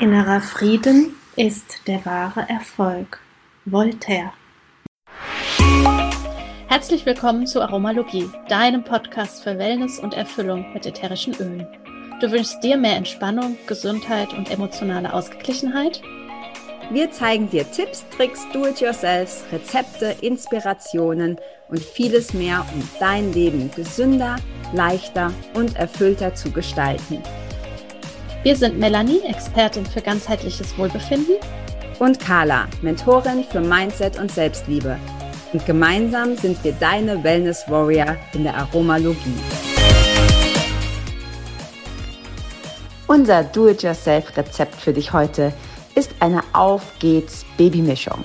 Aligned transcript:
Innerer 0.00 0.40
Frieden 0.40 1.16
ist 1.34 1.88
der 1.88 2.06
wahre 2.06 2.48
Erfolg. 2.48 3.18
Voltaire. 3.64 4.32
Herzlich 6.68 7.04
willkommen 7.04 7.48
zu 7.48 7.60
Aromalogie, 7.60 8.30
deinem 8.48 8.84
Podcast 8.84 9.42
für 9.42 9.58
Wellness 9.58 9.98
und 9.98 10.14
Erfüllung 10.14 10.72
mit 10.72 10.86
ätherischen 10.86 11.34
Ölen. 11.40 11.66
Du 12.20 12.30
wünschst 12.30 12.62
dir 12.62 12.76
mehr 12.76 12.94
Entspannung, 12.94 13.58
Gesundheit 13.66 14.32
und 14.34 14.52
emotionale 14.52 15.12
Ausgeglichenheit? 15.12 16.00
Wir 16.92 17.10
zeigen 17.10 17.50
dir 17.50 17.68
Tipps, 17.68 18.04
Tricks, 18.16 18.46
Do-it-yourselfs, 18.52 19.46
Rezepte, 19.50 20.14
Inspirationen 20.20 21.40
und 21.70 21.80
vieles 21.80 22.32
mehr, 22.34 22.64
um 22.72 22.88
dein 23.00 23.32
Leben 23.32 23.68
gesünder, 23.74 24.36
leichter 24.72 25.32
und 25.54 25.74
erfüllter 25.74 26.36
zu 26.36 26.52
gestalten. 26.52 27.20
Wir 28.44 28.54
sind 28.54 28.78
Melanie, 28.78 29.20
Expertin 29.24 29.84
für 29.84 30.00
ganzheitliches 30.00 30.78
Wohlbefinden. 30.78 31.34
Und 31.98 32.20
Carla, 32.20 32.68
Mentorin 32.82 33.42
für 33.42 33.60
Mindset 33.60 34.16
und 34.16 34.30
Selbstliebe. 34.30 34.96
Und 35.52 35.66
gemeinsam 35.66 36.36
sind 36.36 36.62
wir 36.62 36.72
deine 36.72 37.24
Wellness 37.24 37.64
Warrior 37.68 38.16
in 38.34 38.44
der 38.44 38.54
Aromalogie. 38.54 39.34
Unser 43.08 43.42
Do-it-yourself-Rezept 43.42 44.76
für 44.76 44.92
dich 44.92 45.12
heute 45.12 45.52
ist 45.96 46.14
eine 46.20 46.42
Auf 46.52 46.82
geht's 47.00 47.44
Babymischung. 47.56 48.22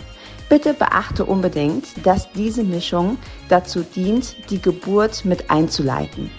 Bitte 0.48 0.76
beachte 0.76 1.26
unbedingt, 1.26 1.86
dass 2.06 2.32
diese 2.34 2.64
Mischung 2.64 3.18
dazu 3.50 3.82
dient, 3.82 4.36
die 4.52 4.62
Geburt 4.62 5.26
mit 5.26 5.50
einzuleiten. 5.50 6.30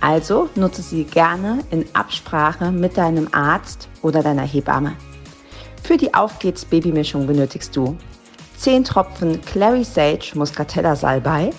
Also 0.00 0.48
nutze 0.54 0.82
sie 0.82 1.04
gerne 1.04 1.60
in 1.70 1.84
Absprache 1.94 2.70
mit 2.70 2.96
deinem 2.96 3.28
Arzt 3.32 3.88
oder 4.02 4.22
deiner 4.22 4.42
Hebamme. 4.42 4.92
Für 5.82 5.96
die 5.96 6.14
Auf 6.14 6.38
geht's 6.38 6.64
Babymischung 6.64 7.26
benötigst 7.26 7.74
du 7.76 7.96
10 8.58 8.84
Tropfen 8.84 9.40
Clary 9.42 9.84
Sage 9.84 10.32
Muscatella 10.34 10.96
Salbei, 10.96 11.50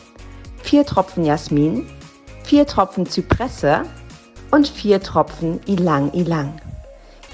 4 0.64 0.86
Tropfen 0.86 1.26
Jasmin, 1.26 1.88
4 2.44 2.68
Tropfen 2.68 3.06
Zypresse 3.06 3.84
und 4.52 4.68
4 4.68 5.02
Tropfen 5.02 5.60
Ilang 5.66 6.12
Ilang. 6.14 6.60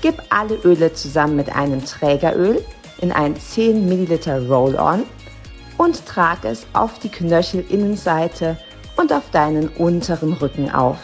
Gib 0.02 0.22
alle 0.30 0.56
Öle 0.64 0.94
zusammen 0.94 1.36
mit 1.36 1.56
einem 1.56 1.84
Trägeröl 1.84 2.64
in 3.00 3.12
ein 3.12 3.36
10 3.36 3.88
ml 3.88 4.48
Roll-On 4.48 5.04
und 5.78 6.06
trag 6.06 6.46
es 6.46 6.66
auf 6.74 7.00
die 7.00 7.10
Knöchelinnenseite 7.10 8.58
und 9.04 9.12
auf 9.12 9.30
deinen 9.32 9.68
unteren 9.68 10.32
Rücken 10.32 10.72
auf. 10.72 10.98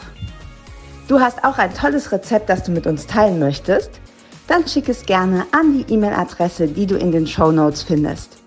Du 1.09 1.19
hast 1.19 1.43
auch 1.43 1.57
ein 1.57 1.73
tolles 1.73 2.13
Rezept, 2.13 2.49
das 2.49 2.63
du 2.63 2.71
mit 2.71 2.87
uns 2.87 3.05
teilen 3.05 3.39
möchtest? 3.39 3.91
Dann 4.47 4.65
schick 4.65 4.87
es 4.87 5.05
gerne 5.05 5.45
an 5.51 5.73
die 5.73 5.93
E-Mail-Adresse, 5.93 6.69
die 6.69 6.85
du 6.85 6.97
in 6.97 7.11
den 7.11 7.27
Show 7.27 7.51
Notes 7.51 7.83
findest. 7.83 8.37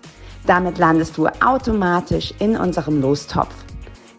Damit 0.47 0.79
landest 0.79 1.17
du 1.17 1.27
automatisch 1.27 2.33
in 2.39 2.57
unserem 2.57 2.99
Lostopf. 2.99 3.53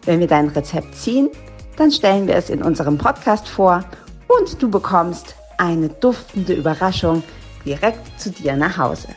Wenn 0.05 0.21
wir 0.21 0.27
dein 0.27 0.47
Rezept 0.47 0.95
ziehen, 0.95 1.29
dann 1.75 1.91
stellen 1.91 2.27
wir 2.27 2.35
es 2.35 2.49
in 2.49 2.63
unserem 2.63 2.97
Podcast 2.97 3.49
vor 3.49 3.83
und 4.27 4.61
du 4.63 4.69
bekommst 4.69 5.35
eine 5.57 5.89
duftende 5.89 6.53
Überraschung 6.53 7.23
direkt 7.65 8.19
zu 8.19 8.31
dir 8.31 8.55
nach 8.55 8.77
Hause. 8.77 9.09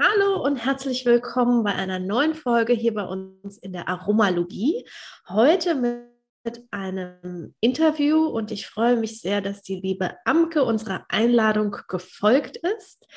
Hallo 0.00 0.40
und 0.44 0.64
herzlich 0.64 1.04
willkommen 1.06 1.64
bei 1.64 1.74
einer 1.74 1.98
neuen 1.98 2.36
Folge 2.36 2.72
hier 2.72 2.94
bei 2.94 3.02
uns 3.02 3.58
in 3.58 3.72
der 3.72 3.88
Aromalogie. 3.88 4.86
Heute 5.28 5.74
mit 5.74 6.62
einem 6.70 7.52
Interview 7.58 8.26
und 8.26 8.52
ich 8.52 8.68
freue 8.68 8.96
mich 8.96 9.20
sehr, 9.20 9.40
dass 9.40 9.62
die 9.62 9.80
liebe 9.80 10.12
Amke 10.24 10.62
unserer 10.62 11.04
Einladung 11.08 11.76
gefolgt 11.88 12.58
ist. 12.58 13.08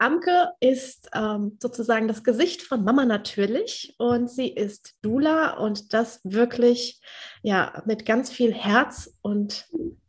Amke 0.00 0.50
ist 0.58 1.08
ähm, 1.14 1.56
sozusagen 1.62 2.08
das 2.08 2.24
Gesicht 2.24 2.62
von 2.62 2.82
Mama 2.82 3.04
natürlich 3.04 3.94
und 3.98 4.28
sie 4.28 4.48
ist 4.48 4.96
Dula 5.02 5.56
und 5.58 5.94
das 5.94 6.20
wirklich 6.24 7.00
ja 7.44 7.80
mit 7.86 8.04
ganz 8.04 8.32
viel 8.32 8.52
Herz 8.52 9.20
und 9.22 9.68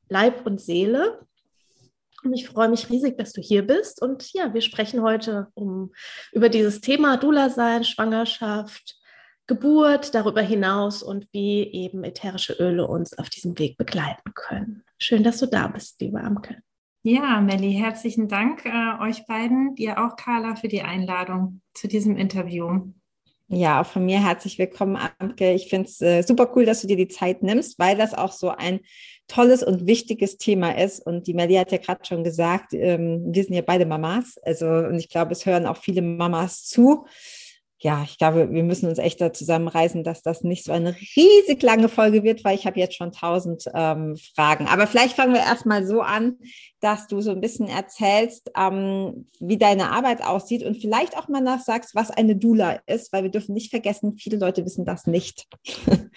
Leib 0.09 0.47
und 0.47 0.59
Seele. 0.59 1.19
Und 2.25 2.34
ich 2.34 2.47
freue 2.47 2.69
mich 2.69 2.90
riesig, 2.90 3.18
dass 3.18 3.34
du 3.34 3.41
hier 3.41 3.66
bist. 3.66 4.02
Und 4.02 4.34
ja, 4.34 4.53
wir 4.53 4.62
sprechen 4.62 5.02
heute 5.03 5.47
um, 5.53 5.94
über 6.31 6.50
dieses 6.50 6.81
Thema 6.81 7.18
Dula-Sein, 7.18 7.84
Schwangerschaft, 7.84 9.00
Geburt, 9.47 10.16
darüber 10.16 10.41
hinaus 10.41 11.03
und 11.03 11.28
wie 11.31 11.62
eben 11.72 12.03
ätherische 12.03 12.53
Öle 12.53 12.88
uns 12.88 13.16
auf 13.18 13.30
diesem 13.30 13.58
Weg 13.59 13.78
begleiten 13.78 14.34
können. 14.34 14.84
Schön, 14.97 15.24
dass 15.24 15.38
du 15.38 15.46
da 15.46 15.68
bist, 15.68 16.02
liebe 16.02 16.19
Amke. 16.19 16.58
Ja, 17.03 17.40
Melli, 17.40 17.74
herzlichen 17.74 18.28
Dank 18.28 18.66
äh, 18.66 19.00
euch 19.00 19.28
beiden, 19.28 19.75
dir 19.75 20.03
auch, 20.03 20.16
Carla, 20.16 20.56
für 20.56 20.68
die 20.68 20.81
Einladung 20.81 21.62
zu 21.75 21.88
diesem 21.88 22.18
Interview. 22.18 22.91
Ja, 23.48 23.82
auch 23.82 23.86
von 23.86 24.06
mir 24.06 24.24
herzlich 24.24 24.58
willkommen, 24.58 24.98
Amke. 25.20 25.54
Ich 25.54 25.70
finde 25.70 25.88
es 25.88 26.02
äh, 26.02 26.24
super 26.24 26.52
cool, 26.56 26.66
dass 26.66 26.82
du 26.82 26.88
dir 26.88 26.98
die 26.98 27.08
Zeit 27.08 27.44
nimmst, 27.44 27.78
weil 27.78 27.96
das 27.96 28.16
auch 28.16 28.32
so 28.32 28.50
ein 28.50 28.80
tolles 29.28 29.62
und 29.62 29.86
wichtiges 29.86 30.38
Thema 30.38 30.72
ist. 30.72 31.06
Und 31.06 31.28
die 31.28 31.36
Melly 31.36 31.54
hat 31.54 31.72
ja 31.72 31.78
gerade 31.78 32.04
schon 32.06 32.24
gesagt, 32.24 32.74
ähm, 32.74 33.24
wir 33.28 33.44
sind 33.44 33.54
ja 33.54 33.62
beide 33.62 33.86
Mamas. 33.86 34.40
Also, 34.44 34.68
und 34.68 34.96
ich 34.96 35.10
glaube, 35.10 35.34
es 35.34 35.46
hören 35.46 35.68
auch 35.68 35.78
viele 35.78 36.02
Mamas 36.02 36.66
zu. 36.66 37.06
Ja, 37.80 38.03
ich 38.03 38.18
glaube, 38.18 38.52
wir 38.52 38.63
müssen 38.63 38.88
uns 38.88 39.00
echt 39.00 39.19
da 39.19 39.34
zusammenreißen, 39.34 40.03
dass 40.03 40.22
das 40.22 40.44
nicht 40.44 40.63
so 40.63 40.72
eine 40.72 40.96
riesig 40.96 41.62
lange 41.62 41.90
Folge 41.90 42.24
wird, 42.24 42.46
weil 42.46 42.56
ich 42.56 42.66
habe 42.66 42.80
jetzt 42.80 42.96
schon 42.96 43.12
tausend 43.12 43.66
ähm, 43.74 44.16
Fragen. 44.34 44.68
Aber 44.68 44.88
vielleicht 44.88 45.16
fangen 45.16 45.34
wir 45.34 45.41
erstmal 45.41 45.85
so 45.85 46.02
an, 46.02 46.38
dass 46.80 47.08
du 47.08 47.19
so 47.19 47.31
ein 47.31 47.41
bisschen 47.41 47.68
erzählst, 47.68 48.50
ähm, 48.58 49.28
wie 49.40 49.58
deine 49.58 49.91
Arbeit 49.91 50.24
aussieht 50.24 50.64
und 50.64 50.78
vielleicht 50.78 51.18
auch 51.18 51.28
mal 51.28 51.41
nachsagst, 51.41 51.96
was 51.96 52.12
eine 52.12 52.38
Dula 52.38 52.80
ist, 52.85 53.12
weil 53.12 53.24
wir 53.24 53.31
dürfen 53.31 53.53
nicht 53.53 53.72
vergessen, 53.72 54.18
viele 54.18 54.38
Leute 54.38 54.66
wissen 54.66 54.85
das 54.85 55.06
nicht. 55.06 55.47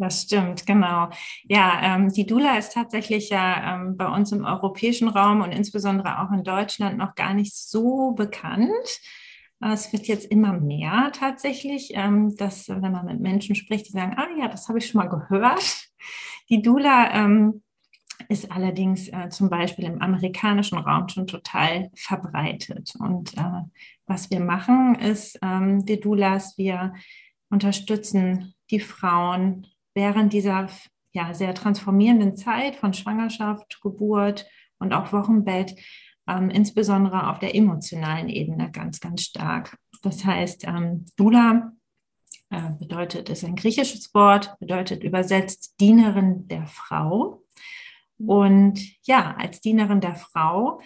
Das 0.00 0.22
stimmt, 0.22 0.66
genau. 0.66 1.10
Ja, 1.46 1.78
ähm, 1.82 2.08
die 2.10 2.24
Dula 2.24 2.56
ist 2.56 2.72
tatsächlich 2.72 3.28
ja 3.28 3.74
ähm, 3.74 3.98
bei 3.98 4.08
uns 4.08 4.32
im 4.32 4.46
europäischen 4.46 5.08
Raum 5.08 5.42
und 5.42 5.52
insbesondere 5.52 6.22
auch 6.22 6.32
in 6.32 6.42
Deutschland 6.42 6.96
noch 6.96 7.14
gar 7.14 7.34
nicht 7.34 7.54
so 7.54 8.12
bekannt. 8.12 8.70
Es 9.60 9.92
wird 9.92 10.06
jetzt 10.06 10.30
immer 10.30 10.54
mehr 10.54 11.10
tatsächlich, 11.12 11.90
ähm, 11.94 12.34
dass 12.36 12.68
wenn 12.68 12.92
man 12.92 13.06
mit 13.06 13.20
Menschen 13.20 13.54
spricht, 13.54 13.88
die 13.88 13.92
sagen, 13.92 14.14
ah 14.16 14.28
ja, 14.38 14.48
das 14.48 14.68
habe 14.68 14.78
ich 14.78 14.86
schon 14.86 15.00
mal 15.00 15.08
gehört. 15.08 15.88
Die 16.48 16.62
Dula 16.62 17.14
ähm, 17.14 17.62
ist 18.28 18.50
allerdings 18.50 19.08
äh, 19.08 19.28
zum 19.28 19.50
Beispiel 19.50 19.84
im 19.84 20.00
amerikanischen 20.00 20.78
Raum 20.78 21.08
schon 21.08 21.26
total 21.26 21.90
verbreitet. 21.94 22.94
Und 22.98 23.36
äh, 23.36 23.62
was 24.06 24.30
wir 24.30 24.40
machen, 24.40 24.94
ist, 24.94 25.38
ähm, 25.42 25.84
die 25.84 26.00
Doulas, 26.00 26.56
wir 26.56 26.94
unterstützen 27.50 28.54
die 28.70 28.80
Frauen 28.80 29.66
während 29.94 30.32
dieser 30.32 30.68
ja, 31.12 31.34
sehr 31.34 31.54
transformierenden 31.54 32.36
Zeit 32.36 32.76
von 32.76 32.94
Schwangerschaft, 32.94 33.80
Geburt 33.82 34.46
und 34.78 34.92
auch 34.92 35.12
Wochenbett, 35.12 35.74
ähm, 36.28 36.50
insbesondere 36.50 37.30
auf 37.30 37.38
der 37.38 37.54
emotionalen 37.54 38.28
Ebene 38.28 38.70
ganz, 38.70 39.00
ganz 39.00 39.22
stark. 39.22 39.76
Das 40.02 40.24
heißt, 40.24 40.66
ähm, 40.66 41.06
Dula 41.16 41.72
äh, 42.50 42.70
bedeutet, 42.78 43.28
ist 43.28 43.44
ein 43.44 43.56
griechisches 43.56 44.12
Wort, 44.14 44.58
bedeutet 44.58 45.04
übersetzt 45.04 45.80
Dienerin 45.80 46.48
der 46.48 46.66
Frau. 46.66 47.44
Und 48.18 48.80
ja, 49.06 49.34
als 49.36 49.60
Dienerin 49.60 50.00
der 50.00 50.16
Frau, 50.16 50.80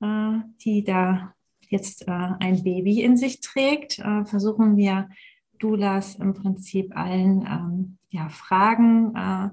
äh, 0.00 0.38
die 0.64 0.84
da 0.84 1.34
jetzt 1.68 2.06
äh, 2.06 2.10
ein 2.10 2.62
Baby 2.62 3.02
in 3.02 3.16
sich 3.16 3.40
trägt, 3.40 3.98
äh, 3.98 4.24
versuchen 4.24 4.76
wir 4.76 5.08
Doulas 5.58 6.16
im 6.16 6.34
Prinzip 6.34 6.96
allen 6.96 7.46
ähm, 7.46 7.98
ja, 8.10 8.28
Fragen 8.28 9.14
äh, 9.14 9.50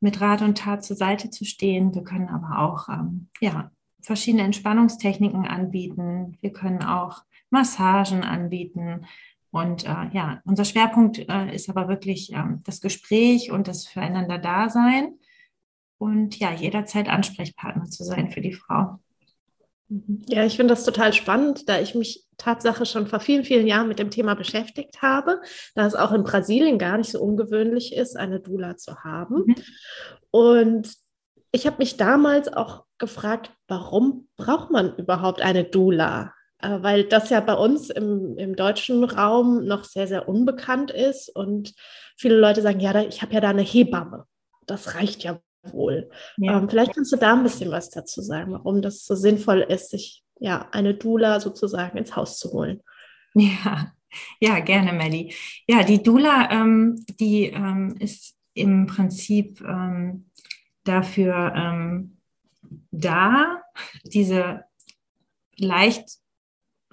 mit 0.00 0.20
Rat 0.20 0.42
und 0.42 0.58
Tat 0.58 0.84
zur 0.84 0.96
Seite 0.96 1.30
zu 1.30 1.44
stehen. 1.44 1.94
Wir 1.94 2.04
können 2.04 2.28
aber 2.28 2.58
auch 2.58 2.88
ähm, 2.88 3.28
ja, 3.40 3.70
verschiedene 4.06 4.44
Entspannungstechniken 4.44 5.46
anbieten. 5.46 6.38
Wir 6.40 6.52
können 6.52 6.82
auch 6.84 7.24
Massagen 7.50 8.22
anbieten. 8.22 9.04
Und 9.50 9.84
äh, 9.84 10.08
ja, 10.12 10.40
unser 10.44 10.64
Schwerpunkt 10.64 11.18
äh, 11.28 11.52
ist 11.52 11.68
aber 11.68 11.88
wirklich 11.88 12.32
ähm, 12.32 12.60
das 12.64 12.80
Gespräch 12.80 13.50
und 13.50 13.66
das 13.66 13.88
Füreinander 13.88 14.38
Dasein. 14.38 15.18
Und 15.98 16.38
ja, 16.38 16.52
jederzeit 16.52 17.08
Ansprechpartner 17.08 17.86
zu 17.86 18.04
sein 18.04 18.30
für 18.30 18.40
die 18.40 18.52
Frau. 18.52 19.00
Mhm. 19.88 20.22
Ja, 20.28 20.44
ich 20.44 20.54
finde 20.54 20.74
das 20.74 20.84
total 20.84 21.12
spannend, 21.12 21.68
da 21.68 21.80
ich 21.80 21.96
mich 21.96 22.26
Tatsache 22.36 22.86
schon 22.86 23.08
vor 23.08 23.18
vielen, 23.18 23.42
vielen 23.42 23.66
Jahren 23.66 23.88
mit 23.88 23.98
dem 23.98 24.12
Thema 24.12 24.34
beschäftigt 24.34 25.02
habe, 25.02 25.40
da 25.74 25.84
es 25.84 25.96
auch 25.96 26.12
in 26.12 26.22
Brasilien 26.22 26.78
gar 26.78 26.96
nicht 26.96 27.10
so 27.10 27.20
ungewöhnlich 27.20 27.92
ist, 27.92 28.16
eine 28.16 28.38
Dula 28.38 28.76
zu 28.76 29.02
haben. 29.02 29.46
Mhm. 29.46 29.54
Und 30.30 30.94
ich 31.50 31.66
habe 31.66 31.78
mich 31.78 31.96
damals 31.96 32.52
auch 32.52 32.85
gefragt, 32.98 33.52
warum 33.68 34.28
braucht 34.36 34.70
man 34.70 34.96
überhaupt 34.96 35.40
eine 35.40 35.64
Dula? 35.64 36.32
Äh, 36.60 36.82
weil 36.82 37.04
das 37.04 37.30
ja 37.30 37.40
bei 37.40 37.54
uns 37.54 37.90
im, 37.90 38.36
im 38.38 38.56
deutschen 38.56 39.04
Raum 39.04 39.64
noch 39.66 39.84
sehr, 39.84 40.06
sehr 40.06 40.28
unbekannt 40.28 40.90
ist 40.90 41.28
und 41.28 41.74
viele 42.16 42.36
Leute 42.36 42.62
sagen, 42.62 42.80
ja, 42.80 42.98
ich 43.02 43.22
habe 43.22 43.34
ja 43.34 43.40
da 43.40 43.50
eine 43.50 43.62
Hebamme. 43.62 44.24
Das 44.66 44.94
reicht 44.94 45.22
ja 45.22 45.38
wohl. 45.62 46.10
Ja. 46.38 46.58
Ähm, 46.58 46.68
vielleicht 46.68 46.94
kannst 46.94 47.12
du 47.12 47.16
da 47.16 47.34
ein 47.34 47.42
bisschen 47.42 47.70
was 47.70 47.90
dazu 47.90 48.22
sagen, 48.22 48.52
warum 48.52 48.82
das 48.82 49.04
so 49.04 49.14
sinnvoll 49.14 49.60
ist, 49.60 49.90
sich 49.90 50.22
ja 50.38 50.68
eine 50.72 50.94
Dula 50.94 51.40
sozusagen 51.40 51.98
ins 51.98 52.16
Haus 52.16 52.38
zu 52.38 52.52
holen. 52.52 52.80
Ja, 53.34 53.92
ja, 54.40 54.60
gerne, 54.60 54.92
Melly. 54.92 55.34
Ja, 55.68 55.82
die 55.82 56.02
Dula, 56.02 56.50
ähm, 56.50 57.04
die 57.20 57.46
ähm, 57.46 57.96
ist 57.98 58.34
im 58.54 58.86
Prinzip 58.86 59.60
ähm, 59.60 60.30
dafür 60.84 61.52
ähm, 61.54 62.15
da, 62.90 63.62
diese 64.04 64.64
leicht 65.56 66.18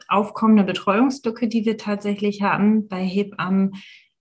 aufkommende 0.08 0.64
Betreuungslücke, 0.64 1.48
die 1.48 1.66
wir 1.66 1.78
tatsächlich 1.78 2.42
haben 2.42 2.88
bei 2.88 3.04
Hebammen, 3.04 3.76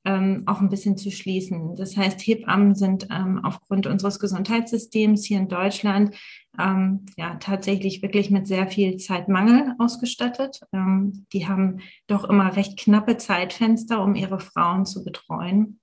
ähm, 0.05 0.43
auch 0.47 0.61
ein 0.61 0.69
bisschen 0.69 0.97
zu 0.97 1.11
schließen. 1.11 1.77
Das 1.77 1.97
heißt, 1.97 2.21
Hebammen 2.21 2.75
sind 2.75 3.07
ähm, 3.11 3.41
aufgrund 3.45 3.87
unseres 3.87 4.19
Gesundheitssystems 4.19 5.25
hier 5.25 5.39
in 5.39 5.49
Deutschland 5.49 6.17
ähm, 6.59 7.07
ja 7.17 7.37
tatsächlich 7.37 8.03
wirklich 8.03 8.31
mit 8.31 8.49
sehr 8.49 8.67
viel 8.67 8.97
Zeitmangel 8.97 9.75
ausgestattet. 9.79 10.61
Ähm, 10.73 11.27
die 11.33 11.47
haben 11.47 11.81
doch 12.09 12.25
immer 12.25 12.57
recht 12.57 12.79
knappe 12.79 13.17
Zeitfenster, 13.17 14.03
um 14.03 14.17
ihre 14.17 14.41
Frauen 14.41 14.87
zu 14.87 15.05
betreuen. 15.05 15.79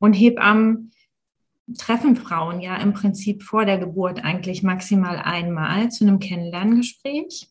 Und 0.00 0.14
Hebammen 0.14 0.90
treffen 1.78 2.16
Frauen 2.16 2.60
ja 2.60 2.76
im 2.76 2.92
Prinzip 2.92 3.42
vor 3.42 3.64
der 3.64 3.78
Geburt 3.78 4.24
eigentlich 4.24 4.62
maximal 4.62 5.18
einmal 5.18 5.90
zu 5.90 6.04
einem 6.04 6.18
Kennenlerngespräch. 6.18 7.48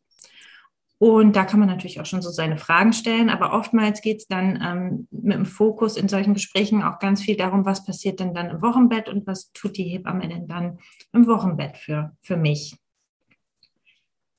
Und 0.99 1.35
da 1.35 1.43
kann 1.43 1.59
man 1.59 1.67
natürlich 1.67 1.99
auch 1.99 2.05
schon 2.05 2.21
so 2.21 2.29
seine 2.29 2.55
Fragen 2.55 2.93
stellen, 2.93 3.29
aber 3.29 3.53
oftmals 3.53 3.99
geht 4.01 4.19
es 4.19 4.27
dann 4.27 4.61
ähm, 4.63 5.07
mit 5.11 5.35
dem 5.35 5.45
Fokus 5.45 5.97
in 5.97 6.07
solchen 6.07 6.33
Gesprächen 6.33 6.81
auch 6.81 6.99
ganz 6.99 7.21
viel 7.21 7.35
darum, 7.35 7.65
was 7.65 7.85
passiert 7.85 8.21
denn 8.21 8.33
dann 8.33 8.49
im 8.49 8.61
Wochenbett 8.61 9.09
und 9.09 9.27
was 9.27 9.51
tut 9.51 9.75
die 9.75 9.83
Hebamme 9.83 10.29
denn 10.29 10.47
dann 10.47 10.79
im 11.11 11.27
Wochenbett 11.27 11.75
für, 11.75 12.15
für 12.21 12.37
mich. 12.37 12.77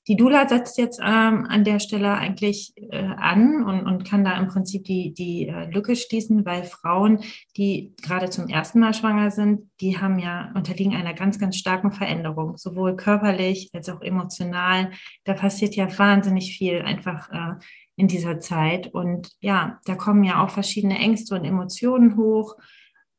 Die 0.07 0.17
Dula 0.17 0.47
setzt 0.47 0.77
jetzt 0.77 1.01
ähm, 1.03 1.47
an 1.49 1.65
der 1.65 1.79
Stelle 1.79 2.13
eigentlich 2.13 2.75
äh, 2.77 3.07
an 3.17 3.65
und, 3.65 3.87
und 3.87 4.05
kann 4.05 4.23
da 4.23 4.37
im 4.39 4.49
Prinzip 4.49 4.85
die, 4.85 5.15
die 5.15 5.49
äh, 5.49 5.71
Lücke 5.71 5.97
schließen, 5.97 6.45
weil 6.45 6.65
Frauen, 6.65 7.21
die 7.57 7.95
gerade 8.03 8.29
zum 8.29 8.49
ersten 8.49 8.81
Mal 8.81 8.93
schwanger 8.93 9.31
sind, 9.31 9.71
die 9.81 9.99
haben 9.99 10.19
ja 10.19 10.53
unterliegen 10.55 10.95
einer 10.95 11.15
ganz, 11.15 11.39
ganz 11.39 11.57
starken 11.57 11.91
Veränderung, 11.91 12.59
sowohl 12.59 12.97
körperlich 12.97 13.71
als 13.73 13.89
auch 13.89 14.03
emotional. 14.03 14.91
Da 15.25 15.33
passiert 15.33 15.75
ja 15.75 15.87
wahnsinnig 15.99 16.57
viel 16.57 16.83
einfach 16.83 17.31
äh, 17.33 17.55
in 17.97 18.09
dieser 18.09 18.41
Zeit. 18.41 18.93
Und 18.93 19.31
ja, 19.41 19.81
da 19.87 19.95
kommen 19.95 20.25
ja 20.25 20.45
auch 20.45 20.51
verschiedene 20.51 20.99
Ängste 20.99 21.35
und 21.35 21.45
Emotionen 21.45 22.17
hoch, 22.17 22.57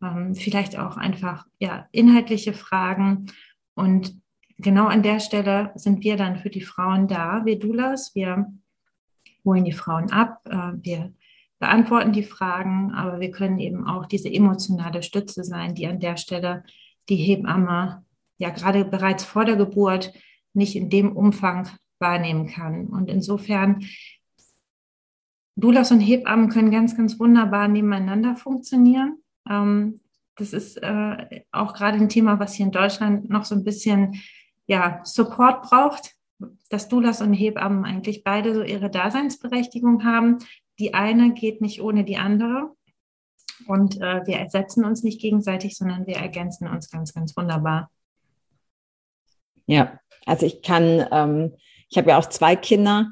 ähm, 0.03 0.35
vielleicht 0.35 0.77
auch 0.77 0.97
einfach 0.97 1.45
ja, 1.59 1.87
inhaltliche 1.91 2.53
Fragen. 2.53 3.31
Und 3.73 4.15
genau 4.57 4.87
an 4.87 5.03
der 5.03 5.19
Stelle 5.19 5.71
sind 5.75 6.03
wir 6.03 6.17
dann 6.17 6.37
für 6.37 6.49
die 6.49 6.61
Frauen 6.61 7.07
da, 7.07 7.45
wir 7.45 7.59
Doulas. 7.59 8.13
Wir 8.15 8.51
holen 9.43 9.65
die 9.65 9.71
Frauen 9.71 10.11
ab, 10.11 10.41
äh, 10.45 10.73
wir 10.81 11.13
beantworten 11.59 12.11
die 12.11 12.23
Fragen, 12.23 12.91
aber 12.91 13.19
wir 13.19 13.31
können 13.31 13.59
eben 13.59 13.87
auch 13.87 14.05
diese 14.05 14.31
emotionale 14.31 15.03
Stütze 15.03 15.43
sein, 15.43 15.75
die 15.75 15.87
an 15.87 15.99
der 15.99 16.17
Stelle 16.17 16.63
die 17.09 17.15
Hebamme 17.15 18.03
ja 18.37 18.49
gerade 18.49 18.83
bereits 18.83 19.23
vor 19.23 19.45
der 19.45 19.55
Geburt 19.55 20.11
nicht 20.53 20.75
in 20.75 20.89
dem 20.89 21.15
Umfang 21.15 21.69
wahrnehmen 21.99 22.47
kann. 22.47 22.87
Und 22.87 23.09
insofern, 23.09 23.85
Doulas 25.55 25.91
und 25.91 26.01
Hebammen 26.01 26.49
können 26.49 26.71
ganz, 26.71 26.97
ganz 26.97 27.17
wunderbar 27.19 27.67
nebeneinander 27.67 28.35
funktionieren. 28.35 29.19
Ähm, 29.49 30.01
das 30.35 30.51
ist 30.51 30.77
äh, 30.83 31.43
auch 31.53 31.73
gerade 31.73 31.97
ein 31.97 32.09
Thema, 32.09 32.39
was 32.39 32.55
hier 32.55 32.65
in 32.65 32.73
Deutschland 32.73 33.29
noch 33.29 33.45
so 33.45 33.55
ein 33.55 33.63
bisschen 33.63 34.21
ja, 34.67 35.01
Support 35.03 35.63
braucht, 35.63 36.15
dass 36.69 36.87
Doulas 36.87 37.21
und 37.21 37.33
Hebammen 37.33 37.85
eigentlich 37.85 38.23
beide 38.23 38.53
so 38.53 38.63
ihre 38.63 38.89
Daseinsberechtigung 38.89 40.03
haben. 40.03 40.39
Die 40.79 40.93
eine 40.93 41.33
geht 41.33 41.61
nicht 41.61 41.81
ohne 41.81 42.03
die 42.03 42.17
andere. 42.17 42.71
Und 43.67 44.01
äh, 44.01 44.21
wir 44.25 44.37
ersetzen 44.37 44.83
uns 44.83 45.03
nicht 45.03 45.21
gegenseitig, 45.21 45.77
sondern 45.77 46.05
wir 46.07 46.17
ergänzen 46.17 46.67
uns 46.67 46.89
ganz, 46.89 47.13
ganz 47.13 47.35
wunderbar. 47.37 47.89
Ja, 49.65 49.99
also 50.25 50.45
ich 50.45 50.61
kann, 50.61 51.05
ähm, 51.11 51.55
ich 51.89 51.97
habe 51.97 52.09
ja 52.09 52.17
auch 52.17 52.27
zwei 52.27 52.55
Kinder 52.55 53.11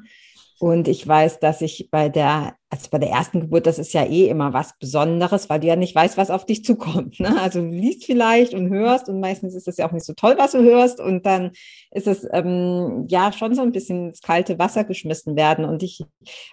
und 0.60 0.86
ich 0.86 1.06
weiß, 1.06 1.40
dass 1.40 1.60
ich 1.62 1.88
bei 1.90 2.08
der, 2.08 2.54
also 2.70 2.88
bei 2.90 2.98
der 2.98 3.10
ersten 3.10 3.40
Geburt, 3.40 3.66
das 3.66 3.80
ist 3.80 3.92
ja 3.92 4.04
eh 4.04 4.28
immer 4.28 4.52
was 4.52 4.78
Besonderes, 4.78 5.50
weil 5.50 5.58
du 5.58 5.66
ja 5.66 5.74
nicht 5.74 5.94
weißt, 5.94 6.16
was 6.16 6.30
auf 6.30 6.46
dich 6.46 6.64
zukommt. 6.64 7.18
Ne? 7.18 7.40
Also 7.40 7.60
du 7.60 7.68
liest 7.68 8.04
vielleicht 8.04 8.54
und 8.54 8.70
hörst 8.70 9.08
und 9.08 9.18
meistens 9.18 9.54
ist 9.54 9.66
es 9.66 9.78
ja 9.78 9.88
auch 9.88 9.92
nicht 9.92 10.06
so 10.06 10.12
toll, 10.12 10.36
was 10.38 10.52
du 10.52 10.62
hörst. 10.62 11.00
Und 11.00 11.26
dann 11.26 11.50
ist 11.90 12.06
es 12.06 12.26
ähm, 12.32 13.06
ja 13.08 13.32
schon 13.32 13.54
so 13.56 13.62
ein 13.62 13.72
bisschen 13.72 14.10
ins 14.10 14.22
kalte 14.22 14.58
Wasser 14.60 14.84
geschmissen 14.84 15.34
werden. 15.34 15.64
Und 15.64 15.82
ich 15.82 16.04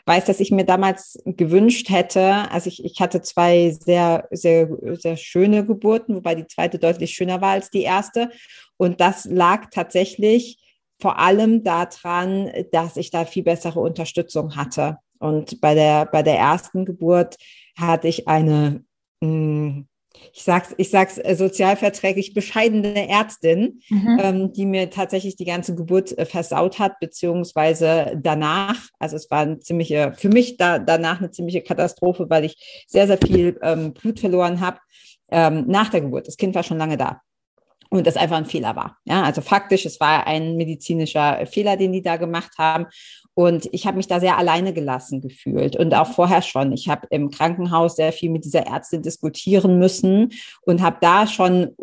weiß, 0.08 0.26
dass 0.26 0.40
ich 0.40 0.50
mir 0.50 0.66
damals 0.66 1.22
gewünscht 1.26 1.90
hätte, 1.90 2.52
also 2.52 2.70
ich, 2.70 2.84
ich 2.84 3.00
hatte 3.02 3.22
zwei 3.22 3.70
sehr, 3.70 4.28
sehr, 4.32 4.68
sehr 4.94 5.16
schöne 5.16 5.64
Geburten, 5.64 6.16
wobei 6.16 6.34
die 6.34 6.48
zweite 6.48 6.80
deutlich 6.80 7.12
schöner 7.12 7.40
war 7.42 7.52
als 7.52 7.70
die 7.70 7.84
erste. 7.84 8.32
Und 8.78 9.00
das 9.00 9.26
lag 9.26 9.70
tatsächlich 9.70 10.58
vor 11.02 11.18
allem 11.18 11.64
daran, 11.64 12.52
dass 12.72 12.96
ich 12.96 13.10
da 13.10 13.26
viel 13.26 13.44
bessere 13.44 13.80
Unterstützung 13.80 14.56
hatte. 14.56 14.98
Und 15.20 15.60
bei 15.62 15.74
der, 15.74 16.06
bei 16.06 16.24
der 16.24 16.38
ersten 16.38 16.86
Geburt 16.86 17.38
hatte 17.78 18.08
ich 18.08 18.28
eine, 18.28 18.84
hm, 19.24 19.88
ich 20.34 20.44
sag's, 20.44 20.74
ich 20.78 20.90
sag's 20.90 21.18
äh, 21.18 21.36
sozialverträglich 21.36 22.34
bescheidene 22.34 23.10
Ärztin, 23.10 23.82
mhm. 23.90 24.20
ähm, 24.22 24.54
die 24.54 24.66
mir 24.66 24.90
tatsächlich 24.90 25.36
die 25.36 25.46
ganze 25.46 25.74
Geburt 25.74 26.16
äh, 26.18 26.26
versaut 26.26 26.80
hat, 26.80 27.00
beziehungsweise 27.00 28.20
danach. 28.22 28.78
Also 29.00 29.16
es 29.16 29.32
war 29.32 29.42
eine 29.42 29.60
ziemliche, 29.60 30.14
für 30.18 30.30
mich 30.30 30.58
da, 30.58 30.80
danach 30.80 31.20
eine 31.20 31.32
ziemliche 31.32 31.62
Katastrophe, 31.62 32.30
weil 32.30 32.46
ich 32.46 32.86
sehr, 32.88 33.08
sehr 33.08 33.18
viel 33.18 33.58
ähm, 33.64 33.94
Blut 33.94 34.20
verloren 34.20 34.60
habe 34.60 34.80
ähm, 35.32 35.66
nach 35.68 35.90
der 35.90 36.02
Geburt. 36.02 36.28
Das 36.28 36.38
Kind 36.38 36.54
war 36.54 36.64
schon 36.64 36.78
lange 36.78 36.98
da 36.98 37.22
und 37.92 38.08
das 38.08 38.16
einfach 38.16 38.38
ein 38.38 38.46
Fehler 38.46 38.76
war. 38.76 38.98
Ja, 39.04 39.24
also 39.24 39.42
faktisch, 39.42 39.86
es 39.86 40.00
war 40.00 40.26
ein 40.26 40.56
medizinischer 40.56 41.46
Fehler, 41.46 41.76
den 41.76 41.92
die 41.92 42.02
da 42.02 42.16
gemacht 42.16 42.52
haben. 42.58 42.88
Und 43.34 43.68
ich 43.74 43.86
habe 43.86 43.98
mich 43.98 44.08
da 44.08 44.20
sehr 44.20 44.38
alleine 44.38 44.74
gelassen 44.74 45.22
gefühlt 45.22 45.76
und 45.76 45.94
auch 45.94 46.08
vorher 46.08 46.42
schon. 46.42 46.72
Ich 46.72 46.88
habe 46.88 47.08
im 47.10 47.30
Krankenhaus 47.30 47.98
sehr 47.98 48.14
viel 48.14 48.30
mit 48.30 48.46
dieser 48.46 48.66
Ärztin 48.66 49.02
diskutieren 49.02 49.78
müssen 49.78 50.32
und 50.62 50.82
habe 50.82 50.98
da 51.02 51.28
schon 51.28 51.76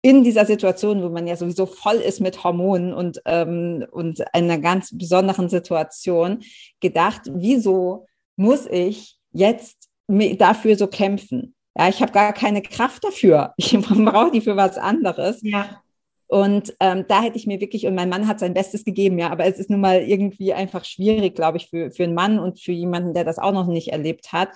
in 0.00 0.22
dieser 0.22 0.46
Situation, 0.46 1.02
wo 1.02 1.08
man 1.08 1.26
ja 1.26 1.36
sowieso 1.36 1.66
voll 1.66 1.96
ist 1.96 2.20
mit 2.20 2.44
Hormonen 2.44 2.94
und, 2.94 3.20
ähm, 3.24 3.84
und 3.90 4.32
einer 4.32 4.58
ganz 4.58 4.96
besonderen 4.96 5.48
Situation, 5.48 6.44
gedacht, 6.78 7.22
wieso 7.26 8.06
muss 8.36 8.66
ich 8.66 9.16
jetzt 9.32 9.88
dafür 10.06 10.76
so 10.76 10.86
kämpfen? 10.86 11.56
Ja, 11.76 11.88
ich 11.88 12.00
habe 12.02 12.12
gar 12.12 12.32
keine 12.32 12.62
Kraft 12.62 13.04
dafür. 13.04 13.54
Ich 13.58 13.76
brauche 13.78 14.30
die 14.30 14.40
für 14.40 14.56
was 14.56 14.78
anderes. 14.78 15.40
Ja. 15.42 15.82
Und 16.28 16.74
ähm, 16.80 17.06
da 17.08 17.22
hätte 17.22 17.38
ich 17.38 17.46
mir 17.46 17.58
wirklich, 17.60 17.86
und 17.86 17.94
mein 17.94 18.10
Mann 18.10 18.28
hat 18.28 18.38
sein 18.38 18.52
Bestes 18.52 18.84
gegeben, 18.84 19.18
ja, 19.18 19.30
aber 19.30 19.46
es 19.46 19.58
ist 19.58 19.70
nun 19.70 19.80
mal 19.80 20.02
irgendwie 20.02 20.52
einfach 20.52 20.84
schwierig, 20.84 21.34
glaube 21.34 21.56
ich, 21.56 21.70
für, 21.70 21.90
für 21.90 22.04
einen 22.04 22.14
Mann 22.14 22.38
und 22.38 22.60
für 22.60 22.72
jemanden, 22.72 23.14
der 23.14 23.24
das 23.24 23.38
auch 23.38 23.52
noch 23.52 23.66
nicht 23.66 23.92
erlebt 23.92 24.32
hat. 24.32 24.50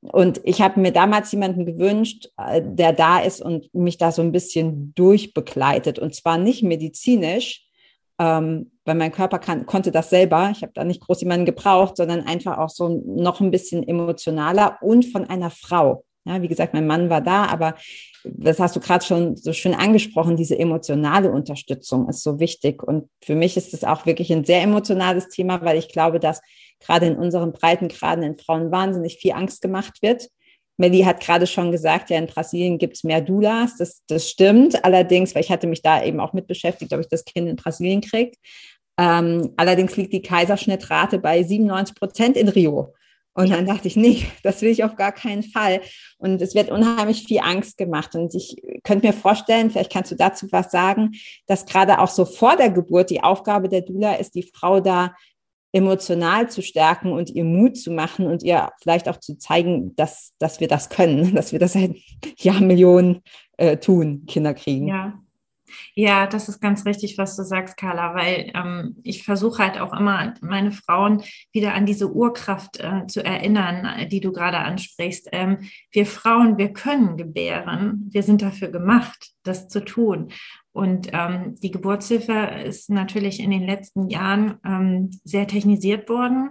Und 0.00 0.40
ich 0.44 0.62
habe 0.62 0.80
mir 0.80 0.92
damals 0.92 1.30
jemanden 1.30 1.66
gewünscht, 1.66 2.30
äh, 2.38 2.62
der 2.64 2.94
da 2.94 3.18
ist 3.18 3.42
und 3.42 3.72
mich 3.74 3.98
da 3.98 4.12
so 4.12 4.22
ein 4.22 4.32
bisschen 4.32 4.94
durchbegleitet. 4.94 5.98
Und 5.98 6.14
zwar 6.14 6.38
nicht 6.38 6.62
medizinisch, 6.62 7.66
ähm, 8.18 8.72
weil 8.86 8.94
mein 8.94 9.12
Körper 9.12 9.38
kann, 9.38 9.66
konnte 9.66 9.90
das 9.90 10.08
selber. 10.08 10.50
Ich 10.52 10.62
habe 10.62 10.72
da 10.74 10.84
nicht 10.84 11.02
groß 11.02 11.20
jemanden 11.20 11.44
gebraucht, 11.44 11.98
sondern 11.98 12.26
einfach 12.26 12.56
auch 12.56 12.70
so 12.70 13.02
noch 13.04 13.40
ein 13.40 13.50
bisschen 13.50 13.86
emotionaler 13.86 14.78
und 14.80 15.04
von 15.04 15.28
einer 15.28 15.50
Frau. 15.50 16.04
Ja, 16.30 16.42
wie 16.42 16.48
gesagt, 16.48 16.74
mein 16.74 16.86
Mann 16.86 17.10
war 17.10 17.20
da, 17.20 17.46
aber 17.46 17.74
das 18.22 18.60
hast 18.60 18.76
du 18.76 18.80
gerade 18.80 19.04
schon 19.04 19.36
so 19.36 19.52
schön 19.52 19.74
angesprochen, 19.74 20.36
diese 20.36 20.56
emotionale 20.56 21.30
Unterstützung 21.30 22.08
ist 22.08 22.22
so 22.22 22.38
wichtig. 22.38 22.84
Und 22.84 23.08
für 23.20 23.34
mich 23.34 23.56
ist 23.56 23.74
es 23.74 23.82
auch 23.82 24.06
wirklich 24.06 24.32
ein 24.32 24.44
sehr 24.44 24.62
emotionales 24.62 25.28
Thema, 25.28 25.64
weil 25.64 25.76
ich 25.76 25.88
glaube, 25.88 26.20
dass 26.20 26.40
gerade 26.78 27.06
in 27.06 27.16
unseren 27.16 27.52
Breitengraden 27.52 28.22
in 28.22 28.36
Frauen 28.36 28.70
wahnsinnig 28.70 29.16
viel 29.16 29.32
Angst 29.32 29.60
gemacht 29.60 30.02
wird. 30.02 30.28
Melly 30.76 31.02
hat 31.02 31.20
gerade 31.20 31.48
schon 31.48 31.72
gesagt, 31.72 32.10
ja, 32.10 32.18
in 32.18 32.26
Brasilien 32.26 32.78
gibt 32.78 32.96
es 32.96 33.04
mehr 33.04 33.20
Doulas. 33.20 33.76
Das, 33.76 34.02
das 34.06 34.30
stimmt. 34.30 34.84
Allerdings, 34.84 35.34
weil 35.34 35.42
ich 35.42 35.50
hatte 35.50 35.66
mich 35.66 35.82
da 35.82 36.02
eben 36.04 36.20
auch 36.20 36.32
mit 36.32 36.46
beschäftigt, 36.46 36.92
ob 36.92 37.00
ich 37.00 37.08
das 37.08 37.24
Kind 37.24 37.48
in 37.48 37.56
Brasilien 37.56 38.02
kriege. 38.02 38.32
Ähm, 38.98 39.52
allerdings 39.56 39.96
liegt 39.96 40.12
die 40.12 40.22
Kaiserschnittrate 40.22 41.18
bei 41.18 41.42
97 41.42 41.96
Prozent 41.96 42.36
in 42.36 42.48
Rio. 42.48 42.94
Und 43.40 43.50
dann 43.50 43.64
dachte 43.64 43.88
ich, 43.88 43.96
nee, 43.96 44.26
das 44.42 44.60
will 44.60 44.70
ich 44.70 44.84
auf 44.84 44.96
gar 44.96 45.12
keinen 45.12 45.42
Fall. 45.42 45.80
Und 46.18 46.42
es 46.42 46.54
wird 46.54 46.70
unheimlich 46.70 47.24
viel 47.24 47.40
Angst 47.40 47.78
gemacht. 47.78 48.14
Und 48.14 48.34
ich 48.34 48.56
könnte 48.84 49.06
mir 49.06 49.14
vorstellen, 49.14 49.70
vielleicht 49.70 49.92
kannst 49.92 50.10
du 50.10 50.16
dazu 50.16 50.46
was 50.50 50.70
sagen, 50.70 51.12
dass 51.46 51.64
gerade 51.64 52.00
auch 52.00 52.08
so 52.08 52.26
vor 52.26 52.56
der 52.56 52.68
Geburt 52.70 53.08
die 53.08 53.22
Aufgabe 53.22 53.70
der 53.70 53.80
Dula 53.80 54.14
ist, 54.14 54.34
die 54.34 54.42
Frau 54.42 54.80
da 54.80 55.14
emotional 55.72 56.50
zu 56.50 56.62
stärken 56.62 57.12
und 57.12 57.30
ihr 57.30 57.44
Mut 57.44 57.78
zu 57.78 57.90
machen 57.92 58.26
und 58.26 58.42
ihr 58.42 58.70
vielleicht 58.82 59.08
auch 59.08 59.18
zu 59.18 59.38
zeigen, 59.38 59.94
dass, 59.96 60.34
dass 60.38 60.60
wir 60.60 60.68
das 60.68 60.90
können, 60.90 61.34
dass 61.34 61.52
wir 61.52 61.58
das 61.58 61.72
seit 61.72 61.96
Jahrmillionen 62.36 63.22
äh, 63.56 63.78
tun, 63.78 64.26
Kinder 64.26 64.52
kriegen. 64.52 64.88
Ja, 64.88 65.19
Ja, 65.94 66.26
das 66.26 66.48
ist 66.48 66.60
ganz 66.60 66.84
richtig, 66.86 67.18
was 67.18 67.36
du 67.36 67.42
sagst, 67.42 67.76
Carla, 67.76 68.14
weil 68.14 68.50
ähm, 68.54 68.96
ich 69.02 69.24
versuche 69.24 69.62
halt 69.62 69.80
auch 69.80 69.92
immer, 69.92 70.34
meine 70.40 70.72
Frauen 70.72 71.22
wieder 71.52 71.74
an 71.74 71.86
diese 71.86 72.12
Urkraft 72.12 72.80
äh, 72.80 73.06
zu 73.06 73.24
erinnern, 73.24 73.84
äh, 73.84 74.08
die 74.08 74.20
du 74.20 74.32
gerade 74.32 74.58
ansprichst. 74.58 75.28
Ähm, 75.32 75.58
wir 75.90 76.06
Frauen, 76.06 76.58
wir 76.58 76.72
können 76.72 77.16
gebären. 77.16 78.08
Wir 78.10 78.22
sind 78.22 78.42
dafür 78.42 78.68
gemacht, 78.68 79.32
das 79.42 79.68
zu 79.68 79.84
tun. 79.84 80.32
Und 80.72 81.08
ähm, 81.12 81.56
die 81.62 81.70
Geburtshilfe 81.70 82.32
ist 82.64 82.90
natürlich 82.90 83.40
in 83.40 83.50
den 83.50 83.66
letzten 83.66 84.08
Jahren 84.08 84.58
ähm, 84.64 85.10
sehr 85.24 85.46
technisiert 85.46 86.08
worden 86.08 86.50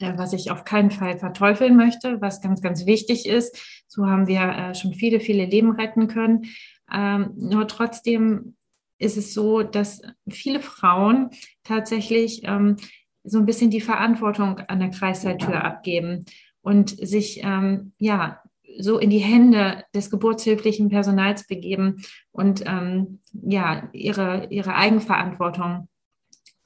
was 0.00 0.32
ich 0.32 0.50
auf 0.50 0.64
keinen 0.64 0.90
Fall 0.90 1.18
verteufeln 1.18 1.76
möchte, 1.76 2.20
was 2.20 2.40
ganz, 2.40 2.62
ganz 2.62 2.86
wichtig 2.86 3.26
ist. 3.26 3.84
So 3.88 4.06
haben 4.06 4.26
wir 4.26 4.40
äh, 4.40 4.74
schon 4.74 4.94
viele, 4.94 5.20
viele 5.20 5.44
Leben 5.44 5.72
retten 5.72 6.06
können. 6.06 6.46
Ähm, 6.92 7.32
nur 7.36 7.68
trotzdem 7.68 8.56
ist 8.98 9.16
es 9.16 9.34
so, 9.34 9.62
dass 9.62 10.02
viele 10.28 10.60
Frauen 10.60 11.30
tatsächlich 11.62 12.42
ähm, 12.44 12.76
so 13.24 13.38
ein 13.38 13.46
bisschen 13.46 13.70
die 13.70 13.80
Verantwortung 13.80 14.58
an 14.60 14.80
der 14.80 14.90
Kreissaaltür 14.90 15.64
abgeben 15.64 16.24
und 16.62 16.90
sich 16.90 17.40
ähm, 17.44 17.92
ja 17.98 18.40
so 18.80 18.98
in 18.98 19.10
die 19.10 19.18
Hände 19.18 19.84
des 19.94 20.10
geburtshilflichen 20.10 20.88
Personals 20.88 21.46
begeben 21.46 22.02
und 22.30 22.62
ähm, 22.66 23.20
ja 23.32 23.88
ihre 23.92 24.46
ihre 24.50 24.74
Eigenverantwortung 24.74 25.88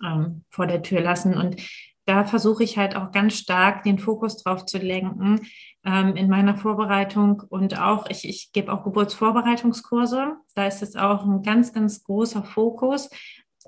ähm, 0.05 0.45
vor 0.50 0.67
der 0.67 0.83
Tür 0.83 1.00
lassen. 1.00 1.35
Und 1.35 1.57
da 2.05 2.25
versuche 2.25 2.65
ich 2.65 2.79
halt 2.79 2.97
auch 2.97 3.13
ganz 3.13 3.35
stark 3.35 3.85
den 3.85 3.99
Fokus 3.99 4.37
drauf 4.43 4.67
zu 4.67 4.79
lenken, 4.79 5.41
ähm, 5.85 6.17
in 6.17 6.29
meiner 6.29 6.57
Vorbereitung 6.57 7.43
und 7.49 7.79
auch, 7.79 8.09
ich, 8.09 8.29
ich 8.29 8.53
gebe 8.53 8.73
auch 8.73 8.83
Geburtsvorbereitungskurse. 8.85 10.37
Da 10.55 10.67
ist 10.67 10.83
es 10.83 10.97
auch 10.97 11.25
ein 11.25 11.43
ganz, 11.43 11.73
ganz 11.73 12.03
großer 12.03 12.43
Fokus, 12.45 13.09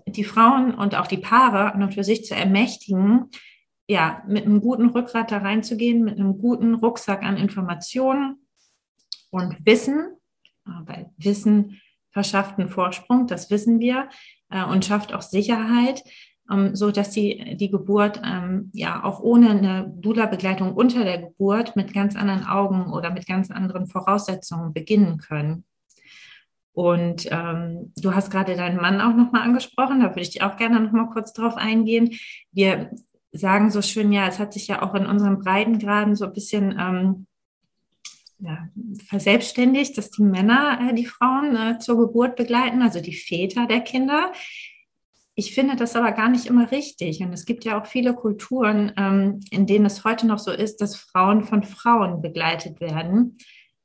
die 0.07 0.25
Frauen 0.25 0.75
und 0.75 0.97
auch 0.97 1.07
die 1.07 1.19
Paare 1.19 1.73
und 1.75 1.95
für 1.95 2.05
sich 2.05 2.25
zu 2.25 2.35
ermächtigen, 2.35 3.31
ja, 3.87 4.23
mit 4.27 4.47
einem 4.47 4.61
guten 4.61 4.89
Rückgrat 4.89 5.31
da 5.31 5.39
reinzugehen, 5.39 6.03
mit 6.03 6.19
einem 6.19 6.39
guten 6.39 6.75
Rucksack 6.75 7.23
an 7.23 7.37
Informationen 7.37 8.47
und 9.31 9.65
Wissen, 9.67 10.17
weil 10.65 11.11
Wissen 11.19 11.81
verschafft 12.11 12.59
einen 12.59 12.69
Vorsprung, 12.69 13.27
das 13.27 13.51
wissen 13.51 13.81
wir, 13.81 14.09
äh, 14.51 14.65
und 14.65 14.85
schafft 14.85 15.13
auch 15.13 15.23
Sicherheit 15.23 16.03
so 16.73 16.91
dass 16.91 17.13
sie 17.13 17.57
die 17.59 17.71
Geburt 17.71 18.21
ähm, 18.25 18.71
ja 18.75 19.03
auch 19.03 19.21
ohne 19.21 19.51
eine 19.51 19.93
Dula-Begleitung 19.97 20.75
unter 20.75 21.05
der 21.05 21.19
Geburt 21.19 21.75
mit 21.75 21.95
ganz 21.95 22.17
anderen 22.17 22.47
Augen 22.47 22.93
oder 22.93 23.11
mit 23.11 23.27
ganz 23.27 23.51
anderen 23.51 23.87
Voraussetzungen 23.87 24.73
beginnen 24.73 25.19
können. 25.19 25.65
Und 26.75 27.29
ähm, 27.31 27.93
du 27.97 28.15
hast 28.15 28.31
gerade 28.31 28.57
deinen 28.57 28.81
Mann 28.81 29.01
auch 29.01 29.15
nochmal 29.15 29.43
angesprochen, 29.43 30.01
da 30.01 30.11
würde 30.11 30.23
ich 30.23 30.43
auch 30.43 30.57
gerne 30.57 30.81
nochmal 30.81 31.09
kurz 31.09 31.33
drauf 31.33 31.57
eingehen. 31.57 32.11
Wir 32.53 32.91
sagen 33.33 33.71
so 33.71 33.81
schön, 33.81 34.13
ja, 34.13 34.27
es 34.27 34.39
hat 34.39 34.53
sich 34.53 34.67
ja 34.67 34.83
auch 34.83 34.95
in 34.95 35.07
unseren 35.07 35.39
Breitengraden 35.39 36.17
so 36.17 36.27
ein 36.27 36.33
bisschen 36.33 36.77
ähm, 36.79 37.27
ja, 38.39 38.69
verselbstständigt, 39.07 39.97
dass 39.97 40.11
die 40.11 40.23
Männer 40.23 40.79
äh, 40.81 40.95
die 40.95 41.07
Frauen 41.07 41.57
äh, 41.57 41.79
zur 41.79 41.99
Geburt 41.99 42.37
begleiten, 42.37 42.83
also 42.83 43.01
die 43.01 43.15
Väter 43.15 43.67
der 43.67 43.81
Kinder. 43.81 44.33
Ich 45.37 45.55
finde 45.55 45.75
das 45.75 45.97
aber 45.97 46.13
gar 46.13 46.29
nicht 46.29 46.47
immer 46.47 46.71
richtig. 46.71 47.21
Und 47.21 47.33
es 47.33 47.45
gibt 47.45 47.65
ja 47.65 47.81
auch 47.81 47.87
viele 47.87 48.15
Kulturen, 48.15 48.93
ähm, 48.97 49.41
in 49.51 49.67
denen 49.67 49.87
es 49.87 50.05
heute 50.05 50.27
noch 50.27 50.39
so 50.39 50.53
ist, 50.53 50.81
dass 50.81 50.97
Frauen 50.97 51.43
von 51.43 51.65
Frauen 51.65 52.23
begleitet 52.23 52.81
werden 52.81 53.37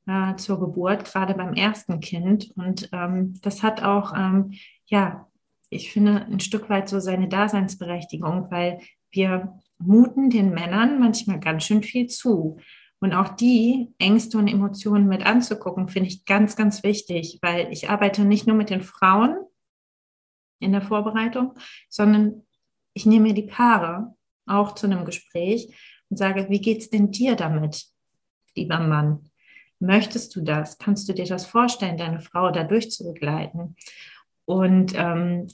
äh, 0.06 0.36
zur 0.36 0.60
Geburt, 0.60 1.04
gerade 1.04 1.34
beim 1.34 1.54
ersten 1.54 2.00
Kind. 2.00 2.52
Und 2.56 2.88
ähm, 2.92 3.40
das 3.42 3.64
hat 3.64 3.82
auch, 3.82 4.14
ähm, 4.16 4.52
ja, 4.86 5.26
ich 5.70 5.92
finde, 5.92 6.26
ein 6.26 6.40
Stück 6.40 6.68
weit 6.70 6.88
so 6.88 7.00
seine 7.00 7.28
Daseinsberechtigung, 7.28 8.50
weil 8.50 8.80
wir 9.10 9.58
muten 9.78 10.30
den 10.30 10.50
Männern 10.50 11.00
manchmal 11.00 11.40
ganz 11.40 11.64
schön 11.64 11.82
viel 11.82 12.06
zu. 12.06 12.58
Und 13.00 13.14
auch 13.14 13.30
die 13.30 13.88
Ängste 13.98 14.38
und 14.38 14.46
Emotionen 14.46 15.08
mit 15.08 15.24
anzugucken, 15.24 15.88
finde 15.88 16.10
ich 16.10 16.26
ganz, 16.26 16.54
ganz 16.54 16.84
wichtig, 16.84 17.38
weil 17.40 17.72
ich 17.72 17.88
arbeite 17.88 18.24
nicht 18.24 18.46
nur 18.46 18.56
mit 18.56 18.70
den 18.70 18.82
Frauen, 18.82 19.36
in 20.60 20.72
der 20.72 20.82
Vorbereitung, 20.82 21.54
sondern 21.88 22.46
ich 22.94 23.06
nehme 23.06 23.28
mir 23.28 23.34
die 23.34 23.42
Paare 23.42 24.14
auch 24.46 24.74
zu 24.74 24.86
einem 24.86 25.04
Gespräch 25.04 25.74
und 26.08 26.16
sage, 26.16 26.48
wie 26.48 26.60
geht's 26.60 26.90
denn 26.90 27.10
dir 27.10 27.36
damit, 27.36 27.86
lieber 28.54 28.78
Mann? 28.78 29.30
Möchtest 29.78 30.36
du 30.36 30.42
das? 30.42 30.78
Kannst 30.78 31.08
du 31.08 31.14
dir 31.14 31.24
das 31.24 31.46
vorstellen, 31.46 31.96
deine 31.96 32.20
Frau 32.20 32.50
da 32.50 32.64
durchzubegleiten? 32.64 33.76
Und 34.44 34.92
ähm, 34.94 35.46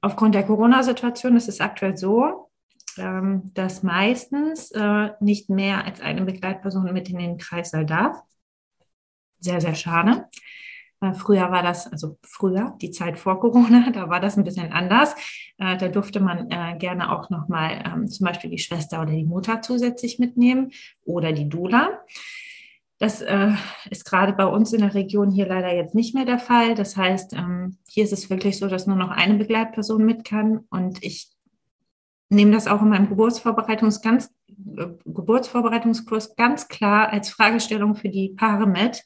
aufgrund 0.00 0.34
der 0.34 0.44
Corona-Situation 0.44 1.36
ist 1.36 1.48
es 1.48 1.60
aktuell 1.60 1.96
so, 1.96 2.50
ähm, 2.96 3.52
dass 3.54 3.82
meistens 3.82 4.70
äh, 4.72 5.10
nicht 5.20 5.50
mehr 5.50 5.84
als 5.84 6.00
eine 6.00 6.22
Begleitperson 6.22 6.92
mit 6.92 7.08
in 7.08 7.18
den 7.18 7.38
Kreissaal 7.38 7.86
darf. 7.86 8.20
Sehr, 9.38 9.60
sehr 9.60 9.74
schade. 9.74 10.26
Äh, 11.00 11.12
früher 11.12 11.50
war 11.50 11.62
das, 11.62 11.90
also 11.90 12.18
früher, 12.22 12.74
die 12.80 12.90
Zeit 12.90 13.18
vor 13.18 13.40
Corona, 13.40 13.90
da 13.94 14.08
war 14.08 14.20
das 14.20 14.36
ein 14.36 14.44
bisschen 14.44 14.72
anders. 14.72 15.14
Äh, 15.58 15.76
da 15.76 15.88
durfte 15.88 16.20
man 16.20 16.50
äh, 16.50 16.76
gerne 16.78 17.12
auch 17.12 17.30
nochmal 17.30 17.82
ähm, 17.86 18.08
zum 18.08 18.26
Beispiel 18.26 18.50
die 18.50 18.58
Schwester 18.58 19.02
oder 19.02 19.12
die 19.12 19.24
Mutter 19.24 19.62
zusätzlich 19.62 20.18
mitnehmen 20.18 20.72
oder 21.04 21.32
die 21.32 21.48
Dula. 21.48 22.00
Das 23.00 23.22
ist 23.90 24.04
gerade 24.06 24.32
bei 24.32 24.44
uns 24.44 24.72
in 24.72 24.80
der 24.80 24.92
Region 24.92 25.30
hier 25.30 25.46
leider 25.46 25.72
jetzt 25.72 25.94
nicht 25.94 26.16
mehr 26.16 26.24
der 26.24 26.40
Fall. 26.40 26.74
Das 26.74 26.96
heißt, 26.96 27.32
ähm, 27.34 27.76
hier 27.88 28.02
ist 28.02 28.12
es 28.12 28.28
wirklich 28.28 28.58
so, 28.58 28.66
dass 28.66 28.88
nur 28.88 28.96
noch 28.96 29.10
eine 29.10 29.34
Begleitperson 29.34 30.04
mit 30.04 30.24
kann. 30.24 30.64
Und 30.68 31.04
ich 31.04 31.30
nehme 32.28 32.50
das 32.50 32.66
auch 32.66 32.82
in 32.82 32.88
meinem 32.88 33.08
Geburtsvorbereitungs 33.08 34.02
ganz, 34.02 34.34
Geburtsvorbereitungskurs 34.48 36.34
ganz 36.34 36.66
klar 36.66 37.12
als 37.12 37.30
Fragestellung 37.30 37.94
für 37.94 38.08
die 38.08 38.30
Paare 38.30 38.66
mit 38.66 39.04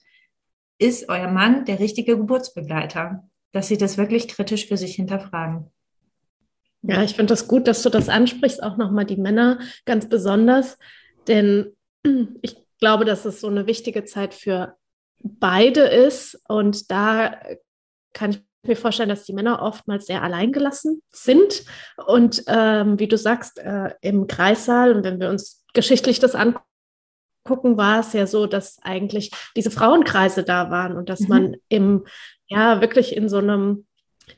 ist 0.82 1.08
euer 1.08 1.28
Mann 1.28 1.64
der 1.64 1.78
richtige 1.78 2.16
Geburtsbegleiter? 2.16 3.28
Dass 3.52 3.68
sie 3.68 3.78
das 3.78 3.98
wirklich 3.98 4.28
kritisch 4.28 4.66
für 4.66 4.76
sich 4.76 4.94
hinterfragen. 4.94 5.70
Ja, 6.82 7.02
ich 7.02 7.14
finde 7.14 7.32
das 7.32 7.46
gut, 7.46 7.68
dass 7.68 7.82
du 7.82 7.90
das 7.90 8.08
ansprichst, 8.08 8.62
auch 8.62 8.76
nochmal 8.76 9.04
die 9.04 9.16
Männer 9.16 9.60
ganz 9.84 10.08
besonders, 10.08 10.78
denn 11.28 11.76
ich 12.42 12.56
glaube, 12.80 13.04
dass 13.04 13.24
es 13.24 13.40
so 13.40 13.46
eine 13.46 13.66
wichtige 13.66 14.04
Zeit 14.04 14.34
für 14.34 14.76
beide 15.22 15.82
ist 15.82 16.40
und 16.48 16.90
da 16.90 17.40
kann 18.12 18.32
ich 18.32 18.42
mir 18.66 18.76
vorstellen, 18.76 19.08
dass 19.08 19.24
die 19.24 19.32
Männer 19.32 19.62
oftmals 19.62 20.06
sehr 20.06 20.22
alleingelassen 20.22 21.02
sind 21.10 21.64
und 22.06 22.42
ähm, 22.48 22.98
wie 22.98 23.08
du 23.08 23.16
sagst, 23.16 23.58
äh, 23.58 23.94
im 24.00 24.26
Kreissaal 24.26 24.96
und 24.96 25.04
wenn 25.04 25.20
wir 25.20 25.30
uns 25.30 25.64
geschichtlich 25.74 26.18
das 26.18 26.34
angucken, 26.34 26.66
gucken, 27.44 27.76
war 27.76 28.00
es 28.00 28.12
ja 28.12 28.26
so, 28.26 28.46
dass 28.46 28.78
eigentlich 28.82 29.30
diese 29.56 29.70
Frauenkreise 29.70 30.44
da 30.44 30.70
waren 30.70 30.96
und 30.96 31.08
dass 31.08 31.20
mhm. 31.20 31.28
man 31.28 31.56
im, 31.68 32.04
ja, 32.46 32.80
wirklich 32.80 33.16
in 33.16 33.28
so 33.28 33.38
einem, 33.38 33.86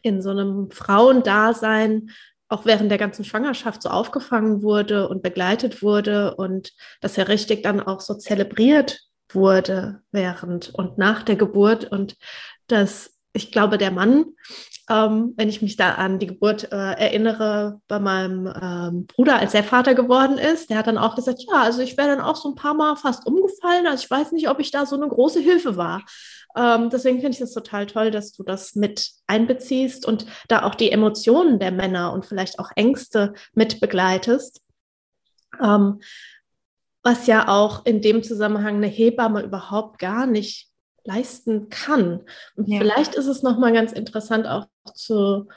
in 0.03 0.23
so 0.23 0.31
einem 0.31 0.71
Frauendasein 0.71 2.11
auch 2.49 2.67
während 2.67 2.91
der 2.91 2.99
ganzen 2.99 3.25
Schwangerschaft 3.25 3.83
so 3.83 3.89
aufgefangen 3.89 4.63
wurde 4.63 5.09
und 5.09 5.23
begleitet 5.23 5.83
wurde 5.83 6.35
und 6.37 6.73
dass 7.01 7.19
er 7.19 7.29
richtig 7.29 7.63
dann 7.63 7.81
auch 7.81 8.01
so 8.01 8.15
zelebriert 8.15 9.01
wurde 9.33 10.03
während 10.13 10.73
und 10.75 10.99
nach 10.99 11.23
der 11.23 11.37
Geburt 11.37 11.91
und 11.91 12.17
dass 12.69 13.15
ich 13.33 13.51
glaube, 13.51 13.79
der 13.79 13.91
Mann 13.91 14.27
ähm, 14.91 15.33
wenn 15.37 15.49
ich 15.49 15.63
mich 15.63 15.77
da 15.77 15.93
an 15.95 16.19
die 16.19 16.27
Geburt 16.27 16.71
äh, 16.71 16.77
erinnere 16.77 17.81
bei 17.89 17.99
meinem 17.99 18.47
ähm, 18.47 19.07
Bruder, 19.07 19.39
als 19.39 19.55
er 19.55 19.65
Vater 19.65 19.95
geworden 19.95 20.37
ist. 20.37 20.69
Der 20.69 20.77
hat 20.77 20.87
dann 20.87 20.99
auch 20.99 21.17
gesagt, 21.17 21.43
ja, 21.49 21.63
also 21.63 21.81
ich 21.81 21.97
wäre 21.97 22.09
dann 22.09 22.21
auch 22.21 22.37
so 22.37 22.51
ein 22.51 22.55
paar 22.55 22.75
Mal 22.75 22.97
fast 22.97 23.27
umgefallen. 23.27 23.87
Also 23.87 24.05
ich 24.05 24.11
weiß 24.11 24.33
nicht, 24.33 24.49
ob 24.49 24.61
ich 24.61 24.71
da 24.71 24.85
so 24.85 24.97
eine 24.97 25.09
große 25.09 25.41
Hilfe 25.41 25.77
war. 25.77 26.05
Ähm, 26.57 26.91
deswegen 26.91 27.21
finde 27.21 27.37
ich 27.37 27.41
es 27.41 27.53
total 27.53 27.87
toll, 27.87 28.11
dass 28.11 28.33
du 28.33 28.43
das 28.43 28.75
mit 28.75 29.11
einbeziehst 29.27 30.07
und 30.07 30.27
da 30.49 30.65
auch 30.65 30.75
die 30.75 30.93
Emotionen 30.93 31.59
der 31.59 31.73
Männer 31.73 32.13
und 32.13 32.27
vielleicht 32.27 32.59
auch 32.59 32.71
Ängste 32.77 33.33
mit 33.55 33.81
begleitest. 33.81 34.61
Ähm, 35.63 36.01
was 37.03 37.27
ja 37.27 37.49
auch 37.49 37.85
in 37.87 38.01
dem 38.03 38.23
Zusammenhang 38.23 38.77
eine 38.77 38.87
Hebamme 38.87 39.43
überhaupt 39.43 39.99
gar 39.99 40.27
nicht 40.27 40.69
leisten 41.05 41.69
kann. 41.69 42.23
Und 42.57 42.69
ja. 42.69 42.79
vielleicht 42.79 43.15
ist 43.15 43.27
es 43.27 43.43
nochmal 43.43 43.73
ganz 43.73 43.93
interessant 43.93 44.47
auch 44.47 44.67
zu 44.95 45.49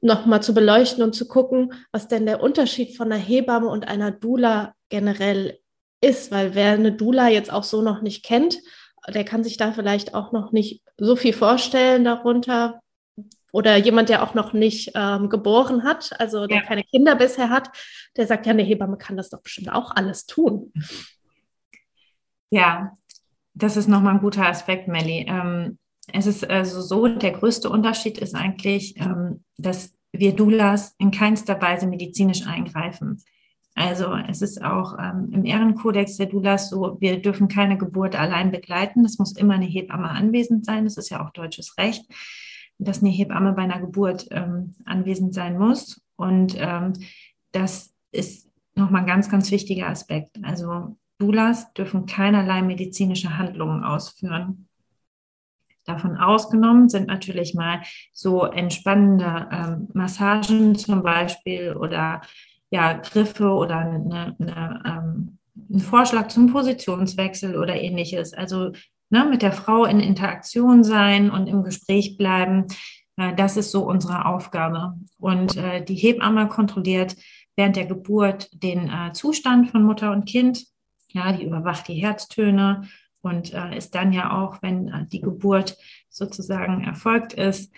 nochmal 0.00 0.42
zu 0.42 0.54
beleuchten 0.54 1.02
und 1.02 1.14
zu 1.14 1.26
gucken, 1.26 1.72
was 1.92 2.08
denn 2.08 2.26
der 2.26 2.42
Unterschied 2.42 2.96
von 2.96 3.10
einer 3.10 3.20
Hebamme 3.20 3.68
und 3.68 3.88
einer 3.88 4.10
Dula 4.10 4.74
generell 4.90 5.58
ist, 6.00 6.30
weil 6.30 6.54
wer 6.54 6.72
eine 6.72 6.92
Dula 6.92 7.28
jetzt 7.28 7.52
auch 7.52 7.64
so 7.64 7.82
noch 7.82 8.02
nicht 8.02 8.24
kennt, 8.24 8.58
der 9.08 9.24
kann 9.24 9.42
sich 9.42 9.56
da 9.56 9.72
vielleicht 9.72 10.14
auch 10.14 10.32
noch 10.32 10.52
nicht 10.52 10.82
so 10.98 11.16
viel 11.16 11.32
vorstellen 11.32 12.04
darunter. 12.04 12.80
Oder 13.50 13.76
jemand, 13.76 14.10
der 14.10 14.22
auch 14.22 14.34
noch 14.34 14.52
nicht 14.52 14.92
ähm, 14.94 15.30
geboren 15.30 15.82
hat, 15.82 16.12
also 16.20 16.46
der 16.46 16.58
ja. 16.58 16.62
keine 16.64 16.84
Kinder 16.84 17.14
bisher 17.14 17.48
hat, 17.48 17.70
der 18.16 18.26
sagt, 18.26 18.44
ja, 18.44 18.52
eine 18.52 18.62
Hebamme 18.62 18.98
kann 18.98 19.16
das 19.16 19.30
doch 19.30 19.40
bestimmt 19.40 19.72
auch 19.72 19.90
alles 19.96 20.26
tun. 20.26 20.70
Ja, 22.50 22.92
das 23.58 23.76
ist 23.76 23.88
nochmal 23.88 24.14
ein 24.14 24.20
guter 24.20 24.46
Aspekt, 24.46 24.88
Melli. 24.88 25.26
Ähm, 25.28 25.78
es 26.12 26.26
ist 26.26 26.48
also 26.48 26.80
so, 26.80 27.08
der 27.08 27.32
größte 27.32 27.68
Unterschied 27.68 28.18
ist 28.18 28.34
eigentlich, 28.34 28.96
ähm, 28.98 29.44
dass 29.58 29.94
wir 30.12 30.34
Doulas 30.34 30.94
in 30.98 31.10
keinster 31.10 31.60
Weise 31.60 31.86
medizinisch 31.86 32.46
eingreifen. 32.46 33.22
Also 33.74 34.12
es 34.28 34.42
ist 34.42 34.62
auch 34.62 34.96
ähm, 34.98 35.30
im 35.32 35.44
Ehrenkodex 35.44 36.16
der 36.16 36.26
Doulas 36.26 36.70
so, 36.70 36.96
wir 37.00 37.20
dürfen 37.20 37.48
keine 37.48 37.76
Geburt 37.78 38.16
allein 38.16 38.50
begleiten. 38.50 39.02
Das 39.02 39.18
muss 39.18 39.36
immer 39.36 39.54
eine 39.54 39.66
Hebamme 39.66 40.08
anwesend 40.08 40.64
sein. 40.64 40.84
Das 40.84 40.96
ist 40.96 41.10
ja 41.10 41.24
auch 41.24 41.30
deutsches 41.30 41.76
Recht, 41.78 42.04
dass 42.78 43.02
eine 43.02 43.10
Hebamme 43.10 43.52
bei 43.52 43.62
einer 43.62 43.80
Geburt 43.80 44.28
ähm, 44.30 44.74
anwesend 44.84 45.34
sein 45.34 45.58
muss. 45.58 46.00
Und 46.16 46.56
ähm, 46.58 46.94
das 47.52 47.94
ist 48.10 48.50
nochmal 48.74 49.02
ein 49.02 49.06
ganz, 49.06 49.28
ganz 49.30 49.50
wichtiger 49.50 49.88
Aspekt. 49.88 50.38
Also 50.42 50.96
Doulas 51.18 51.72
dürfen 51.74 52.06
keinerlei 52.06 52.62
medizinische 52.62 53.36
Handlungen 53.38 53.84
ausführen. 53.84 54.68
Davon 55.84 56.16
ausgenommen 56.16 56.88
sind 56.88 57.08
natürlich 57.08 57.54
mal 57.54 57.82
so 58.12 58.44
entspannende 58.44 59.48
ähm, 59.50 59.88
Massagen 59.94 60.76
zum 60.76 61.02
Beispiel 61.02 61.74
oder 61.74 62.20
ja, 62.70 62.92
Griffe 62.92 63.50
oder 63.50 63.78
eine, 63.78 64.36
eine, 64.38 64.82
ähm, 64.84 65.38
ein 65.70 65.80
Vorschlag 65.80 66.28
zum 66.28 66.52
Positionswechsel 66.52 67.56
oder 67.56 67.74
ähnliches. 67.80 68.34
Also 68.34 68.72
ne, 69.10 69.24
mit 69.24 69.42
der 69.42 69.52
Frau 69.52 69.86
in 69.86 70.00
Interaktion 70.00 70.84
sein 70.84 71.30
und 71.30 71.46
im 71.46 71.62
Gespräch 71.62 72.18
bleiben, 72.18 72.66
äh, 73.16 73.34
das 73.34 73.56
ist 73.56 73.70
so 73.70 73.84
unsere 73.84 74.26
Aufgabe. 74.26 74.94
Und 75.18 75.56
äh, 75.56 75.82
die 75.84 75.94
Hebamme 75.94 76.48
kontrolliert 76.48 77.16
während 77.56 77.76
der 77.76 77.86
Geburt 77.86 78.50
den 78.52 78.88
äh, 78.88 79.12
Zustand 79.12 79.70
von 79.70 79.82
Mutter 79.82 80.12
und 80.12 80.26
Kind. 80.26 80.66
Ja, 81.08 81.32
die 81.32 81.44
überwacht 81.44 81.88
die 81.88 81.94
Herztöne 81.94 82.88
und 83.22 83.52
äh, 83.54 83.76
ist 83.76 83.94
dann 83.94 84.12
ja 84.12 84.38
auch, 84.38 84.62
wenn 84.62 84.88
äh, 84.88 85.06
die 85.06 85.20
Geburt 85.20 85.76
sozusagen 86.08 86.84
erfolgt 86.84 87.32
ist, 87.32 87.72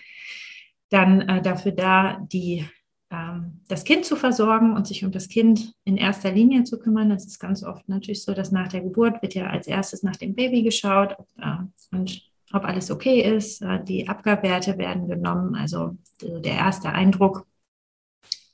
dann 0.89 1.21
äh, 1.21 1.41
dafür 1.41 1.71
da, 1.71 2.19
die 2.21 2.65
ähm, 3.11 3.61
das 3.67 3.83
Kind 3.83 4.05
zu 4.05 4.15
versorgen 4.15 4.73
und 4.75 4.87
sich 4.87 5.03
um 5.03 5.11
das 5.11 5.27
Kind 5.27 5.73
in 5.83 5.97
erster 5.97 6.31
Linie 6.31 6.63
zu 6.63 6.79
kümmern. 6.79 7.09
Das 7.09 7.25
ist 7.25 7.39
ganz 7.39 7.63
oft 7.63 7.87
natürlich 7.89 8.23
so, 8.23 8.33
dass 8.33 8.51
nach 8.51 8.69
der 8.69 8.81
Geburt 8.81 9.21
wird 9.21 9.33
ja 9.33 9.47
als 9.47 9.67
erstes 9.67 10.03
nach 10.03 10.15
dem 10.15 10.33
Baby 10.33 10.63
geschaut 10.63 11.15
äh, 11.37 11.95
und 11.95 12.29
ob 12.53 12.65
alles 12.65 12.91
okay 12.91 13.21
ist. 13.21 13.61
Äh, 13.61 13.83
die 13.83 14.07
Abgabwerte 14.07 14.77
werden 14.77 15.07
genommen, 15.07 15.55
also 15.55 15.97
der 16.21 16.53
erste 16.53 16.89
Eindruck 16.89 17.45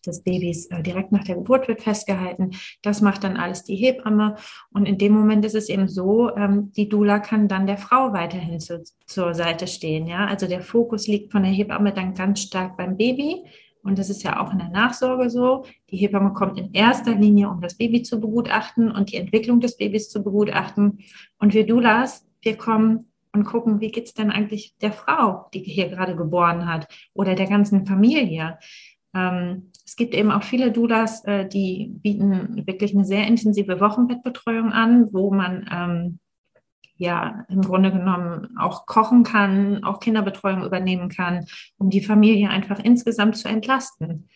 des 0.05 0.23
Babys 0.23 0.67
äh, 0.67 0.81
direkt 0.81 1.11
nach 1.11 1.23
der 1.23 1.35
Geburt 1.35 1.67
wird 1.67 1.81
festgehalten. 1.81 2.51
Das 2.81 3.01
macht 3.01 3.23
dann 3.23 3.37
alles 3.37 3.63
die 3.63 3.75
Hebamme. 3.75 4.35
Und 4.71 4.85
in 4.85 4.97
dem 4.97 5.13
Moment 5.13 5.45
ist 5.45 5.55
es 5.55 5.69
eben 5.69 5.87
so, 5.87 6.35
ähm, 6.35 6.71
die 6.73 6.89
Dula 6.89 7.19
kann 7.19 7.47
dann 7.47 7.67
der 7.67 7.77
Frau 7.77 8.13
weiterhin 8.13 8.59
zu, 8.59 8.83
zur 9.05 9.33
Seite 9.33 9.67
stehen. 9.67 10.07
Ja? 10.07 10.25
Also 10.25 10.47
der 10.47 10.61
Fokus 10.61 11.07
liegt 11.07 11.31
von 11.31 11.43
der 11.43 11.51
Hebamme 11.51 11.93
dann 11.93 12.13
ganz 12.13 12.41
stark 12.41 12.77
beim 12.77 12.97
Baby. 12.97 13.43
Und 13.83 13.97
das 13.97 14.09
ist 14.09 14.23
ja 14.23 14.41
auch 14.41 14.51
in 14.51 14.59
der 14.59 14.69
Nachsorge 14.69 15.29
so. 15.29 15.63
Die 15.89 15.97
Hebamme 15.97 16.33
kommt 16.33 16.59
in 16.59 16.73
erster 16.73 17.15
Linie, 17.15 17.49
um 17.49 17.61
das 17.61 17.75
Baby 17.75 18.03
zu 18.03 18.19
begutachten 18.19 18.91
und 18.91 19.11
die 19.11 19.15
Entwicklung 19.15 19.61
des 19.61 19.77
Babys 19.77 20.09
zu 20.09 20.23
begutachten. 20.23 20.99
Und 21.39 21.53
wir 21.53 21.65
Doulas, 21.65 22.27
wir 22.41 22.57
kommen 22.57 23.05
und 23.31 23.45
gucken, 23.45 23.79
wie 23.79 23.91
geht 23.91 24.05
es 24.05 24.13
denn 24.13 24.31
eigentlich 24.31 24.75
der 24.81 24.91
Frau, 24.91 25.47
die 25.53 25.59
hier 25.59 25.89
gerade 25.89 26.15
geboren 26.15 26.67
hat 26.67 26.87
oder 27.13 27.35
der 27.35 27.47
ganzen 27.47 27.85
Familie. 27.85 28.57
Ähm, 29.13 29.71
es 29.85 29.95
gibt 29.95 30.13
eben 30.13 30.31
auch 30.31 30.43
viele 30.43 30.71
Doulas, 30.71 31.23
äh, 31.25 31.47
die 31.47 31.91
bieten 32.01 32.65
wirklich 32.67 32.93
eine 32.93 33.05
sehr 33.05 33.25
intensive 33.27 33.79
Wochenbettbetreuung 33.79 34.71
an, 34.71 35.13
wo 35.13 35.31
man 35.31 35.69
ähm, 35.71 36.19
ja 36.97 37.45
im 37.49 37.61
Grunde 37.61 37.91
genommen 37.91 38.57
auch 38.57 38.85
kochen 38.85 39.23
kann, 39.23 39.83
auch 39.83 39.99
Kinderbetreuung 39.99 40.63
übernehmen 40.63 41.09
kann, 41.09 41.45
um 41.77 41.89
die 41.89 42.03
Familie 42.03 42.49
einfach 42.49 42.79
insgesamt 42.79 43.37
zu 43.37 43.47
entlasten 43.47 44.27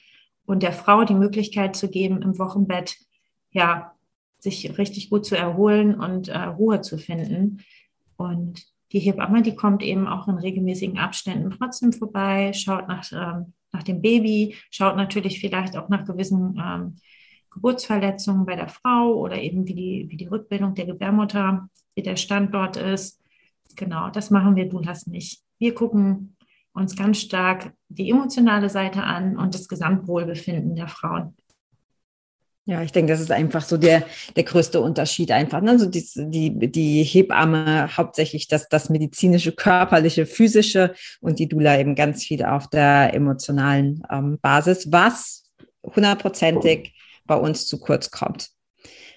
und 0.46 0.64
der 0.64 0.74
Frau 0.74 1.04
die 1.04 1.16
Möglichkeit 1.16 1.76
zu 1.76 1.90
geben, 1.90 2.22
im 2.22 2.38
Wochenbett 2.38 2.98
ja 3.52 3.94
sich 4.40 4.78
richtig 4.78 5.10
gut 5.10 5.26
zu 5.26 5.38
erholen 5.38 5.96
und 5.96 6.30
äh, 6.30 6.38
Ruhe 6.38 6.82
zu 6.82 6.98
finden. 6.98 7.62
Und 8.18 8.66
die 8.92 9.00
Hebamme, 9.00 9.42
die 9.42 9.56
kommt 9.56 9.84
eben 9.84 10.08
auch 10.08 10.28
in 10.28 10.36
regelmäßigen 10.36 10.98
Abständen 10.98 11.52
trotzdem 11.52 11.94
vorbei, 11.94 12.52
schaut 12.54 12.88
nach, 12.88 13.12
ähm, 13.12 13.54
nach 13.82 13.84
dem 13.84 14.02
Baby, 14.02 14.56
schaut 14.70 14.96
natürlich 14.96 15.40
vielleicht 15.40 15.76
auch 15.76 15.90
nach 15.90 16.06
gewissen 16.06 16.62
ähm, 16.64 16.98
Geburtsverletzungen 17.50 18.46
bei 18.46 18.56
der 18.56 18.70
Frau 18.70 19.16
oder 19.16 19.42
eben 19.42 19.68
wie 19.68 19.74
die, 19.74 20.06
wie 20.10 20.18
die 20.18 20.28
Rückbildung 20.28 20.76
der 20.76 20.86
Gebärmutter, 20.86 21.68
wie 21.96 22.04
der 22.04 22.16
Standort 22.16 22.78
ist. 22.78 23.20
Genau, 23.76 24.10
das 24.10 24.30
machen 24.30 24.56
wir 24.56 24.70
Doulas 24.70 25.08
nicht. 25.08 25.42
Wir 25.58 25.74
gucken 25.74 26.38
uns 26.74 26.96
ganz 26.96 27.20
stark 27.20 27.74
die 27.90 28.10
emotionale 28.10 28.70
Seite 28.70 29.04
an 29.04 29.38
und 29.38 29.54
das 29.56 29.68
Gesamtwohlbefinden 29.68 30.76
der 30.76 30.88
Frauen. 30.88 31.36
Ja, 32.66 32.84
ich 32.84 32.92
denke, 32.92 33.12
das 33.12 33.22
ist 33.22 33.32
einfach 33.32 33.64
so 33.64 33.76
der, 33.76 34.04
der 34.36 34.44
größte 34.44 34.82
Unterschied 34.82 35.32
einfach. 35.32 35.62
Ne? 35.62 35.72
Also 35.72 35.88
die, 35.88 36.08
die, 36.16 36.72
die 36.72 37.04
Hebamme 37.04 37.98
hauptsächlich 37.98 38.48
das, 38.48 38.70
das 38.70 38.90
medizinische, 38.90 39.52
körperliche, 39.52 40.28
physische 40.28 40.94
und 41.22 41.40
die 41.40 41.48
Dula 41.48 41.80
eben 41.80 41.96
ganz 41.96 42.24
viel 42.24 42.46
auf 42.46 42.70
der 42.70 43.16
emotionalen 43.16 44.04
ähm, 44.12 44.38
Basis, 44.42 44.92
was 44.92 45.50
hundertprozentig 45.84 46.94
bei 47.26 47.36
uns 47.36 47.66
zu 47.66 47.80
kurz 47.80 48.12
kommt. 48.12 48.50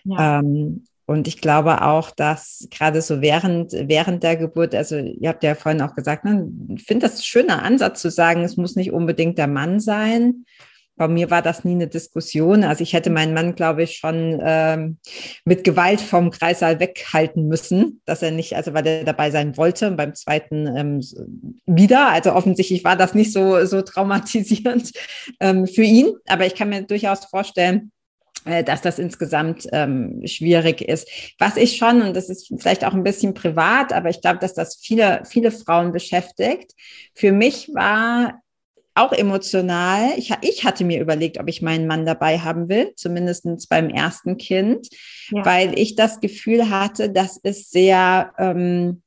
Ja. 0.04 0.38
Ähm, 0.38 0.84
und 1.06 1.28
ich 1.28 1.42
glaube 1.42 1.82
auch, 1.82 2.10
dass 2.10 2.66
gerade 2.70 3.02
so 3.02 3.20
während, 3.20 3.72
während 3.72 4.22
der 4.22 4.36
Geburt, 4.36 4.74
also 4.74 4.96
ihr 4.96 5.28
habt 5.28 5.42
ja 5.42 5.54
vorhin 5.54 5.82
auch 5.82 5.94
gesagt, 5.94 6.24
ne, 6.24 6.48
ich 6.74 6.84
finde 6.84 7.06
das 7.06 7.18
ein 7.18 7.24
schöner 7.24 7.62
Ansatz 7.62 8.00
zu 8.00 8.10
sagen, 8.10 8.42
es 8.42 8.56
muss 8.56 8.74
nicht 8.74 8.90
unbedingt 8.90 9.36
der 9.36 9.48
Mann 9.48 9.80
sein. 9.80 10.46
Bei 10.96 11.08
mir 11.08 11.30
war 11.30 11.42
das 11.42 11.64
nie 11.64 11.72
eine 11.72 11.88
Diskussion. 11.88 12.62
Also 12.62 12.82
ich 12.82 12.92
hätte 12.92 13.10
meinen 13.10 13.34
Mann, 13.34 13.54
glaube 13.54 13.82
ich, 13.82 13.96
schon 13.96 14.40
ähm, 14.44 14.98
mit 15.44 15.64
Gewalt 15.64 16.00
vom 16.00 16.30
Kreissaal 16.30 16.78
weghalten 16.78 17.48
müssen, 17.48 18.00
dass 18.04 18.22
er 18.22 18.30
nicht, 18.30 18.54
also 18.54 18.74
weil 18.74 18.86
er 18.86 19.04
dabei 19.04 19.30
sein 19.30 19.56
wollte. 19.56 19.88
Und 19.88 19.96
beim 19.96 20.14
zweiten 20.14 20.66
ähm, 20.76 21.00
wieder. 21.66 22.10
Also 22.10 22.32
offensichtlich 22.32 22.84
war 22.84 22.96
das 22.96 23.14
nicht 23.14 23.32
so, 23.32 23.64
so 23.66 23.82
traumatisierend 23.82 24.92
ähm, 25.40 25.66
für 25.66 25.82
ihn. 25.82 26.12
Aber 26.26 26.46
ich 26.46 26.54
kann 26.54 26.68
mir 26.68 26.82
durchaus 26.82 27.24
vorstellen, 27.24 27.90
äh, 28.44 28.62
dass 28.62 28.82
das 28.82 28.98
insgesamt 28.98 29.66
ähm, 29.72 30.20
schwierig 30.26 30.82
ist. 30.82 31.08
Was 31.38 31.56
ich 31.56 31.76
schon, 31.76 32.02
und 32.02 32.14
das 32.14 32.28
ist 32.28 32.52
vielleicht 32.58 32.84
auch 32.84 32.92
ein 32.92 33.02
bisschen 33.02 33.34
privat, 33.34 33.92
aber 33.92 34.10
ich 34.10 34.20
glaube, 34.20 34.38
dass 34.38 34.54
das 34.54 34.76
viele, 34.76 35.22
viele 35.24 35.50
Frauen 35.50 35.92
beschäftigt. 35.92 36.72
Für 37.14 37.32
mich 37.32 37.70
war 37.74 38.43
auch 38.94 39.12
emotional. 39.12 40.12
Ich, 40.16 40.32
ich 40.42 40.64
hatte 40.64 40.84
mir 40.84 41.00
überlegt, 41.00 41.38
ob 41.38 41.48
ich 41.48 41.62
meinen 41.62 41.86
Mann 41.86 42.06
dabei 42.06 42.38
haben 42.38 42.68
will, 42.68 42.92
zumindest 42.96 43.68
beim 43.68 43.90
ersten 43.90 44.36
Kind, 44.36 44.88
ja. 45.30 45.44
weil 45.44 45.78
ich 45.78 45.96
das 45.96 46.20
Gefühl 46.20 46.70
hatte, 46.70 47.10
das 47.10 47.36
ist 47.36 47.72
sehr, 47.72 48.32
ähm, 48.38 49.02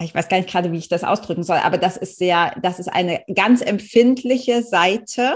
ich 0.00 0.14
weiß 0.14 0.28
gar 0.28 0.38
nicht 0.38 0.48
gerade, 0.48 0.72
wie 0.72 0.78
ich 0.78 0.88
das 0.88 1.04
ausdrücken 1.04 1.42
soll, 1.42 1.58
aber 1.58 1.76
das 1.76 1.96
ist 1.96 2.16
sehr, 2.16 2.54
das 2.62 2.78
ist 2.78 2.88
eine 2.88 3.22
ganz 3.34 3.60
empfindliche 3.60 4.62
Seite, 4.62 5.34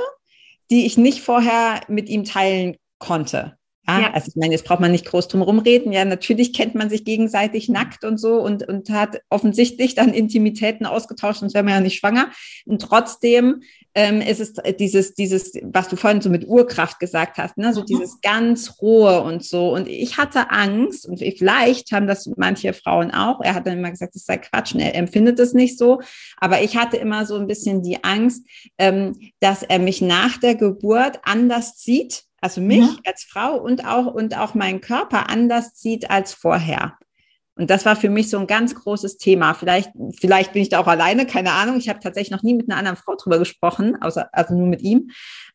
die 0.70 0.86
ich 0.86 0.96
nicht 0.96 1.20
vorher 1.20 1.80
mit 1.88 2.08
ihm 2.08 2.24
teilen 2.24 2.76
konnte. 2.98 3.57
Ja, 3.88 4.00
ja. 4.00 4.12
Also 4.12 4.28
ich 4.28 4.36
meine, 4.36 4.52
jetzt 4.52 4.66
braucht 4.66 4.80
man 4.80 4.92
nicht 4.92 5.06
groß 5.06 5.28
drum 5.28 5.40
rumreden. 5.40 5.92
Ja, 5.92 6.04
natürlich 6.04 6.52
kennt 6.52 6.74
man 6.74 6.90
sich 6.90 7.04
gegenseitig 7.04 7.70
nackt 7.70 8.04
und 8.04 8.18
so 8.18 8.34
und, 8.34 8.68
und 8.68 8.90
hat 8.90 9.22
offensichtlich 9.30 9.94
dann 9.94 10.12
Intimitäten 10.12 10.84
ausgetauscht, 10.84 11.40
sonst 11.40 11.54
wäre 11.54 11.64
man 11.64 11.74
ja 11.74 11.80
nicht 11.80 11.98
schwanger. 11.98 12.30
Und 12.66 12.82
trotzdem 12.82 13.62
ähm, 13.94 14.20
ist 14.20 14.40
es 14.40 14.52
dieses, 14.78 15.14
dieses, 15.14 15.54
was 15.62 15.88
du 15.88 15.96
vorhin 15.96 16.20
so 16.20 16.28
mit 16.28 16.46
Urkraft 16.46 17.00
gesagt 17.00 17.38
hast, 17.38 17.56
ne? 17.56 17.72
so 17.72 17.80
mhm. 17.80 17.86
dieses 17.86 18.20
ganz 18.20 18.74
rohe 18.82 19.22
und 19.22 19.42
so. 19.42 19.72
Und 19.72 19.88
ich 19.88 20.18
hatte 20.18 20.50
Angst, 20.50 21.08
und 21.08 21.18
vielleicht 21.18 21.90
haben 21.92 22.06
das 22.06 22.30
manche 22.36 22.74
Frauen 22.74 23.10
auch, 23.10 23.40
er 23.40 23.54
hat 23.54 23.66
dann 23.66 23.78
immer 23.78 23.90
gesagt, 23.90 24.14
das 24.14 24.26
sei 24.26 24.36
Quatsch, 24.36 24.74
und 24.74 24.80
er 24.80 24.94
empfindet 24.94 25.40
es 25.40 25.54
nicht 25.54 25.78
so. 25.78 26.00
Aber 26.36 26.60
ich 26.62 26.76
hatte 26.76 26.98
immer 26.98 27.24
so 27.24 27.36
ein 27.36 27.46
bisschen 27.46 27.82
die 27.82 28.04
Angst, 28.04 28.44
ähm, 28.76 29.18
dass 29.40 29.62
er 29.62 29.78
mich 29.78 30.02
nach 30.02 30.36
der 30.36 30.56
Geburt 30.56 31.20
anders 31.24 31.78
sieht 31.78 32.27
also 32.40 32.60
mich 32.60 32.86
ja. 32.86 32.96
als 33.04 33.24
Frau 33.24 33.56
und 33.56 33.84
auch, 33.84 34.06
und 34.06 34.36
auch 34.36 34.54
meinen 34.54 34.80
Körper 34.80 35.28
anders 35.28 35.72
sieht 35.74 36.10
als 36.10 36.32
vorher. 36.34 36.96
Und 37.58 37.70
das 37.70 37.84
war 37.84 37.96
für 37.96 38.08
mich 38.08 38.30
so 38.30 38.38
ein 38.38 38.46
ganz 38.46 38.76
großes 38.76 39.18
Thema. 39.18 39.52
Vielleicht, 39.52 39.90
vielleicht 40.20 40.52
bin 40.52 40.62
ich 40.62 40.68
da 40.68 40.78
auch 40.78 40.86
alleine, 40.86 41.26
keine 41.26 41.50
Ahnung. 41.50 41.76
Ich 41.78 41.88
habe 41.88 41.98
tatsächlich 41.98 42.30
noch 42.30 42.44
nie 42.44 42.54
mit 42.54 42.70
einer 42.70 42.78
anderen 42.78 42.96
Frau 42.96 43.16
drüber 43.16 43.40
gesprochen, 43.40 44.00
außer, 44.00 44.28
also 44.32 44.54
nur 44.54 44.68
mit 44.68 44.80
ihm 44.80 45.10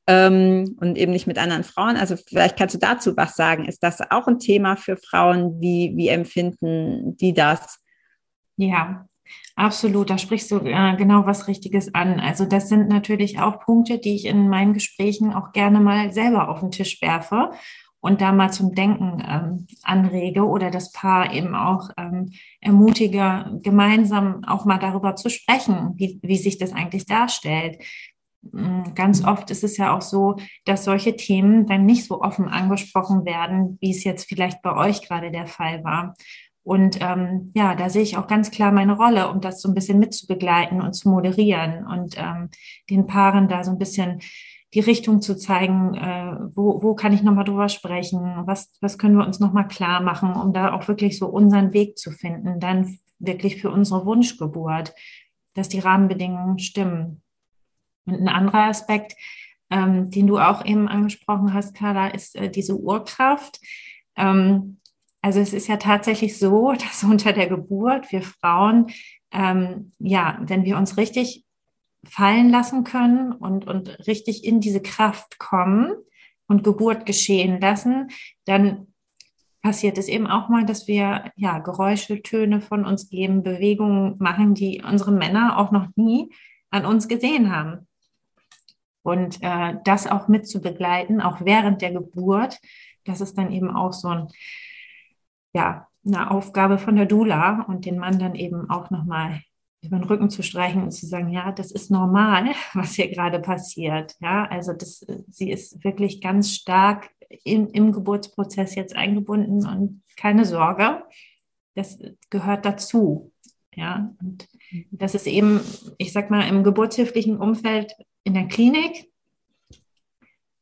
ähm, 0.07 0.75
und 0.81 0.97
eben 0.97 1.13
nicht 1.13 1.27
mit 1.27 1.37
anderen 1.37 1.63
Frauen. 1.63 1.95
Also 1.95 2.17
vielleicht 2.17 2.57
kannst 2.57 2.75
du 2.75 2.79
dazu 2.79 3.15
was 3.15 3.37
sagen. 3.37 3.65
Ist 3.65 3.83
das 3.83 4.01
auch 4.11 4.27
ein 4.27 4.39
Thema 4.39 4.75
für 4.75 4.97
Frauen? 4.97 5.61
Wie, 5.61 5.93
wie 5.95 6.09
empfinden 6.09 7.15
die 7.15 7.33
das? 7.33 7.79
Ja, 8.57 9.05
Absolut, 9.55 10.09
da 10.09 10.17
sprichst 10.17 10.49
du 10.49 10.57
äh, 10.57 10.95
genau 10.97 11.27
was 11.27 11.47
Richtiges 11.47 11.93
an. 11.93 12.19
Also 12.19 12.45
das 12.45 12.69
sind 12.69 12.89
natürlich 12.89 13.39
auch 13.39 13.59
Punkte, 13.59 13.99
die 13.99 14.15
ich 14.15 14.25
in 14.25 14.49
meinen 14.49 14.73
Gesprächen 14.73 15.31
auch 15.31 15.51
gerne 15.51 15.79
mal 15.79 16.11
selber 16.11 16.49
auf 16.49 16.61
den 16.61 16.71
Tisch 16.71 17.01
werfe 17.01 17.51
und 18.03 18.19
da 18.19 18.31
mal 18.31 18.51
zum 18.51 18.73
Denken 18.73 19.23
ähm, 19.25 19.67
anrege 19.83 20.43
oder 20.43 20.71
das 20.71 20.91
Paar 20.91 21.31
eben 21.33 21.55
auch 21.55 21.89
ähm, 21.97 22.31
ermutige, 22.61 23.59
gemeinsam 23.63 24.43
auch 24.43 24.65
mal 24.65 24.79
darüber 24.79 25.15
zu 25.15 25.29
sprechen, 25.29 25.93
wie, 25.95 26.19
wie 26.23 26.37
sich 26.37 26.57
das 26.57 26.73
eigentlich 26.73 27.05
darstellt. 27.05 27.77
Mm, 28.51 28.93
ganz 28.93 29.23
oft 29.23 29.49
ist 29.51 29.63
es 29.63 29.77
ja 29.77 29.95
auch 29.95 30.01
so, 30.01 30.35
dass 30.65 30.83
solche 30.83 31.15
Themen 31.15 31.65
dann 31.65 31.85
nicht 31.85 32.05
so 32.05 32.21
offen 32.21 32.49
angesprochen 32.49 33.23
werden, 33.23 33.77
wie 33.79 33.91
es 33.91 34.03
jetzt 34.03 34.27
vielleicht 34.27 34.61
bei 34.61 34.75
euch 34.75 35.07
gerade 35.07 35.31
der 35.31 35.47
Fall 35.47 35.83
war. 35.83 36.15
Und 36.63 36.99
ähm, 37.01 37.51
ja, 37.53 37.75
da 37.75 37.89
sehe 37.89 38.03
ich 38.03 38.17
auch 38.17 38.27
ganz 38.27 38.49
klar 38.49 38.71
meine 38.71 38.95
Rolle, 38.95 39.29
um 39.29 39.41
das 39.41 39.61
so 39.61 39.69
ein 39.69 39.75
bisschen 39.75 39.99
mitzubegleiten 39.99 40.81
und 40.81 40.93
zu 40.93 41.09
moderieren 41.09 41.85
und 41.85 42.15
ähm, 42.17 42.49
den 42.89 43.05
Paaren 43.05 43.49
da 43.49 43.63
so 43.63 43.71
ein 43.71 43.77
bisschen 43.77 44.21
die 44.73 44.79
Richtung 44.79 45.21
zu 45.21 45.37
zeigen, 45.37 45.93
äh, 45.93 46.35
wo, 46.55 46.81
wo 46.81 46.95
kann 46.95 47.13
ich 47.13 47.21
nochmal 47.21 47.43
drüber 47.43 47.69
sprechen, 47.69 48.19
was, 48.45 48.71
was 48.81 48.97
können 48.97 49.17
wir 49.17 49.25
uns 49.25 49.39
nochmal 49.39 49.67
klar 49.67 50.01
machen, 50.01 50.33
um 50.33 50.53
da 50.53 50.73
auch 50.73 50.87
wirklich 50.87 51.19
so 51.19 51.27
unseren 51.27 51.73
Weg 51.73 51.97
zu 51.97 52.11
finden, 52.11 52.59
dann 52.59 52.97
wirklich 53.19 53.61
für 53.61 53.69
unsere 53.69 54.05
Wunschgeburt, 54.05 54.93
dass 55.53 55.69
die 55.69 55.79
Rahmenbedingungen 55.79 56.59
stimmen. 56.59 57.21
Und 58.05 58.21
ein 58.21 58.27
anderer 58.27 58.67
Aspekt, 58.67 59.15
ähm, 59.69 60.09
den 60.09 60.27
du 60.27 60.39
auch 60.39 60.65
eben 60.65 60.87
angesprochen 60.87 61.53
hast, 61.53 61.75
Carla, 61.75 62.07
ist 62.07 62.35
äh, 62.35 62.49
diese 62.49 62.77
Urkraft. 62.77 63.59
Ähm, 64.15 64.79
also 65.23 65.39
es 65.39 65.53
ist 65.53 65.67
ja 65.67 65.77
tatsächlich 65.77 66.37
so, 66.37 66.73
dass 66.79 67.03
unter 67.03 67.33
der 67.33 67.47
Geburt 67.47 68.11
wir 68.11 68.21
Frauen, 68.21 68.91
ähm, 69.31 69.93
ja, 69.97 70.37
wenn 70.41 70.65
wir 70.65 70.77
uns 70.77 70.97
richtig 70.97 71.45
fallen 72.05 72.49
lassen 72.49 72.83
können 72.83 73.31
und, 73.31 73.65
und 73.65 73.89
richtig 74.05 74.43
in 74.43 74.59
diese 74.59 74.81
Kraft 74.81 75.39
kommen 75.39 75.93
und 76.47 76.63
Geburt 76.63 77.05
geschehen 77.05 77.61
lassen, 77.61 78.09
dann 78.45 78.87
passiert 79.61 79.97
es 79.97 80.09
eben 80.09 80.27
auch 80.27 80.49
mal, 80.49 80.65
dass 80.65 80.89
wir 80.89 81.31
ja 81.37 81.59
Geräusche, 81.59 82.21
Töne 82.21 82.59
von 82.59 82.85
uns 82.85 83.09
geben, 83.09 83.43
Bewegungen 83.43 84.17
machen, 84.19 84.53
die 84.53 84.83
unsere 84.85 85.13
Männer 85.13 85.57
auch 85.57 85.71
noch 85.71 85.87
nie 85.95 86.33
an 86.69 86.85
uns 86.85 87.07
gesehen 87.07 87.55
haben. 87.55 87.87
Und 89.03 89.41
äh, 89.41 89.75
das 89.85 90.05
auch 90.05 90.27
mit 90.27 90.49
zu 90.49 90.59
begleiten, 90.59 91.21
auch 91.21 91.45
während 91.45 91.81
der 91.81 91.91
Geburt, 91.91 92.59
das 93.05 93.21
ist 93.21 93.37
dann 93.37 93.53
eben 93.53 93.73
auch 93.73 93.93
so 93.93 94.09
ein, 94.09 94.27
ja, 95.53 95.87
eine 96.05 96.31
Aufgabe 96.31 96.77
von 96.77 96.95
der 96.95 97.05
Dula 97.05 97.65
und 97.67 97.85
den 97.85 97.97
Mann 97.97 98.19
dann 98.19 98.35
eben 98.35 98.69
auch 98.69 98.89
nochmal 98.89 99.41
über 99.81 99.97
den 99.97 100.05
Rücken 100.05 100.29
zu 100.29 100.43
streichen 100.43 100.81
und 100.81 100.91
zu 100.91 101.05
sagen, 101.05 101.29
ja, 101.29 101.51
das 101.51 101.71
ist 101.71 101.91
normal, 101.91 102.51
was 102.73 102.95
hier 102.95 103.09
gerade 103.09 103.39
passiert. 103.39 104.15
Ja, 104.19 104.45
also 104.45 104.73
das, 104.73 105.05
sie 105.29 105.51
ist 105.51 105.83
wirklich 105.83 106.21
ganz 106.21 106.53
stark 106.53 107.09
in, 107.43 107.67
im 107.69 107.91
Geburtsprozess 107.91 108.75
jetzt 108.75 108.95
eingebunden 108.95 109.65
und 109.65 110.03
keine 110.17 110.45
Sorge, 110.45 111.03
das 111.75 111.97
gehört 112.29 112.65
dazu. 112.65 113.31
Ja, 113.75 114.13
und 114.21 114.47
das 114.91 115.15
ist 115.15 115.25
eben, 115.25 115.59
ich 115.97 116.13
sag 116.13 116.29
mal, 116.29 116.47
im 116.47 116.63
geburtshilflichen 116.63 117.37
Umfeld 117.37 117.93
in 118.23 118.35
der 118.35 118.47
Klinik 118.47 119.11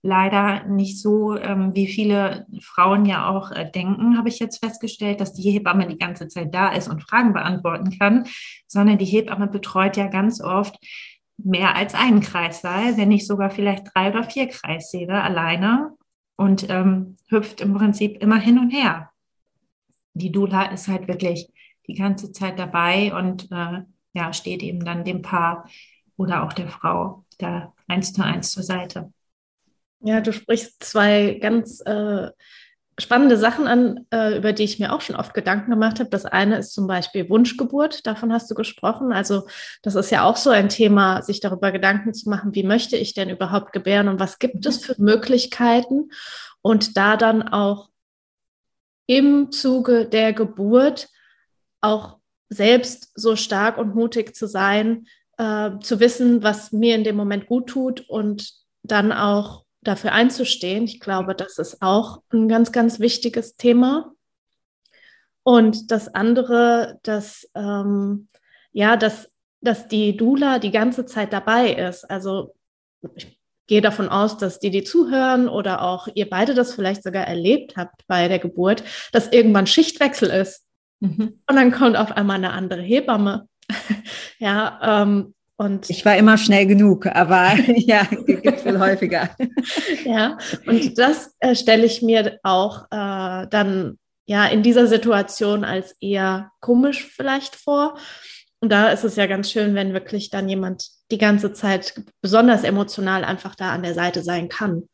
leider 0.03 0.63
nicht 0.65 0.99
so, 0.99 1.37
ähm, 1.37 1.75
wie 1.75 1.87
viele 1.87 2.47
Frauen 2.61 3.05
ja 3.05 3.29
auch 3.29 3.51
äh, 3.51 3.69
denken, 3.69 4.17
habe 4.17 4.29
ich 4.29 4.39
jetzt 4.39 4.63
festgestellt, 4.63 5.21
dass 5.21 5.33
die 5.33 5.49
Hebamme 5.49 5.87
die 5.87 5.97
ganze 5.97 6.27
Zeit 6.27 6.53
da 6.53 6.69
ist 6.69 6.87
und 6.87 7.03
Fragen 7.03 7.33
beantworten 7.33 7.97
kann, 7.97 8.25
sondern 8.67 8.97
die 8.97 9.05
Hebamme 9.05 9.47
betreut 9.47 9.97
ja 9.97 10.07
ganz 10.07 10.41
oft 10.41 10.77
mehr 11.37 11.75
als 11.75 11.93
einen 11.93 12.21
Kreissaal, 12.21 12.97
wenn 12.97 13.09
nicht 13.09 13.27
sogar 13.27 13.51
vielleicht 13.51 13.87
drei 13.93 14.09
oder 14.09 14.23
vier 14.23 14.47
Kreissäle 14.47 15.21
alleine 15.21 15.91
und 16.35 16.67
ähm, 16.69 17.17
hüpft 17.29 17.61
im 17.61 17.73
Prinzip 17.73 18.21
immer 18.21 18.37
hin 18.37 18.57
und 18.57 18.71
her. 18.71 19.11
Die 20.13 20.31
Dula 20.31 20.65
ist 20.65 20.87
halt 20.87 21.07
wirklich 21.07 21.47
die 21.87 21.93
ganze 21.95 22.31
Zeit 22.31 22.57
dabei 22.59 23.13
und 23.13 23.51
äh, 23.51 23.81
ja, 24.13 24.33
steht 24.33 24.63
eben 24.63 24.83
dann 24.83 25.05
dem 25.05 25.21
Paar 25.21 25.69
oder 26.17 26.43
auch 26.43 26.53
der 26.53 26.67
Frau 26.67 27.25
da 27.37 27.73
eins 27.87 28.13
zu 28.13 28.23
eins 28.23 28.51
zur 28.51 28.63
Seite. 28.63 29.11
Ja, 30.03 30.21
du 30.21 30.33
sprichst 30.33 30.83
zwei 30.83 31.37
ganz 31.39 31.81
äh, 31.81 32.31
spannende 32.99 33.37
Sachen 33.37 33.67
an, 33.67 34.05
äh, 34.11 34.37
über 34.37 34.53
die 34.53 34.63
ich 34.63 34.79
mir 34.79 34.93
auch 34.93 35.01
schon 35.01 35.15
oft 35.15 35.33
Gedanken 35.33 35.71
gemacht 35.71 35.99
habe. 35.99 36.09
Das 36.09 36.25
eine 36.25 36.57
ist 36.57 36.73
zum 36.73 36.87
Beispiel 36.87 37.29
Wunschgeburt, 37.29 38.05
davon 38.05 38.33
hast 38.33 38.49
du 38.49 38.55
gesprochen. 38.55 39.11
Also 39.11 39.47
das 39.81 39.95
ist 39.95 40.11
ja 40.11 40.23
auch 40.23 40.37
so 40.37 40.49
ein 40.49 40.69
Thema, 40.69 41.21
sich 41.21 41.39
darüber 41.39 41.71
Gedanken 41.71 42.13
zu 42.13 42.29
machen, 42.29 42.55
wie 42.55 42.63
möchte 42.63 42.97
ich 42.97 43.13
denn 43.13 43.29
überhaupt 43.29 43.73
gebären 43.73 44.07
und 44.07 44.19
was 44.19 44.39
gibt 44.39 44.65
es 44.65 44.83
für 44.83 44.95
Möglichkeiten 44.97 46.09
und 46.61 46.97
da 46.97 47.17
dann 47.17 47.47
auch 47.47 47.89
im 49.07 49.51
Zuge 49.51 50.05
der 50.05 50.33
Geburt 50.33 51.09
auch 51.81 52.19
selbst 52.49 53.11
so 53.15 53.35
stark 53.35 53.77
und 53.77 53.95
mutig 53.95 54.35
zu 54.35 54.47
sein, 54.47 55.07
äh, 55.37 55.71
zu 55.81 55.99
wissen, 55.99 56.43
was 56.43 56.71
mir 56.71 56.95
in 56.95 57.03
dem 57.03 57.15
Moment 57.15 57.47
gut 57.47 57.67
tut 57.67 58.01
und 58.09 58.53
dann 58.83 59.11
auch 59.11 59.65
dafür 59.81 60.11
einzustehen. 60.11 60.85
Ich 60.85 60.99
glaube, 60.99 61.35
das 61.35 61.57
ist 61.57 61.81
auch 61.81 62.21
ein 62.31 62.47
ganz, 62.47 62.71
ganz 62.71 62.99
wichtiges 62.99 63.55
Thema. 63.57 64.11
Und 65.43 65.91
das 65.91 66.13
andere, 66.13 66.99
dass, 67.03 67.49
ähm, 67.55 68.27
ja, 68.71 68.95
dass, 68.95 69.29
dass 69.61 69.87
die 69.87 70.15
Dula 70.15 70.59
die 70.59 70.71
ganze 70.71 71.05
Zeit 71.05 71.33
dabei 71.33 71.73
ist. 71.73 72.09
Also 72.09 72.55
ich 73.15 73.39
gehe 73.67 73.81
davon 73.81 74.09
aus, 74.09 74.37
dass 74.37 74.59
die, 74.59 74.69
die 74.69 74.83
zuhören 74.83 75.47
oder 75.47 75.81
auch 75.81 76.07
ihr 76.13 76.29
beide 76.29 76.53
das 76.53 76.73
vielleicht 76.73 77.03
sogar 77.03 77.25
erlebt 77.25 77.75
habt 77.77 78.05
bei 78.07 78.27
der 78.27 78.39
Geburt, 78.39 78.83
dass 79.11 79.31
irgendwann 79.31 79.65
Schichtwechsel 79.65 80.29
ist. 80.29 80.67
Mhm. 80.99 81.41
Und 81.47 81.55
dann 81.55 81.71
kommt 81.71 81.97
auf 81.97 82.11
einmal 82.11 82.37
eine 82.37 82.51
andere 82.51 82.81
Hebamme. 82.81 83.47
ja, 84.39 85.01
ähm, 85.01 85.33
und 85.61 85.91
ich 85.91 86.03
war 86.05 86.17
immer 86.17 86.39
schnell 86.39 86.65
genug, 86.65 87.05
aber 87.05 87.53
ja, 87.75 88.07
gibt 88.25 88.61
viel 88.61 88.79
häufiger. 88.79 89.29
ja, 90.05 90.39
und 90.65 90.97
das 90.97 91.35
äh, 91.39 91.53
stelle 91.53 91.85
ich 91.85 92.01
mir 92.01 92.39
auch 92.41 92.85
äh, 92.85 93.45
dann 93.47 93.99
ja 94.25 94.47
in 94.47 94.63
dieser 94.63 94.87
Situation 94.87 95.63
als 95.63 95.95
eher 96.01 96.51
komisch 96.61 97.05
vielleicht 97.05 97.55
vor. 97.55 97.95
Und 98.59 98.71
da 98.71 98.89
ist 98.89 99.03
es 99.03 99.15
ja 99.17 99.27
ganz 99.27 99.51
schön, 99.51 99.75
wenn 99.75 99.93
wirklich 99.93 100.31
dann 100.31 100.49
jemand 100.49 100.87
die 101.11 101.19
ganze 101.19 101.53
Zeit 101.53 101.93
besonders 102.23 102.63
emotional 102.63 103.23
einfach 103.23 103.53
da 103.53 103.71
an 103.71 103.83
der 103.83 103.93
Seite 103.93 104.23
sein 104.23 104.49
kann. 104.49 104.89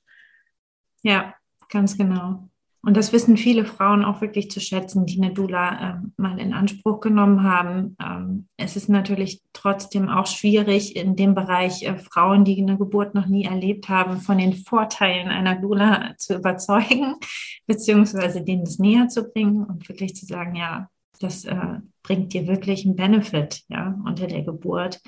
Ja, 1.01 1.33
ganz 1.69 1.97
genau. 1.97 2.49
Und 2.87 2.95
das 2.95 3.11
wissen 3.11 3.35
viele 3.35 3.65
Frauen 3.65 4.05
auch 4.05 4.21
wirklich 4.21 4.49
zu 4.49 4.61
schätzen, 4.61 5.05
die 5.05 5.21
eine 5.21 5.33
Dula 5.33 5.97
äh, 5.99 6.07
mal 6.15 6.39
in 6.39 6.53
Anspruch 6.53 7.01
genommen 7.01 7.43
haben. 7.43 7.97
Ähm, 8.01 8.47
es 8.55 8.77
ist 8.77 8.87
natürlich 8.87 9.41
trotzdem 9.51 10.07
auch 10.07 10.25
schwierig 10.25 10.95
in 10.95 11.17
dem 11.17 11.35
Bereich 11.35 11.83
äh, 11.83 11.97
Frauen, 11.97 12.45
die 12.45 12.61
eine 12.61 12.77
Geburt 12.77 13.13
noch 13.13 13.25
nie 13.25 13.43
erlebt 13.43 13.89
haben, 13.89 14.21
von 14.21 14.37
den 14.37 14.53
Vorteilen 14.53 15.27
einer 15.27 15.55
Dula 15.57 16.13
zu 16.17 16.37
überzeugen, 16.37 17.15
beziehungsweise 17.67 18.41
denen 18.41 18.63
das 18.63 18.79
näher 18.79 19.09
zu 19.09 19.23
bringen 19.23 19.65
und 19.65 19.89
wirklich 19.89 20.15
zu 20.15 20.25
sagen, 20.25 20.55
ja, 20.55 20.89
das 21.19 21.43
äh, 21.43 21.81
bringt 22.03 22.31
dir 22.31 22.47
wirklich 22.47 22.85
einen 22.85 22.95
Benefit 22.95 23.63
ja, 23.67 23.99
unter 24.05 24.27
der 24.27 24.43
Geburt. 24.43 25.01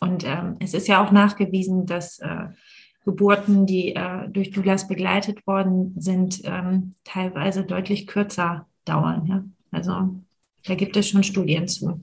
Und 0.00 0.26
ähm, 0.26 0.56
es 0.60 0.74
ist 0.74 0.86
ja 0.86 1.02
auch 1.02 1.12
nachgewiesen, 1.12 1.86
dass 1.86 2.18
äh, 2.18 2.48
Geburten, 3.04 3.66
die 3.66 3.94
äh, 3.94 4.28
durch 4.28 4.50
Doulas 4.50 4.86
begleitet 4.86 5.46
worden 5.46 5.94
sind, 5.98 6.42
ähm, 6.44 6.94
teilweise 7.04 7.64
deutlich 7.64 8.06
kürzer 8.06 8.68
dauern. 8.84 9.26
Ja? 9.26 9.44
Also 9.70 10.14
da 10.64 10.74
gibt 10.74 10.96
es 10.96 11.08
schon 11.08 11.24
Studien 11.24 11.66
zu. 11.66 12.00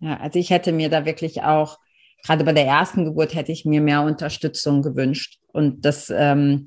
Ja, 0.00 0.18
also 0.18 0.38
ich 0.38 0.50
hätte 0.50 0.72
mir 0.72 0.90
da 0.90 1.06
wirklich 1.06 1.42
auch, 1.42 1.78
gerade 2.22 2.44
bei 2.44 2.52
der 2.52 2.66
ersten 2.66 3.04
Geburt 3.04 3.34
hätte 3.34 3.52
ich 3.52 3.64
mir 3.64 3.80
mehr 3.80 4.02
Unterstützung 4.02 4.82
gewünscht. 4.82 5.38
Und 5.52 5.84
das 5.86 6.10
ähm, 6.14 6.66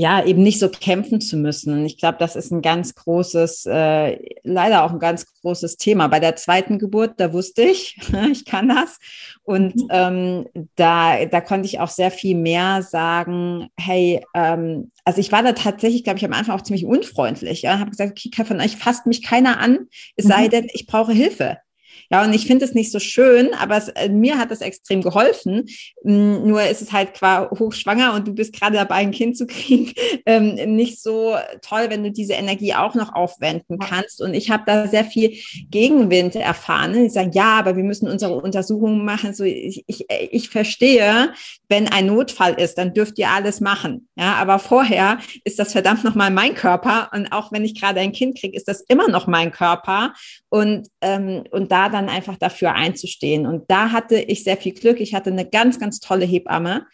ja, 0.00 0.24
eben 0.24 0.42
nicht 0.42 0.58
so 0.58 0.70
kämpfen 0.70 1.20
zu 1.20 1.36
müssen. 1.36 1.74
Und 1.74 1.84
ich 1.84 1.98
glaube, 1.98 2.16
das 2.18 2.34
ist 2.34 2.50
ein 2.50 2.62
ganz 2.62 2.94
großes, 2.94 3.66
äh, 3.66 4.18
leider 4.44 4.84
auch 4.84 4.92
ein 4.92 4.98
ganz 4.98 5.26
großes 5.26 5.76
Thema. 5.76 6.08
Bei 6.08 6.20
der 6.20 6.36
zweiten 6.36 6.78
Geburt, 6.78 7.14
da 7.18 7.34
wusste 7.34 7.62
ich, 7.62 7.98
ich 8.32 8.46
kann 8.46 8.68
das. 8.68 8.98
Und 9.42 9.76
mhm. 9.76 9.88
ähm, 9.90 10.46
da, 10.76 11.26
da 11.26 11.42
konnte 11.42 11.66
ich 11.66 11.80
auch 11.80 11.90
sehr 11.90 12.10
viel 12.10 12.34
mehr 12.34 12.82
sagen, 12.82 13.68
hey, 13.78 14.24
ähm, 14.32 14.90
also 15.04 15.20
ich 15.20 15.32
war 15.32 15.42
da 15.42 15.52
tatsächlich, 15.52 16.02
glaube 16.02 16.18
ich, 16.18 16.24
am 16.24 16.32
Anfang 16.32 16.56
auch 16.56 16.62
ziemlich 16.62 16.86
unfreundlich. 16.86 17.60
Ja, 17.60 17.78
habe 17.78 17.90
gesagt, 17.90 18.18
okay, 18.26 18.44
von 18.46 18.60
euch 18.62 18.76
fasst 18.76 19.04
mich 19.04 19.22
keiner 19.22 19.60
an, 19.60 19.80
es 20.16 20.24
sei 20.24 20.46
mhm. 20.46 20.50
denn, 20.50 20.66
ich 20.72 20.86
brauche 20.86 21.12
Hilfe. 21.12 21.58
Ja, 22.12 22.24
und 22.24 22.32
ich 22.32 22.46
finde 22.46 22.64
es 22.64 22.74
nicht 22.74 22.90
so 22.90 22.98
schön, 22.98 23.54
aber 23.54 23.76
es, 23.76 23.88
äh, 23.88 24.08
mir 24.08 24.36
hat 24.36 24.50
das 24.50 24.62
extrem 24.62 25.00
geholfen. 25.00 25.66
Mm, 26.02 26.48
nur 26.48 26.62
ist 26.62 26.82
es 26.82 26.92
halt 26.92 27.14
qua 27.14 27.48
hochschwanger 27.56 28.14
und 28.14 28.26
du 28.26 28.34
bist 28.34 28.52
gerade 28.52 28.76
dabei, 28.76 28.96
ein 28.96 29.12
Kind 29.12 29.36
zu 29.36 29.46
kriegen, 29.46 29.92
ähm, 30.26 30.54
nicht 30.74 31.00
so 31.00 31.36
toll, 31.62 31.86
wenn 31.88 32.02
du 32.02 32.10
diese 32.10 32.32
Energie 32.32 32.74
auch 32.74 32.96
noch 32.96 33.14
aufwenden 33.14 33.78
kannst. 33.78 34.20
Und 34.20 34.34
ich 34.34 34.50
habe 34.50 34.64
da 34.66 34.88
sehr 34.88 35.04
viel 35.04 35.36
Gegenwind 35.70 36.34
erfahren. 36.34 36.94
Die 36.94 37.08
sagen, 37.08 37.30
ja, 37.32 37.58
aber 37.58 37.76
wir 37.76 37.84
müssen 37.84 38.08
unsere 38.08 38.34
Untersuchungen 38.34 39.04
machen. 39.04 39.32
So, 39.32 39.44
ich, 39.44 39.84
ich, 39.86 40.06
ich 40.08 40.48
verstehe, 40.48 41.32
wenn 41.68 41.86
ein 41.86 42.06
Notfall 42.06 42.54
ist, 42.54 42.76
dann 42.76 42.92
dürft 42.92 43.20
ihr 43.20 43.28
alles 43.28 43.60
machen. 43.60 44.08
Ja, 44.16 44.34
aber 44.34 44.58
vorher 44.58 45.18
ist 45.44 45.60
das 45.60 45.72
verdammt 45.72 46.02
nochmal 46.02 46.32
mein 46.32 46.54
Körper. 46.56 47.10
Und 47.14 47.30
auch 47.30 47.52
wenn 47.52 47.64
ich 47.64 47.80
gerade 47.80 48.00
ein 48.00 48.10
Kind 48.10 48.36
kriege, 48.36 48.56
ist 48.56 48.66
das 48.66 48.80
immer 48.80 49.08
noch 49.08 49.28
mein 49.28 49.52
Körper. 49.52 50.12
Und, 50.48 50.88
ähm, 51.00 51.44
und 51.52 51.70
da 51.70 51.88
dann 51.88 51.99
einfach 52.08 52.36
dafür 52.36 52.74
einzustehen. 52.74 53.46
Und 53.46 53.70
da 53.70 53.92
hatte 53.92 54.18
ich 54.18 54.44
sehr 54.44 54.56
viel 54.56 54.72
Glück. 54.72 55.00
Ich 55.00 55.14
hatte 55.14 55.30
eine 55.30 55.48
ganz, 55.48 55.78
ganz 55.78 56.00
tolle 56.00 56.24
Hebamme. 56.24 56.86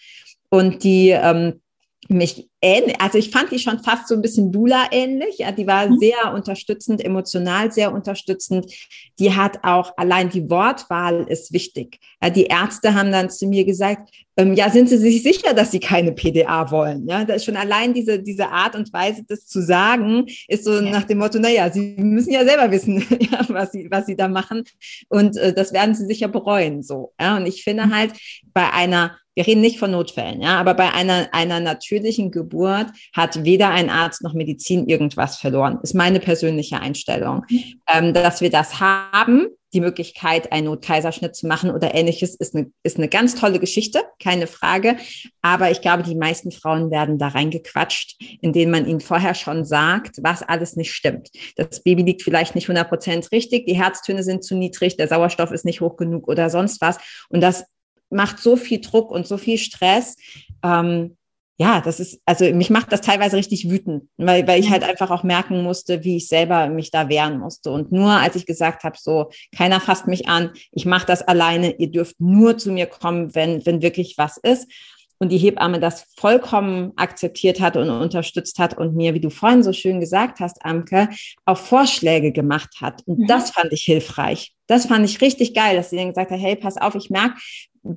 Und 0.49 0.85
die 0.85 1.11
ähm, 1.11 1.61
mich 2.09 2.49
ähnlich, 2.61 3.01
also 3.01 3.19
ich 3.19 3.31
fand 3.31 3.51
die 3.51 3.59
schon 3.59 3.83
fast 3.83 4.09
so 4.09 4.15
ein 4.15 4.23
bisschen 4.23 4.53
Dula 4.53 4.87
ähnlich. 4.91 5.39
Ja, 5.39 5.53
die 5.53 5.67
war 5.67 5.89
mhm. 5.89 5.99
sehr 5.99 6.33
unterstützend, 6.35 7.05
emotional 7.05 7.73
sehr 7.73 7.93
unterstützend. 7.93 8.73
Die 9.19 9.35
hat 9.35 9.59
auch 9.63 9.93
allein 9.97 10.31
die 10.31 10.49
Wortwahl 10.49 11.27
ist 11.29 11.53
wichtig. 11.53 11.99
Ja, 12.23 12.31
die 12.31 12.45
Ärzte 12.45 12.95
haben 12.95 13.13
dann 13.13 13.31
zu 13.31 13.47
mir 13.47 13.65
gesagt, 13.65 14.11
ähm, 14.37 14.55
ja, 14.55 14.69
sind 14.71 14.89
Sie 14.89 14.99
sich 14.99 15.23
sicher, 15.23 15.55
dass 15.55 15.71
Sie 15.71 15.81
keine 15.81 16.13
PDA 16.13 16.71
wollen? 16.71 17.09
Ja, 17.09 17.25
das 17.25 17.37
ist 17.37 17.45
schon 17.47 17.57
allein 17.57 17.95
diese, 17.95 18.19
diese 18.19 18.49
Art 18.49 18.75
und 18.75 18.93
Weise, 18.93 19.23
das 19.27 19.47
zu 19.47 19.63
sagen, 19.63 20.27
ist 20.49 20.65
so 20.65 20.75
ja. 20.75 20.91
nach 20.91 21.05
dem 21.05 21.19
Motto, 21.19 21.39
na 21.41 21.49
ja, 21.49 21.71
Sie 21.71 21.97
müssen 21.99 22.33
ja 22.33 22.45
selber 22.45 22.71
wissen, 22.71 23.05
ja, 23.21 23.45
was 23.49 23.73
Sie, 23.73 23.89
was 23.91 24.07
Sie 24.07 24.17
da 24.17 24.29
machen. 24.29 24.65
Und 25.09 25.37
äh, 25.37 25.55
das 25.55 25.73
werden 25.73 25.95
Sie 25.95 26.05
sicher 26.07 26.29
bereuen, 26.29 26.83
so. 26.83 27.15
Ja, 27.21 27.37
und 27.37 27.47
ich 27.47 27.65
finde 27.65 27.87
mhm. 27.87 27.95
halt 27.95 28.13
bei 28.53 28.71
einer 28.73 29.17
wir 29.37 29.47
reden 29.47 29.61
nicht 29.61 29.79
von 29.79 29.91
Notfällen, 29.91 30.41
ja, 30.41 30.59
aber 30.59 30.73
bei 30.73 30.93
einer, 30.93 31.29
einer 31.33 31.61
natürlichen 31.61 32.31
Geburt 32.31 32.87
hat 33.13 33.45
weder 33.45 33.69
ein 33.69 33.91
Arzt 33.91 34.23
noch 34.23 34.33
Medizin 34.33 34.89
irgendwas 34.89 35.37
verloren. 35.37 35.79
Ist 35.83 35.95
meine 35.95 36.21
persönliche 36.21 36.81
Einstellung. 36.81 37.45
Ähm, 37.87 38.15
dass 38.15 38.41
wir 38.41 38.51
das 38.51 38.81
haben, 38.81 39.49
die 39.75 39.81
Möglichkeit, 39.81 40.53
einen 40.53 40.69
Notkaiserschnitt 40.69 41.37
zu 41.37 41.47
machen 41.47 41.71
oder 41.71 41.95
ähnliches, 41.95 42.35
ist 42.35 42.55
eine, 42.55 42.71
ist 42.83 42.97
eine 42.97 43.09
ganz 43.09 43.35
tolle 43.35 43.59
Geschichte, 43.59 44.01
keine 44.23 44.47
Frage. 44.47 44.97
Aber 45.43 45.71
ich 45.71 45.83
glaube, 45.83 46.03
die 46.03 46.15
meisten 46.15 46.51
Frauen 46.51 46.91
werden 46.91 47.19
da 47.19 47.29
reingequatscht, 47.29 48.17
indem 48.41 48.71
man 48.71 48.87
ihnen 48.87 49.01
vorher 49.01 49.35
schon 49.35 49.67
sagt, 49.67 50.17
was 50.23 50.43
alles 50.43 50.77
nicht 50.77 50.95
stimmt. 50.95 51.29
Das 51.57 51.83
Baby 51.83 52.05
liegt 52.05 52.23
vielleicht 52.23 52.55
nicht 52.55 52.71
100 52.71 52.89
Prozent 52.89 53.31
richtig, 53.33 53.67
die 53.67 53.77
Herztöne 53.77 54.23
sind 54.23 54.45
zu 54.45 54.57
niedrig, 54.57 54.97
der 54.97 55.09
Sauerstoff 55.09 55.51
ist 55.51 55.67
nicht 55.67 55.83
hoch 55.83 55.97
genug 55.97 56.27
oder 56.27 56.49
sonst 56.49 56.81
was. 56.81 56.97
Und 57.29 57.43
das 57.43 57.67
macht 58.11 58.39
so 58.39 58.57
viel 58.57 58.81
Druck 58.81 59.11
und 59.11 59.27
so 59.27 59.37
viel 59.37 59.59
Stress. 59.59 60.17
Ähm, 60.63 61.17
ja, 61.59 61.81
das 61.81 62.01
ist, 62.01 62.21
also 62.27 62.45
mich 62.53 62.69
macht 62.69 62.93
das 62.93 63.01
teilweise 63.01 63.39
richtig 63.39 63.71
wütend, 63.71 64.05
weil, 64.19 64.47
weil 64.47 64.61
ich 64.61 64.71
halt 64.71 64.85
einfach 64.85 65.11
auch 65.11 65.23
merken 65.23 65.63
musste, 65.63 66.05
wie 66.05 66.19
ich 66.19 66.29
selber 66.29 66.69
mich 66.69 66.91
da 66.91 67.09
wehren 67.09 67.39
musste. 67.39 67.71
Und 67.71 67.93
nur 67.93 68.11
als 68.11 68.37
ich 68.37 68.45
gesagt 68.45 68.85
habe, 68.85 68.97
so, 69.01 69.31
keiner 69.57 69.81
fasst 69.81 70.07
mich 70.07 70.29
an, 70.29 70.51
ich 70.71 70.85
mache 70.85 71.07
das 71.07 71.23
alleine, 71.23 71.75
ihr 71.79 71.91
dürft 71.91 72.21
nur 72.21 72.59
zu 72.59 72.71
mir 72.73 72.87
kommen, 72.87 73.35
wenn, 73.35 73.65
wenn 73.65 73.81
wirklich 73.81 74.19
was 74.19 74.37
ist. 74.37 74.71
Und 75.19 75.31
die 75.31 75.39
Hebamme 75.39 75.81
das 75.81 76.07
vollkommen 76.17 76.93
akzeptiert 76.97 77.61
hat 77.61 77.77
und 77.77 77.89
unterstützt 77.89 78.59
hat 78.59 78.77
und 78.77 78.95
mir, 78.95 79.15
wie 79.15 79.21
du 79.21 79.31
vorhin 79.31 79.63
so 79.63 79.73
schön 79.73 80.01
gesagt 80.01 80.41
hast, 80.41 80.65
Amke, 80.65 81.09
auch 81.45 81.57
Vorschläge 81.57 82.33
gemacht 82.33 82.77
hat. 82.81 83.03
Und 83.07 83.21
mhm. 83.21 83.27
das 83.27 83.51
fand 83.51 83.73
ich 83.73 83.83
hilfreich. 83.83 84.55
Das 84.67 84.87
fand 84.87 85.05
ich 85.09 85.21
richtig 85.21 85.55
geil, 85.55 85.77
dass 85.77 85.91
sie 85.91 85.97
dann 85.97 86.09
gesagt 86.09 86.31
hat, 86.31 86.41
hey, 86.41 86.57
pass 86.57 86.77
auf, 86.77 86.95
ich 86.95 87.09
merke, 87.09 87.37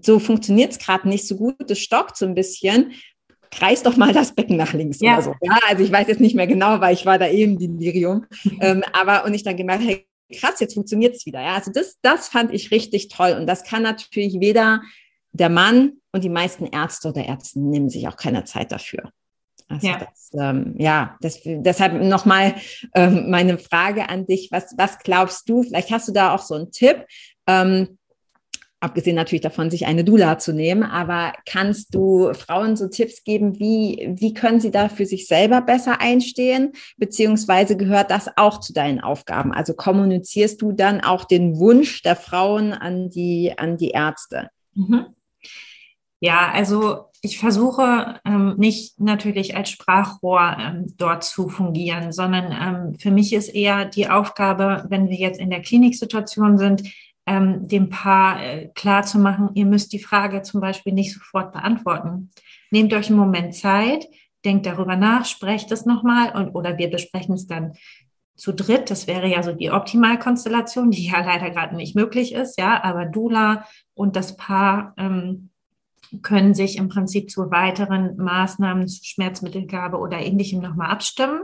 so 0.01 0.19
funktioniert 0.19 0.71
es 0.71 0.79
gerade 0.79 1.09
nicht 1.09 1.27
so 1.27 1.35
gut, 1.35 1.55
das 1.67 1.79
stockt 1.79 2.15
so 2.17 2.25
ein 2.25 2.35
bisschen. 2.35 2.93
Kreis 3.51 3.81
doch 3.81 3.97
mal 3.97 4.13
das 4.13 4.33
Becken 4.35 4.57
nach 4.57 4.73
links 4.73 4.99
ja. 5.01 5.15
oder 5.15 5.23
so. 5.23 5.33
Ja, 5.41 5.57
also 5.67 5.83
ich 5.83 5.91
weiß 5.91 6.07
jetzt 6.07 6.21
nicht 6.21 6.35
mehr 6.35 6.47
genau, 6.47 6.79
weil 6.81 6.93
ich 6.93 7.05
war 7.05 7.17
da 7.17 7.27
eben 7.27 7.57
Delirium. 7.57 8.25
ähm, 8.61 8.83
aber 8.93 9.25
und 9.25 9.33
ich 9.33 9.43
dann 9.43 9.57
gemerkt, 9.57 9.83
hey, 9.83 10.05
krass, 10.31 10.59
jetzt 10.59 10.75
funktioniert 10.75 11.15
es 11.15 11.25
wieder. 11.25 11.41
Ja, 11.41 11.55
also 11.55 11.71
das, 11.71 11.97
das 12.01 12.27
fand 12.27 12.53
ich 12.53 12.71
richtig 12.71 13.07
toll. 13.09 13.35
Und 13.39 13.47
das 13.47 13.63
kann 13.63 13.81
natürlich 13.81 14.39
weder 14.39 14.81
der 15.31 15.49
Mann 15.49 15.93
und 16.11 16.23
die 16.23 16.29
meisten 16.29 16.65
Ärzte 16.65 17.09
oder 17.09 17.25
Ärzte 17.25 17.59
nehmen 17.59 17.89
sich 17.89 18.07
auch 18.07 18.17
keine 18.17 18.43
Zeit 18.43 18.71
dafür. 18.71 19.11
Also 19.67 19.87
ja, 19.87 19.99
das, 19.99 20.31
ähm, 20.33 20.75
ja 20.77 21.17
das, 21.21 21.41
deshalb 21.43 22.01
nochmal 22.01 22.55
ähm, 22.95 23.29
meine 23.29 23.59
Frage 23.59 24.09
an 24.09 24.25
dich. 24.25 24.49
Was, 24.51 24.73
was 24.77 24.97
glaubst 24.99 25.47
du? 25.47 25.63
Vielleicht 25.63 25.91
hast 25.91 26.07
du 26.07 26.11
da 26.11 26.33
auch 26.33 26.41
so 26.41 26.55
einen 26.55 26.71
Tipp. 26.71 27.05
Ähm, 27.45 27.99
abgesehen 28.79 29.15
natürlich 29.15 29.41
davon, 29.41 29.69
sich 29.69 29.85
eine 29.85 30.03
Dula 30.03 30.39
zu 30.39 30.53
nehmen, 30.53 30.83
aber 30.83 31.33
kannst 31.45 31.93
du 31.93 32.33
Frauen 32.33 32.77
so 32.77 32.87
Tipps 32.87 33.23
geben, 33.23 33.59
wie, 33.59 34.13
wie 34.15 34.33
können 34.33 34.61
sie 34.61 34.71
da 34.71 34.89
für 34.89 35.05
sich 35.05 35.27
selber 35.27 35.61
besser 35.61 35.99
einstehen, 35.99 36.71
beziehungsweise 36.97 37.75
gehört 37.75 38.09
das 38.09 38.29
auch 38.37 38.59
zu 38.59 38.73
deinen 38.73 39.01
Aufgaben? 39.01 39.51
Also 39.51 39.73
kommunizierst 39.73 40.61
du 40.61 40.71
dann 40.71 41.01
auch 41.01 41.25
den 41.25 41.57
Wunsch 41.57 42.01
der 42.03 42.15
Frauen 42.15 42.73
an 42.73 43.09
die, 43.09 43.53
an 43.57 43.77
die 43.77 43.89
Ärzte? 43.89 44.49
Mhm. 44.73 45.07
Ja, 46.21 46.51
also 46.51 47.05
ich 47.21 47.39
versuche 47.39 48.19
ähm, 48.25 48.55
nicht 48.57 48.99
natürlich 48.99 49.55
als 49.55 49.69
Sprachrohr 49.69 50.57
ähm, 50.59 50.93
dort 50.97 51.23
zu 51.23 51.49
fungieren, 51.49 52.11
sondern 52.11 52.51
ähm, 52.51 52.99
für 52.99 53.11
mich 53.11 53.33
ist 53.33 53.49
eher 53.49 53.85
die 53.85 54.09
Aufgabe, 54.09 54.85
wenn 54.89 55.09
wir 55.09 55.17
jetzt 55.17 55.39
in 55.39 55.49
der 55.49 55.61
Kliniksituation 55.61 56.57
sind, 56.57 56.83
ähm, 57.25 57.67
dem 57.67 57.89
Paar 57.89 58.43
äh, 58.43 58.67
klar 58.73 59.03
zu 59.03 59.19
machen, 59.19 59.51
ihr 59.53 59.65
müsst 59.65 59.93
die 59.93 59.99
Frage 59.99 60.41
zum 60.41 60.61
Beispiel 60.61 60.93
nicht 60.93 61.13
sofort 61.13 61.53
beantworten. 61.53 62.31
Nehmt 62.71 62.93
euch 62.93 63.09
einen 63.09 63.19
Moment 63.19 63.55
Zeit, 63.55 64.07
denkt 64.45 64.65
darüber 64.65 64.95
nach, 64.95 65.25
sprecht 65.25 65.71
es 65.71 65.85
nochmal 65.85 66.35
und 66.35 66.55
oder 66.55 66.77
wir 66.77 66.89
besprechen 66.89 67.35
es 67.35 67.47
dann 67.47 67.73
zu 68.35 68.53
dritt. 68.53 68.89
Das 68.89 69.07
wäre 69.07 69.27
ja 69.27 69.43
so 69.43 69.51
die 69.53 69.71
Optimalkonstellation, 69.71 70.91
die 70.91 71.07
ja 71.07 71.19
leider 71.25 71.49
gerade 71.49 71.75
nicht 71.75 71.95
möglich 71.95 72.33
ist, 72.33 72.59
ja, 72.59 72.83
aber 72.83 73.05
Dula 73.05 73.65
und 73.93 74.15
das 74.15 74.37
Paar 74.37 74.93
ähm, 74.97 75.48
können 76.21 76.53
sich 76.53 76.77
im 76.77 76.89
Prinzip 76.89 77.29
zu 77.29 77.51
weiteren 77.51 78.17
Maßnahmen, 78.17 78.87
zu 78.87 79.03
Schmerzmittelgabe 79.03 79.97
oder 79.97 80.19
ähnlichem 80.19 80.61
nochmal 80.61 80.89
abstimmen. 80.89 81.41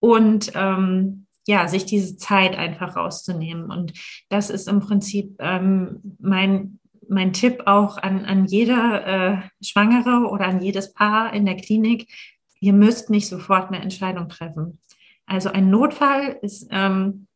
Und 0.00 0.52
ähm, 0.54 1.26
ja, 1.46 1.66
sich 1.66 1.86
diese 1.86 2.18
Zeit 2.18 2.56
einfach 2.56 2.94
rauszunehmen. 2.94 3.70
Und 3.70 3.94
das 4.28 4.50
ist 4.50 4.68
im 4.68 4.80
Prinzip 4.80 5.36
ähm, 5.38 6.16
mein, 6.20 6.78
mein 7.08 7.32
Tipp 7.32 7.62
auch 7.66 7.96
an, 7.96 8.26
an 8.26 8.44
jeder 8.44 9.06
äh, 9.06 9.42
Schwangere 9.64 10.28
oder 10.28 10.46
an 10.46 10.60
jedes 10.60 10.92
Paar 10.92 11.32
in 11.32 11.46
der 11.46 11.56
Klinik. 11.56 12.12
Ihr 12.60 12.74
müsst 12.74 13.08
nicht 13.08 13.28
sofort 13.28 13.68
eine 13.68 13.82
Entscheidung 13.82 14.28
treffen. 14.28 14.78
Also 15.24 15.50
ein 15.50 15.70
Notfall 15.70 16.38
ist, 16.42 16.68
ähm, 16.70 17.28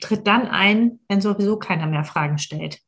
tritt 0.00 0.26
dann 0.26 0.46
ein, 0.46 1.00
wenn 1.08 1.20
sowieso 1.20 1.58
keiner 1.58 1.86
mehr 1.86 2.04
Fragen 2.04 2.38
stellt. 2.38 2.80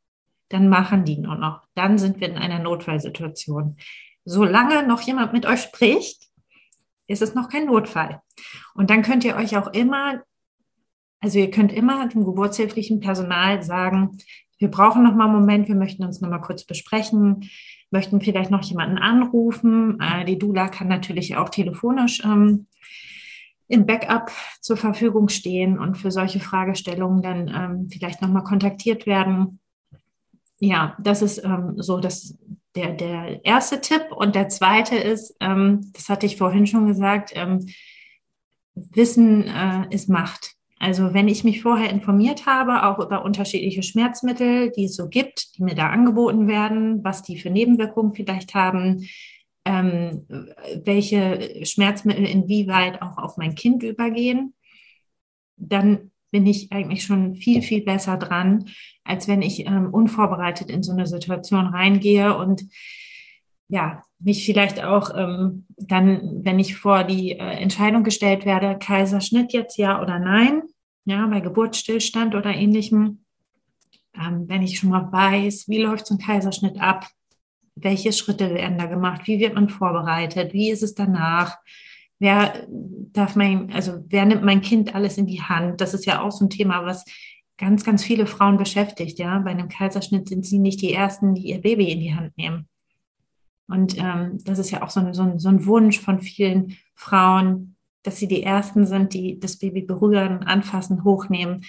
Dann 0.48 0.68
machen 0.68 1.04
die 1.04 1.18
nur 1.18 1.36
noch. 1.36 1.62
Dann 1.74 1.98
sind 1.98 2.20
wir 2.20 2.28
in 2.28 2.38
einer 2.38 2.58
Notfallsituation. 2.58 3.76
Solange 4.24 4.86
noch 4.86 5.02
jemand 5.02 5.32
mit 5.32 5.46
euch 5.46 5.62
spricht, 5.62 6.26
ist 7.06 7.22
es 7.22 7.34
noch 7.34 7.48
kein 7.48 7.66
Notfall. 7.66 8.20
Und 8.74 8.90
dann 8.90 9.02
könnt 9.02 9.24
ihr 9.24 9.36
euch 9.36 9.56
auch 9.56 9.68
immer, 9.68 10.22
also 11.20 11.38
ihr 11.38 11.50
könnt 11.50 11.72
immer 11.72 12.08
dem 12.08 12.24
geburtshilflichen 12.24 13.00
Personal 13.00 13.62
sagen, 13.62 14.18
wir 14.58 14.70
brauchen 14.70 15.02
noch 15.02 15.14
mal 15.14 15.26
einen 15.26 15.34
Moment, 15.34 15.68
wir 15.68 15.74
möchten 15.74 16.04
uns 16.04 16.20
noch 16.20 16.30
mal 16.30 16.40
kurz 16.40 16.64
besprechen, 16.64 17.48
möchten 17.90 18.20
vielleicht 18.20 18.50
noch 18.50 18.62
jemanden 18.62 18.98
anrufen. 18.98 20.00
Äh, 20.00 20.24
die 20.24 20.38
Dula 20.38 20.68
kann 20.68 20.88
natürlich 20.88 21.36
auch 21.36 21.50
telefonisch 21.50 22.22
ähm, 22.24 22.66
im 23.68 23.86
Backup 23.86 24.30
zur 24.60 24.76
Verfügung 24.76 25.28
stehen 25.28 25.78
und 25.78 25.96
für 25.96 26.10
solche 26.10 26.40
Fragestellungen 26.40 27.22
dann 27.22 27.48
ähm, 27.48 27.88
vielleicht 27.90 28.22
noch 28.22 28.28
mal 28.28 28.42
kontaktiert 28.42 29.06
werden. 29.06 29.60
Ja, 30.58 30.96
das 30.98 31.22
ist 31.22 31.44
ähm, 31.44 31.74
so 31.76 31.98
das 31.98 32.38
der, 32.76 32.92
der 32.92 33.44
erste 33.44 33.80
Tipp. 33.80 34.06
Und 34.14 34.34
der 34.34 34.48
zweite 34.48 34.96
ist, 34.96 35.34
ähm, 35.40 35.90
das 35.94 36.08
hatte 36.08 36.26
ich 36.26 36.36
vorhin 36.36 36.66
schon 36.66 36.86
gesagt, 36.86 37.32
ähm, 37.34 37.66
Wissen 38.74 39.44
äh, 39.44 39.86
ist 39.90 40.08
Macht. 40.08 40.52
Also 40.78 41.14
wenn 41.14 41.28
ich 41.28 41.42
mich 41.42 41.62
vorher 41.62 41.88
informiert 41.88 42.44
habe, 42.44 42.86
auch 42.86 42.98
über 42.98 43.24
unterschiedliche 43.24 43.82
Schmerzmittel, 43.82 44.70
die 44.70 44.84
es 44.84 44.96
so 44.96 45.08
gibt, 45.08 45.56
die 45.56 45.62
mir 45.62 45.74
da 45.74 45.88
angeboten 45.88 46.46
werden, 46.46 47.02
was 47.02 47.22
die 47.22 47.38
für 47.38 47.48
Nebenwirkungen 47.48 48.12
vielleicht 48.12 48.54
haben, 48.54 49.08
ähm, 49.64 50.26
welche 50.84 51.64
Schmerzmittel 51.64 52.26
inwieweit 52.26 53.00
auch 53.00 53.16
auf 53.16 53.38
mein 53.38 53.54
Kind 53.54 53.82
übergehen, 53.82 54.54
dann 55.56 56.10
bin 56.30 56.46
ich 56.46 56.72
eigentlich 56.72 57.04
schon 57.04 57.36
viel, 57.36 57.62
viel 57.62 57.82
besser 57.82 58.16
dran, 58.16 58.66
als 59.04 59.28
wenn 59.28 59.42
ich 59.42 59.66
ähm, 59.66 59.92
unvorbereitet 59.92 60.70
in 60.70 60.82
so 60.82 60.92
eine 60.92 61.06
Situation 61.06 61.66
reingehe 61.66 62.36
und 62.36 62.66
ja, 63.68 64.02
mich 64.18 64.44
vielleicht 64.44 64.82
auch 64.82 65.10
ähm, 65.16 65.66
dann, 65.76 66.44
wenn 66.44 66.58
ich 66.58 66.76
vor 66.76 67.04
die 67.04 67.32
äh, 67.32 67.36
Entscheidung 67.38 68.04
gestellt 68.04 68.44
werde, 68.44 68.78
Kaiserschnitt 68.78 69.52
jetzt 69.52 69.76
ja 69.76 70.00
oder 70.00 70.18
nein, 70.18 70.62
ja, 71.04 71.26
bei 71.26 71.40
Geburtsstillstand 71.40 72.34
oder 72.34 72.54
ähnlichem, 72.54 73.24
ähm, 74.14 74.44
wenn 74.48 74.62
ich 74.62 74.78
schon 74.78 74.90
mal 74.90 75.10
weiß, 75.10 75.68
wie 75.68 75.82
läuft 75.82 76.06
so 76.06 76.14
ein 76.14 76.20
Kaiserschnitt 76.20 76.80
ab, 76.80 77.08
welche 77.74 78.12
Schritte 78.12 78.54
werden 78.54 78.78
da 78.78 78.86
gemacht, 78.86 79.22
wie 79.26 79.38
wird 79.38 79.54
man 79.54 79.68
vorbereitet, 79.68 80.52
wie 80.52 80.70
ist 80.70 80.82
es 80.82 80.94
danach, 80.94 81.58
wer 82.18 82.66
darf 82.68 83.36
mein, 83.36 83.72
also 83.72 84.04
wer 84.08 84.24
nimmt 84.24 84.44
mein 84.44 84.60
Kind 84.60 84.94
alles 84.94 85.18
in 85.18 85.26
die 85.26 85.42
Hand? 85.42 85.80
Das 85.80 85.94
ist 85.94 86.06
ja 86.06 86.22
auch 86.22 86.32
so 86.32 86.44
ein 86.44 86.50
Thema, 86.50 86.84
was 86.84 87.04
ganz, 87.58 87.84
ganz 87.84 88.04
viele 88.04 88.26
Frauen 88.26 88.56
beschäftigt. 88.56 89.18
Ja, 89.18 89.38
bei 89.38 89.50
einem 89.50 89.68
Kaiserschnitt 89.68 90.28
sind 90.28 90.44
sie 90.44 90.58
nicht 90.58 90.82
die 90.82 90.92
ersten, 90.92 91.34
die 91.34 91.48
ihr 91.48 91.60
Baby 91.60 91.90
in 91.90 92.00
die 92.00 92.14
Hand 92.14 92.36
nehmen. 92.36 92.68
Und 93.68 93.98
ähm, 93.98 94.38
das 94.44 94.58
ist 94.58 94.70
ja 94.70 94.82
auch 94.82 94.90
so 94.90 95.00
ein, 95.00 95.14
so, 95.14 95.22
ein, 95.22 95.38
so 95.38 95.48
ein 95.48 95.66
Wunsch 95.66 96.00
von 96.00 96.20
vielen 96.20 96.76
Frauen, 96.94 97.76
dass 98.02 98.18
sie 98.18 98.28
die 98.28 98.42
Ersten 98.42 98.86
sind, 98.86 99.12
die 99.14 99.40
das 99.40 99.58
Baby 99.58 99.82
berühren, 99.82 100.44
anfassen, 100.44 101.02
hochnehmen. 101.02 101.64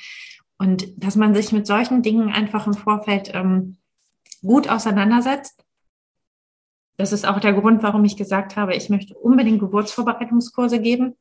Und 0.59 0.87
dass 1.03 1.15
man 1.15 1.33
sich 1.33 1.51
mit 1.51 1.65
solchen 1.65 2.03
Dingen 2.03 2.29
einfach 2.29 2.67
im 2.67 2.73
Vorfeld 2.73 3.31
ähm, 3.33 3.77
gut 4.41 4.69
auseinandersetzt. 4.69 5.63
Das 6.97 7.13
ist 7.13 7.27
auch 7.27 7.39
der 7.39 7.53
Grund, 7.53 7.83
warum 7.83 8.03
ich 8.05 8.17
gesagt 8.17 8.55
habe, 8.55 8.75
ich 8.75 8.89
möchte 8.89 9.13
unbedingt 9.13 9.59
Geburtsvorbereitungskurse 9.59 10.81
geben. 10.81 11.15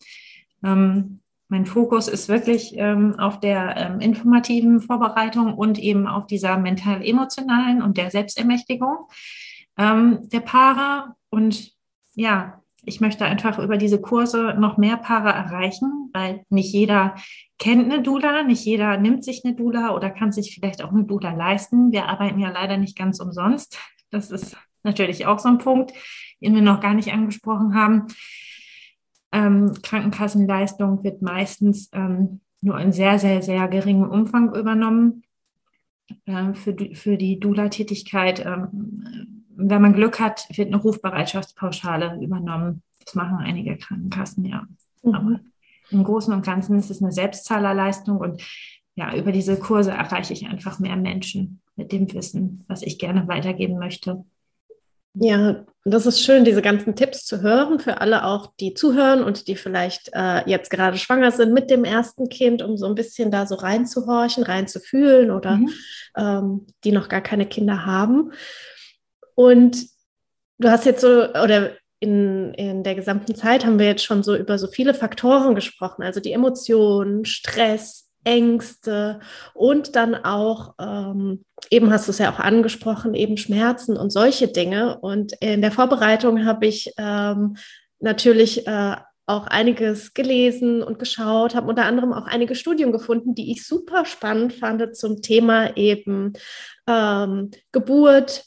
Ähm, 0.64 1.20
mein 1.48 1.66
Fokus 1.66 2.08
ist 2.08 2.28
wirklich 2.28 2.74
ähm, 2.76 3.18
auf 3.18 3.38
der 3.38 3.76
ähm, 3.76 4.00
informativen 4.00 4.80
Vorbereitung 4.80 5.54
und 5.54 5.78
eben 5.78 6.08
auf 6.08 6.26
dieser 6.26 6.56
mental-emotionalen 6.56 7.82
und 7.82 7.98
der 7.98 8.10
Selbstermächtigung 8.10 9.06
ähm, 9.78 10.28
der 10.30 10.40
Paare. 10.40 11.14
Und 11.30 11.72
ja, 12.14 12.62
ich 12.84 13.00
möchte 13.00 13.24
einfach 13.26 13.58
über 13.58 13.76
diese 13.76 14.00
Kurse 14.00 14.54
noch 14.58 14.76
mehr 14.76 14.96
Paare 14.96 15.28
erreichen, 15.28 16.10
weil 16.12 16.42
nicht 16.48 16.72
jeder 16.72 17.14
kennt 17.58 17.92
eine 17.92 18.02
Dula, 18.02 18.42
nicht 18.42 18.64
jeder 18.64 18.96
nimmt 18.96 19.24
sich 19.24 19.44
eine 19.44 19.54
Dula 19.54 19.94
oder 19.94 20.10
kann 20.10 20.32
sich 20.32 20.54
vielleicht 20.54 20.82
auch 20.82 20.90
eine 20.90 21.04
Dula 21.04 21.32
leisten. 21.32 21.92
Wir 21.92 22.06
arbeiten 22.06 22.40
ja 22.40 22.50
leider 22.50 22.76
nicht 22.76 22.96
ganz 22.96 23.20
umsonst. 23.20 23.78
Das 24.10 24.30
ist 24.30 24.56
natürlich 24.86 25.26
auch 25.26 25.38
so 25.38 25.48
ein 25.48 25.58
Punkt, 25.58 25.92
den 26.40 26.54
wir 26.54 26.62
noch 26.62 26.80
gar 26.80 26.94
nicht 26.94 27.12
angesprochen 27.12 27.74
haben. 27.74 28.06
Ähm, 29.32 29.74
Krankenkassenleistung 29.82 31.04
wird 31.04 31.20
meistens 31.20 31.90
ähm, 31.92 32.40
nur 32.62 32.80
in 32.80 32.92
sehr, 32.92 33.18
sehr, 33.18 33.42
sehr 33.42 33.68
geringem 33.68 34.08
Umfang 34.08 34.54
übernommen 34.54 35.24
äh, 36.24 36.54
für, 36.54 36.74
für 36.94 37.18
die 37.18 37.38
Dula-Tätigkeit. 37.38 38.44
Ähm, 38.44 39.44
wenn 39.56 39.82
man 39.82 39.92
Glück 39.92 40.20
hat, 40.20 40.46
wird 40.56 40.68
eine 40.68 40.80
Rufbereitschaftspauschale 40.80 42.18
übernommen. 42.22 42.82
Das 43.04 43.14
machen 43.14 43.38
einige 43.38 43.76
Krankenkassen, 43.76 44.44
ja. 44.44 44.66
Mhm. 45.02 45.14
Aber 45.14 45.40
im 45.90 46.04
Großen 46.04 46.32
und 46.32 46.44
Ganzen 46.44 46.78
ist 46.78 46.90
es 46.90 47.02
eine 47.02 47.12
Selbstzahlerleistung 47.12 48.18
und 48.18 48.42
ja, 48.96 49.14
über 49.14 49.30
diese 49.30 49.58
Kurse 49.58 49.90
erreiche 49.90 50.32
ich 50.32 50.46
einfach 50.46 50.78
mehr 50.78 50.96
Menschen 50.96 51.60
mit 51.76 51.92
dem 51.92 52.12
Wissen, 52.14 52.64
was 52.66 52.82
ich 52.82 52.98
gerne 52.98 53.28
weitergeben 53.28 53.78
möchte. 53.78 54.24
Ja, 55.18 55.64
das 55.84 56.04
ist 56.04 56.20
schön, 56.20 56.44
diese 56.44 56.60
ganzen 56.60 56.94
Tipps 56.94 57.24
zu 57.24 57.40
hören 57.40 57.78
für 57.78 58.02
alle 58.02 58.26
auch, 58.26 58.52
die 58.60 58.74
zuhören 58.74 59.24
und 59.24 59.48
die 59.48 59.56
vielleicht 59.56 60.10
äh, 60.12 60.46
jetzt 60.48 60.68
gerade 60.68 60.98
schwanger 60.98 61.30
sind 61.30 61.54
mit 61.54 61.70
dem 61.70 61.84
ersten 61.84 62.28
Kind, 62.28 62.60
um 62.60 62.76
so 62.76 62.86
ein 62.86 62.94
bisschen 62.94 63.30
da 63.30 63.46
so 63.46 63.54
reinzuhorchen, 63.54 64.44
reinzufühlen 64.44 65.30
oder 65.30 65.56
mhm. 65.56 65.70
ähm, 66.16 66.66
die 66.84 66.92
noch 66.92 67.08
gar 67.08 67.22
keine 67.22 67.46
Kinder 67.46 67.86
haben. 67.86 68.32
Und 69.34 69.86
du 70.58 70.70
hast 70.70 70.84
jetzt 70.84 71.00
so, 71.00 71.30
oder 71.30 71.70
in, 71.98 72.52
in 72.54 72.82
der 72.82 72.94
gesamten 72.94 73.34
Zeit 73.34 73.64
haben 73.64 73.78
wir 73.78 73.86
jetzt 73.86 74.04
schon 74.04 74.22
so 74.22 74.36
über 74.36 74.58
so 74.58 74.66
viele 74.66 74.92
Faktoren 74.92 75.54
gesprochen, 75.54 76.02
also 76.02 76.20
die 76.20 76.32
Emotionen, 76.32 77.24
Stress, 77.24 78.10
Ängste 78.22 79.20
und 79.54 79.96
dann 79.96 80.14
auch, 80.14 80.74
ähm, 80.78 81.45
eben 81.70 81.92
hast 81.92 82.06
du 82.08 82.12
es 82.12 82.18
ja 82.18 82.32
auch 82.32 82.38
angesprochen, 82.38 83.14
eben 83.14 83.36
Schmerzen 83.36 83.96
und 83.96 84.10
solche 84.10 84.48
Dinge. 84.48 84.98
Und 84.98 85.32
in 85.40 85.62
der 85.62 85.72
Vorbereitung 85.72 86.44
habe 86.44 86.66
ich 86.66 86.92
ähm, 86.98 87.56
natürlich 88.00 88.66
äh, 88.66 88.96
auch 89.26 89.48
einiges 89.48 90.14
gelesen 90.14 90.82
und 90.82 90.98
geschaut, 90.98 91.54
habe 91.54 91.68
unter 91.68 91.84
anderem 91.84 92.12
auch 92.12 92.26
einige 92.26 92.54
Studien 92.54 92.92
gefunden, 92.92 93.34
die 93.34 93.50
ich 93.50 93.66
super 93.66 94.04
spannend 94.04 94.52
fand 94.52 94.96
zum 94.96 95.20
Thema 95.20 95.76
eben 95.76 96.34
ähm, 96.86 97.50
Geburt, 97.72 98.44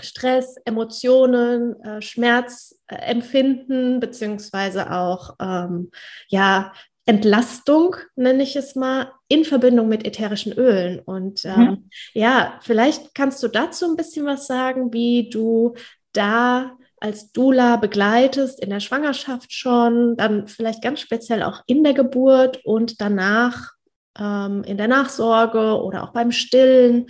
Stress, 0.00 0.56
Emotionen, 0.64 1.80
äh, 1.82 2.02
Schmerzempfinden, 2.02 4.00
beziehungsweise 4.00 4.90
auch 4.92 5.36
ähm, 5.40 5.90
ja, 6.28 6.72
Entlastung, 7.06 7.96
nenne 8.16 8.42
ich 8.42 8.56
es 8.56 8.74
mal, 8.74 9.12
in 9.28 9.44
Verbindung 9.44 9.88
mit 9.88 10.06
ätherischen 10.06 10.52
Ölen. 10.52 11.00
Und 11.00 11.44
ähm, 11.44 11.60
mhm. 11.60 11.90
ja, 12.14 12.58
vielleicht 12.62 13.14
kannst 13.14 13.42
du 13.42 13.48
dazu 13.48 13.86
ein 13.86 13.96
bisschen 13.96 14.24
was 14.26 14.46
sagen, 14.46 14.92
wie 14.92 15.28
du 15.28 15.74
da 16.12 16.76
als 17.00 17.32
Dula 17.32 17.76
begleitest 17.76 18.60
in 18.60 18.70
der 18.70 18.80
Schwangerschaft 18.80 19.52
schon, 19.52 20.16
dann 20.16 20.48
vielleicht 20.48 20.82
ganz 20.82 21.00
speziell 21.00 21.42
auch 21.42 21.62
in 21.66 21.84
der 21.84 21.92
Geburt 21.92 22.64
und 22.64 23.00
danach 23.02 23.72
ähm, 24.18 24.62
in 24.64 24.78
der 24.78 24.88
Nachsorge 24.88 25.82
oder 25.82 26.04
auch 26.04 26.12
beim 26.12 26.32
Stillen, 26.32 27.08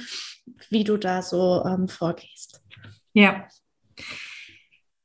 wie 0.70 0.82
du 0.82 0.96
da 0.96 1.22
so 1.22 1.62
ähm, 1.64 1.86
vorgehst. 1.86 2.60
Ja. 3.12 3.46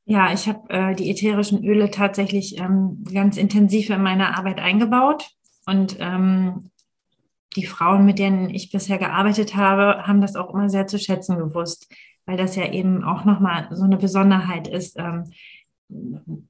Ja, 0.10 0.34
ich 0.34 0.48
habe 0.48 0.68
äh, 0.72 0.96
die 0.96 1.12
ätherischen 1.12 1.64
Öle 1.64 1.92
tatsächlich 1.92 2.58
ähm, 2.58 3.04
ganz 3.14 3.38
intensiv 3.38 3.92
in 3.92 4.02
meine 4.02 4.36
Arbeit 4.36 4.58
eingebaut. 4.58 5.30
Und 5.68 5.98
ähm, 6.00 6.72
die 7.56 7.68
Frauen, 7.68 8.08
mit 8.08 8.18
denen 8.18 8.50
ich 8.50 8.72
bisher 8.72 8.98
gearbeitet 8.98 9.56
habe, 9.56 10.08
haben 10.08 10.20
das 10.20 10.36
auch 10.36 10.52
immer 10.52 10.68
sehr 10.68 10.88
zu 10.88 10.98
schätzen 10.98 11.38
gewusst, 11.38 11.94
weil 12.26 12.38
das 12.38 12.56
ja 12.56 12.72
eben 12.72 13.04
auch 13.04 13.24
nochmal 13.24 13.68
so 13.70 13.84
eine 13.84 13.98
Besonderheit 13.98 14.68
ist. 14.68 14.98
Ähm, 14.98 15.26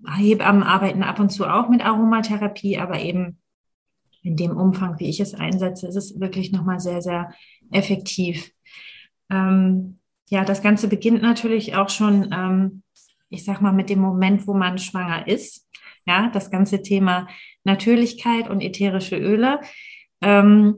Hebammen 0.07 0.63
arbeiten 0.63 1.03
ab 1.03 1.19
und 1.19 1.29
zu 1.29 1.45
auch 1.45 1.67
mit 1.67 1.85
Aromatherapie, 1.85 2.77
aber 2.77 3.01
eben 3.01 3.39
in 4.23 4.37
dem 4.37 4.55
Umfang, 4.55 4.99
wie 4.99 5.09
ich 5.09 5.19
es 5.19 5.33
einsetze, 5.33 5.85
ist 5.85 5.97
es 5.97 6.17
wirklich 6.17 6.53
nochmal 6.53 6.79
sehr, 6.79 7.01
sehr 7.01 7.33
effektiv. 7.71 8.53
Ähm, 9.29 9.99
ja, 10.29 10.45
das 10.45 10.61
Ganze 10.61 10.87
beginnt 10.87 11.21
natürlich 11.21 11.75
auch 11.75 11.89
schon, 11.89 12.29
ähm, 12.31 12.83
ich 13.29 13.45
sag 13.45 13.61
mal, 13.61 13.73
mit 13.73 13.89
dem 13.89 13.99
Moment, 13.99 14.47
wo 14.47 14.53
man 14.53 14.77
schwanger 14.77 15.27
ist. 15.27 15.67
Ja, 16.05 16.29
das 16.29 16.49
ganze 16.49 16.81
Thema 16.81 17.27
Natürlichkeit 17.63 18.49
und 18.49 18.61
ätherische 18.61 19.17
Öle. 19.17 19.59
Ähm, 20.21 20.77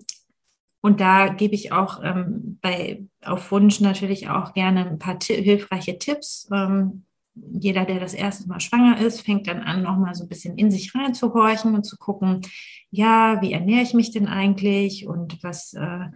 und 0.81 0.99
da 0.99 1.29
gebe 1.29 1.53
ich 1.53 1.71
auch 1.71 2.01
ähm, 2.03 2.57
bei, 2.61 3.03
auf 3.23 3.51
Wunsch 3.51 3.79
natürlich 3.81 4.29
auch 4.29 4.53
gerne 4.53 4.89
ein 4.89 4.99
paar 4.99 5.19
hilfreiche 5.21 5.99
Tipps. 5.99 6.49
Ähm, 6.51 7.05
jeder, 7.35 7.85
der 7.85 7.99
das 7.99 8.13
erste 8.13 8.47
Mal 8.47 8.59
schwanger 8.59 8.99
ist, 8.99 9.21
fängt 9.21 9.47
dann 9.47 9.61
an, 9.61 9.83
nochmal 9.83 10.15
so 10.15 10.23
ein 10.23 10.29
bisschen 10.29 10.57
in 10.57 10.71
sich 10.71 10.93
reinzuhorchen 10.93 11.75
und 11.75 11.85
zu 11.85 11.97
gucken, 11.97 12.41
ja, 12.89 13.41
wie 13.41 13.53
ernähre 13.53 13.83
ich 13.83 13.93
mich 13.93 14.11
denn 14.11 14.27
eigentlich 14.27 15.07
und 15.07 15.41
was 15.43 15.73
äh, 15.73 16.07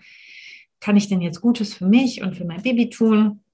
kann 0.82 0.98
ich 0.98 1.08
denn 1.08 1.22
jetzt 1.22 1.42
Gutes 1.42 1.74
für 1.74 1.86
mich 1.86 2.22
und 2.22 2.36
für 2.36 2.46
mein 2.46 2.62
Baby 2.62 2.90
tun? 2.90 3.45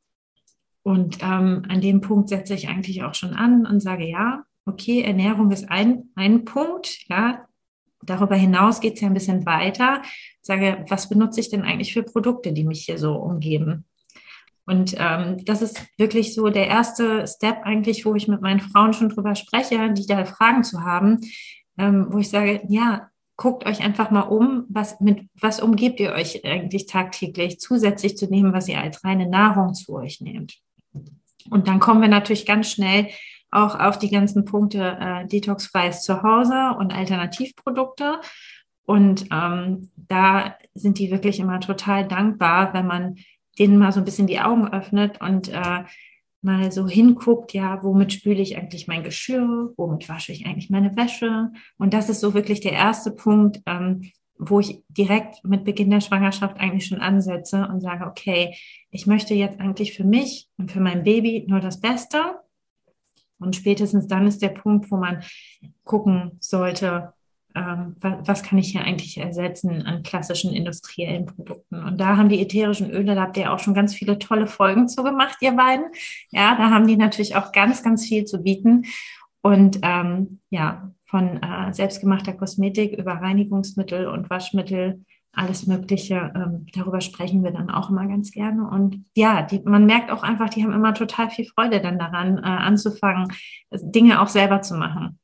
Und 0.83 1.19
ähm, 1.21 1.63
an 1.69 1.81
dem 1.81 2.01
Punkt 2.01 2.29
setze 2.29 2.53
ich 2.53 2.67
eigentlich 2.67 3.03
auch 3.03 3.13
schon 3.13 3.33
an 3.33 3.65
und 3.65 3.81
sage, 3.81 4.07
ja, 4.07 4.43
okay, 4.65 5.01
Ernährung 5.01 5.51
ist 5.51 5.69
ein, 5.69 6.09
ein 6.15 6.45
Punkt, 6.45 7.07
ja. 7.09 7.45
Darüber 8.03 8.35
hinaus 8.35 8.79
geht 8.79 8.95
es 8.95 9.01
ja 9.01 9.07
ein 9.07 9.13
bisschen 9.13 9.45
weiter. 9.45 10.01
Sage, 10.41 10.85
was 10.89 11.07
benutze 11.07 11.39
ich 11.39 11.51
denn 11.51 11.61
eigentlich 11.61 11.93
für 11.93 12.01
Produkte, 12.01 12.51
die 12.51 12.63
mich 12.63 12.85
hier 12.85 12.97
so 12.97 13.13
umgeben? 13.13 13.85
Und 14.65 14.95
ähm, 14.97 15.43
das 15.45 15.61
ist 15.61 15.85
wirklich 15.97 16.33
so 16.33 16.49
der 16.49 16.67
erste 16.67 17.27
Step 17.27 17.57
eigentlich, 17.63 18.05
wo 18.05 18.15
ich 18.15 18.27
mit 18.27 18.41
meinen 18.41 18.59
Frauen 18.59 18.93
schon 18.93 19.09
drüber 19.09 19.35
spreche, 19.35 19.93
die 19.93 20.07
da 20.07 20.25
Fragen 20.25 20.63
zu 20.63 20.81
haben, 20.81 21.19
ähm, 21.77 22.07
wo 22.09 22.17
ich 22.17 22.29
sage, 22.29 22.61
ja, 22.69 23.11
guckt 23.37 23.65
euch 23.65 23.81
einfach 23.81 24.11
mal 24.11 24.21
um, 24.21 24.65
was, 24.69 24.99
mit, 24.99 25.27
was 25.39 25.61
umgebt 25.61 25.99
ihr 25.99 26.13
euch 26.13 26.45
eigentlich 26.45 26.85
tagtäglich, 26.85 27.59
zusätzlich 27.59 28.17
zu 28.17 28.27
dem, 28.27 28.53
was 28.53 28.67
ihr 28.67 28.79
als 28.79 29.03
reine 29.03 29.27
Nahrung 29.27 29.73
zu 29.73 29.95
euch 29.95 30.21
nehmt. 30.21 30.57
Und 31.49 31.67
dann 31.67 31.79
kommen 31.79 32.01
wir 32.01 32.07
natürlich 32.07 32.45
ganz 32.45 32.71
schnell 32.71 33.07
auch 33.51 33.77
auf 33.79 33.99
die 33.99 34.09
ganzen 34.09 34.45
Punkte 34.45 34.97
äh, 34.99 35.27
detoxfreies 35.27 36.03
Zuhause 36.03 36.75
und 36.77 36.93
Alternativprodukte. 36.93 38.21
Und 38.85 39.25
ähm, 39.31 39.91
da 39.95 40.55
sind 40.73 40.99
die 40.99 41.11
wirklich 41.11 41.39
immer 41.39 41.59
total 41.59 42.07
dankbar, 42.07 42.73
wenn 42.73 42.87
man 42.87 43.15
denen 43.59 43.77
mal 43.77 43.91
so 43.91 43.99
ein 43.99 44.05
bisschen 44.05 44.27
die 44.27 44.39
Augen 44.39 44.67
öffnet 44.67 45.21
und 45.21 45.49
äh, 45.49 45.83
mal 46.41 46.71
so 46.71 46.87
hinguckt, 46.87 47.53
ja, 47.53 47.83
womit 47.83 48.13
spüle 48.13 48.41
ich 48.41 48.57
eigentlich 48.57 48.87
mein 48.87 49.03
Geschirr, 49.03 49.73
womit 49.77 50.09
wasche 50.09 50.31
ich 50.31 50.45
eigentlich 50.45 50.69
meine 50.69 50.95
Wäsche. 50.95 51.51
Und 51.77 51.93
das 51.93 52.09
ist 52.09 52.21
so 52.21 52.33
wirklich 52.33 52.61
der 52.61 52.73
erste 52.73 53.11
Punkt, 53.11 53.61
ähm, 53.65 54.11
wo 54.43 54.59
ich 54.59 54.83
direkt 54.89 55.43
mit 55.43 55.63
Beginn 55.65 55.91
der 55.91 56.01
Schwangerschaft 56.01 56.59
eigentlich 56.59 56.87
schon 56.87 56.99
ansetze 56.99 57.67
und 57.67 57.79
sage, 57.79 58.07
okay, 58.07 58.55
ich 58.89 59.05
möchte 59.05 59.35
jetzt 59.35 59.59
eigentlich 59.59 59.93
für 59.93 60.03
mich 60.03 60.49
und 60.57 60.71
für 60.71 60.79
mein 60.79 61.03
Baby 61.03 61.45
nur 61.47 61.59
das 61.59 61.79
Beste. 61.79 62.39
Und 63.39 63.55
spätestens 63.55 64.07
dann 64.07 64.25
ist 64.25 64.41
der 64.41 64.49
Punkt, 64.49 64.89
wo 64.89 64.97
man 64.97 65.23
gucken 65.83 66.37
sollte, 66.39 67.13
ähm, 67.53 67.95
was 67.99 68.41
kann 68.41 68.57
ich 68.57 68.71
hier 68.71 68.81
eigentlich 68.81 69.17
ersetzen 69.17 69.83
an 69.83 70.01
klassischen 70.01 70.53
industriellen 70.53 71.27
Produkten. 71.27 71.75
Und 71.83 71.99
da 71.99 72.17
haben 72.17 72.29
die 72.29 72.41
ätherischen 72.41 72.89
Öle, 72.89 73.13
da 73.13 73.21
habt 73.21 73.37
ihr 73.37 73.53
auch 73.53 73.59
schon 73.59 73.75
ganz 73.75 73.93
viele 73.93 74.17
tolle 74.17 74.47
Folgen 74.47 74.87
zu 74.87 75.03
gemacht, 75.03 75.37
ihr 75.41 75.51
beiden. 75.51 75.85
Ja, 76.31 76.55
da 76.55 76.71
haben 76.71 76.87
die 76.87 76.97
natürlich 76.97 77.35
auch 77.35 77.51
ganz, 77.51 77.83
ganz 77.83 78.07
viel 78.07 78.25
zu 78.25 78.41
bieten. 78.41 78.85
Und 79.43 79.79
ähm, 79.83 80.39
ja, 80.49 80.91
von 81.11 81.43
äh, 81.43 81.73
selbstgemachter 81.73 82.31
Kosmetik 82.33 82.97
über 82.97 83.11
Reinigungsmittel 83.11 84.07
und 84.07 84.29
Waschmittel, 84.29 85.03
alles 85.33 85.67
Mögliche, 85.67 86.31
ähm, 86.35 86.65
darüber 86.73 87.01
sprechen 87.01 87.43
wir 87.43 87.51
dann 87.51 87.69
auch 87.69 87.89
immer 87.89 88.07
ganz 88.07 88.31
gerne. 88.31 88.67
Und 88.67 89.05
ja, 89.15 89.41
die, 89.41 89.59
man 89.59 89.85
merkt 89.85 90.09
auch 90.09 90.23
einfach, 90.23 90.49
die 90.49 90.63
haben 90.63 90.73
immer 90.73 90.93
total 90.93 91.29
viel 91.29 91.45
Freude 91.45 91.81
dann 91.81 91.99
daran, 91.99 92.37
äh, 92.37 92.41
anzufangen, 92.41 93.27
Dinge 93.71 94.21
auch 94.21 94.27
selber 94.27 94.61
zu 94.61 94.75
machen. 94.75 95.19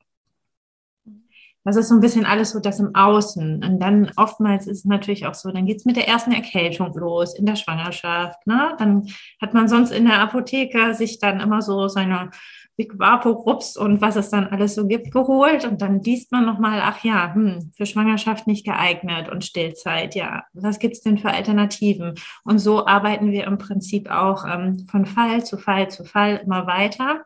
Das 1.64 1.76
ist 1.76 1.88
so 1.88 1.94
ein 1.94 2.00
bisschen 2.00 2.24
alles 2.24 2.50
so 2.50 2.60
das 2.60 2.80
im 2.80 2.94
Außen. 2.94 3.64
Und 3.64 3.80
dann 3.80 4.10
oftmals 4.16 4.66
ist 4.66 4.78
es 4.78 4.84
natürlich 4.84 5.26
auch 5.26 5.34
so, 5.34 5.50
dann 5.50 5.66
geht 5.66 5.78
es 5.78 5.84
mit 5.84 5.96
der 5.96 6.08
ersten 6.08 6.32
Erkältung 6.32 6.94
los 6.94 7.34
in 7.34 7.44
der 7.44 7.56
Schwangerschaft. 7.56 8.46
Ne? 8.46 8.74
Dann 8.78 9.06
hat 9.40 9.54
man 9.54 9.68
sonst 9.68 9.90
in 9.90 10.06
der 10.06 10.20
Apotheke 10.20 10.94
sich 10.94 11.18
dann 11.18 11.40
immer 11.40 11.60
so 11.60 11.88
seine 11.88 12.30
Big 12.78 12.96
Vapo 12.96 13.30
Rups 13.32 13.76
und 13.76 14.00
was 14.00 14.14
es 14.14 14.30
dann 14.30 14.46
alles 14.46 14.76
so 14.76 14.86
gibt 14.86 15.10
geholt. 15.10 15.64
Und 15.64 15.82
dann 15.82 16.00
liest 16.00 16.30
man 16.30 16.46
nochmal, 16.46 16.80
ach 16.80 17.02
ja, 17.02 17.34
hm, 17.34 17.72
für 17.76 17.86
Schwangerschaft 17.86 18.46
nicht 18.46 18.64
geeignet 18.64 19.28
und 19.28 19.44
Stillzeit, 19.44 20.14
ja, 20.14 20.44
was 20.52 20.78
gibt's 20.78 21.00
denn 21.00 21.18
für 21.18 21.30
Alternativen? 21.30 22.14
Und 22.44 22.60
so 22.60 22.86
arbeiten 22.86 23.32
wir 23.32 23.48
im 23.48 23.58
Prinzip 23.58 24.08
auch 24.08 24.44
ähm, 24.48 24.86
von 24.88 25.06
Fall 25.06 25.44
zu 25.44 25.58
Fall 25.58 25.90
zu 25.90 26.04
Fall 26.04 26.40
immer 26.44 26.68
weiter. 26.68 27.24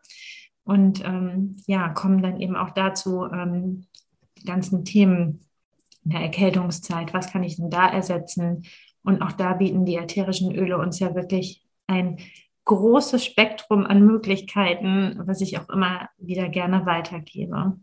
Und 0.63 1.05
ähm, 1.05 1.57
ja, 1.67 1.89
kommen 1.89 2.23
dann 2.23 2.41
eben 2.41 2.55
auch 2.55 2.71
dazu, 2.71 3.25
ähm, 3.31 3.85
die 4.39 4.45
ganzen 4.45 4.83
Themen 4.85 5.45
in 6.03 6.11
der 6.11 6.21
Erkältungszeit, 6.21 7.13
was 7.13 7.31
kann 7.31 7.43
ich 7.43 7.57
denn 7.57 7.69
da 7.69 7.87
ersetzen? 7.87 8.63
Und 9.03 9.21
auch 9.21 9.33
da 9.33 9.53
bieten 9.53 9.85
die 9.85 9.97
ätherischen 9.97 10.55
Öle 10.55 10.79
uns 10.79 10.97
ja 10.97 11.13
wirklich 11.13 11.63
ein 11.85 12.17
großes 12.65 13.25
Spektrum 13.25 13.85
an 13.85 14.05
Möglichkeiten, 14.05 15.21
was 15.25 15.41
ich 15.41 15.59
auch 15.59 15.69
immer 15.69 16.09
wieder 16.17 16.49
gerne 16.49 16.85
weitergebe. 16.85 17.77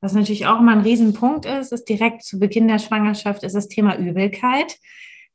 Was 0.00 0.12
natürlich 0.12 0.46
auch 0.46 0.60
immer 0.60 0.72
ein 0.72 0.80
Riesenpunkt 0.80 1.46
ist, 1.46 1.72
ist 1.72 1.88
direkt 1.88 2.24
zu 2.24 2.38
Beginn 2.38 2.68
der 2.68 2.78
Schwangerschaft, 2.78 3.42
ist 3.42 3.54
das 3.54 3.68
Thema 3.68 3.96
Übelkeit. 3.96 4.76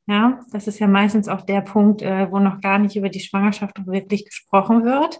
Ja, 0.05 0.41
das 0.51 0.67
ist 0.67 0.79
ja 0.79 0.87
meistens 0.87 1.27
auch 1.27 1.41
der 1.41 1.61
Punkt, 1.61 2.01
äh, 2.01 2.31
wo 2.31 2.39
noch 2.39 2.61
gar 2.61 2.79
nicht 2.79 2.95
über 2.95 3.09
die 3.09 3.19
Schwangerschaft 3.19 3.85
wirklich 3.85 4.25
gesprochen 4.25 4.83
wird, 4.83 5.19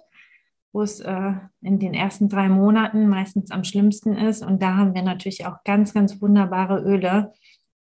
wo 0.71 0.81
es 0.81 0.99
äh, 0.99 1.33
in 1.61 1.79
den 1.79 1.93
ersten 1.93 2.27
drei 2.27 2.49
Monaten 2.49 3.07
meistens 3.07 3.51
am 3.51 3.63
schlimmsten 3.63 4.15
ist. 4.15 4.43
Und 4.43 4.61
da 4.61 4.75
haben 4.75 4.95
wir 4.95 5.03
natürlich 5.03 5.45
auch 5.45 5.63
ganz, 5.63 5.93
ganz 5.93 6.21
wunderbare 6.21 6.81
Öle, 6.81 7.33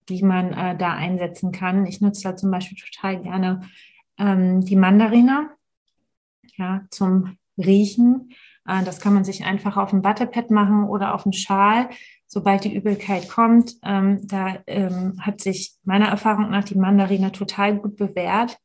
die 0.08 0.22
man 0.22 0.52
äh, 0.52 0.76
da 0.76 0.94
einsetzen 0.94 1.52
kann. 1.52 1.86
Ich 1.86 2.00
nutze 2.00 2.22
da 2.24 2.36
zum 2.36 2.50
Beispiel 2.50 2.78
total 2.78 3.22
gerne 3.22 3.62
ähm, 4.18 4.64
die 4.64 4.76
Mandarine 4.76 5.50
ja, 6.56 6.82
zum 6.90 7.36
Riechen. 7.58 8.32
Äh, 8.66 8.84
das 8.84 9.00
kann 9.00 9.14
man 9.14 9.24
sich 9.24 9.44
einfach 9.44 9.76
auf 9.76 9.92
ein 9.92 10.04
Wattepad 10.04 10.50
machen 10.50 10.84
oder 10.84 11.14
auf 11.14 11.26
einen 11.26 11.32
Schal, 11.32 11.90
sobald 12.26 12.64
die 12.64 12.74
Übelkeit 12.74 13.28
kommt. 13.28 13.74
Ähm, 13.82 14.26
da 14.26 14.58
ähm, 14.66 15.14
hat 15.20 15.40
sich 15.40 15.74
meiner 15.84 16.08
Erfahrung 16.08 16.50
nach 16.50 16.64
die 16.64 16.78
Mandarine 16.78 17.32
total 17.32 17.76
gut 17.78 17.96
bewährt. 17.96 18.58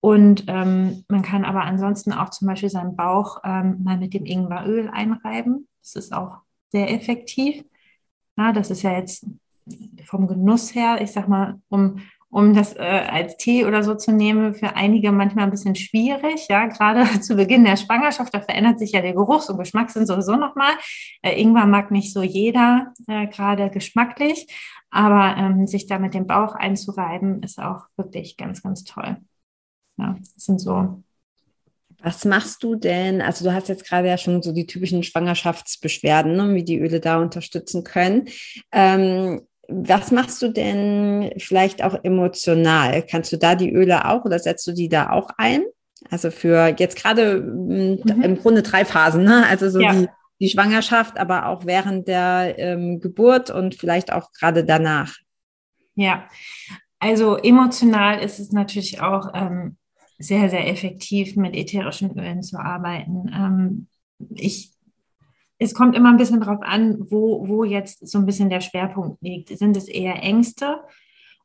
Und 0.00 0.44
ähm, 0.48 1.04
man 1.08 1.22
kann 1.22 1.46
aber 1.46 1.62
ansonsten 1.62 2.12
auch 2.12 2.28
zum 2.28 2.46
Beispiel 2.46 2.68
seinen 2.68 2.94
Bauch 2.94 3.40
ähm, 3.42 3.82
mal 3.82 3.96
mit 3.96 4.12
dem 4.12 4.26
Ingweröl 4.26 4.90
einreiben. 4.92 5.66
Das 5.80 5.96
ist 5.96 6.12
auch 6.12 6.38
sehr 6.68 6.92
effektiv. 6.92 7.64
Ja, 8.36 8.52
das 8.52 8.70
ist 8.70 8.82
ja 8.82 8.92
jetzt 8.92 9.26
vom 10.04 10.26
Genuss 10.26 10.74
her, 10.74 11.00
ich 11.00 11.12
sag 11.12 11.28
mal, 11.28 11.60
um 11.68 12.00
um 12.34 12.52
das 12.52 12.74
äh, 12.74 12.80
als 12.80 13.36
Tee 13.36 13.64
oder 13.64 13.84
so 13.84 13.94
zu 13.94 14.10
nehmen, 14.10 14.56
für 14.56 14.74
einige 14.74 15.12
manchmal 15.12 15.44
ein 15.44 15.52
bisschen 15.52 15.76
schwierig. 15.76 16.48
Ja, 16.48 16.66
gerade 16.66 17.04
zu 17.20 17.36
Beginn 17.36 17.64
der 17.64 17.76
Schwangerschaft, 17.76 18.34
da 18.34 18.40
verändert 18.40 18.80
sich 18.80 18.90
ja 18.90 19.02
der 19.02 19.12
Geruchs- 19.12 19.48
und 19.48 19.56
Geschmackssinn 19.56 20.04
sowieso 20.04 20.34
nochmal. 20.34 20.72
Äh, 21.22 21.40
Ingwer 21.40 21.66
mag 21.66 21.92
nicht 21.92 22.12
so 22.12 22.22
jeder, 22.22 22.92
äh, 23.06 23.28
gerade 23.28 23.70
geschmacklich, 23.70 24.48
aber 24.90 25.36
ähm, 25.38 25.68
sich 25.68 25.86
da 25.86 26.00
mit 26.00 26.14
dem 26.14 26.26
Bauch 26.26 26.56
einzureiben, 26.56 27.40
ist 27.44 27.60
auch 27.60 27.84
wirklich 27.96 28.36
ganz, 28.36 28.64
ganz 28.64 28.82
toll. 28.82 29.16
Ja, 29.96 30.16
das 30.18 30.44
sind 30.44 30.60
so 30.60 31.04
was 32.02 32.26
machst 32.26 32.62
du 32.62 32.74
denn? 32.74 33.22
Also 33.22 33.46
du 33.46 33.54
hast 33.54 33.68
jetzt 33.68 33.86
gerade 33.86 34.08
ja 34.08 34.18
schon 34.18 34.42
so 34.42 34.52
die 34.52 34.66
typischen 34.66 35.02
Schwangerschaftsbeschwerden, 35.02 36.36
ne, 36.36 36.54
wie 36.54 36.62
die 36.62 36.78
Öle 36.78 37.00
da 37.00 37.18
unterstützen 37.18 37.82
können. 37.82 38.28
Ähm, 38.72 39.40
was 39.68 40.10
machst 40.10 40.42
du 40.42 40.48
denn 40.48 41.32
vielleicht 41.38 41.82
auch 41.82 41.98
emotional? 42.02 43.02
Kannst 43.02 43.32
du 43.32 43.38
da 43.38 43.54
die 43.54 43.72
Öle 43.72 44.08
auch 44.08 44.24
oder 44.24 44.38
setzt 44.38 44.66
du 44.66 44.72
die 44.72 44.88
da 44.88 45.10
auch 45.10 45.30
ein? 45.36 45.64
Also 46.10 46.30
für 46.30 46.74
jetzt 46.78 46.96
gerade 46.96 47.40
mm, 47.40 48.00
mhm. 48.04 48.22
im 48.22 48.36
Grunde 48.36 48.62
drei 48.62 48.84
Phasen, 48.84 49.24
ne? 49.24 49.46
Also 49.48 49.70
so 49.70 49.80
ja. 49.80 49.92
die, 49.92 50.08
die 50.40 50.48
Schwangerschaft, 50.48 51.18
aber 51.18 51.46
auch 51.46 51.64
während 51.64 52.08
der 52.08 52.54
ähm, 52.58 53.00
Geburt 53.00 53.50
und 53.50 53.74
vielleicht 53.74 54.12
auch 54.12 54.32
gerade 54.32 54.64
danach. 54.64 55.14
Ja, 55.94 56.28
also 56.98 57.36
emotional 57.36 58.20
ist 58.20 58.38
es 58.38 58.50
natürlich 58.50 59.00
auch 59.00 59.30
ähm, 59.34 59.76
sehr, 60.18 60.50
sehr 60.50 60.68
effektiv, 60.68 61.36
mit 61.36 61.56
ätherischen 61.56 62.18
Ölen 62.18 62.42
zu 62.42 62.58
arbeiten. 62.58 63.30
Ähm, 63.32 63.86
ich 64.34 64.73
es 65.58 65.74
kommt 65.74 65.94
immer 65.94 66.10
ein 66.10 66.16
bisschen 66.16 66.40
darauf 66.40 66.62
an, 66.62 66.98
wo, 67.10 67.46
wo 67.48 67.64
jetzt 67.64 68.06
so 68.06 68.18
ein 68.18 68.26
bisschen 68.26 68.50
der 68.50 68.60
Schwerpunkt 68.60 69.22
liegt. 69.22 69.56
Sind 69.56 69.76
es 69.76 69.88
eher 69.88 70.22
Ängste 70.22 70.80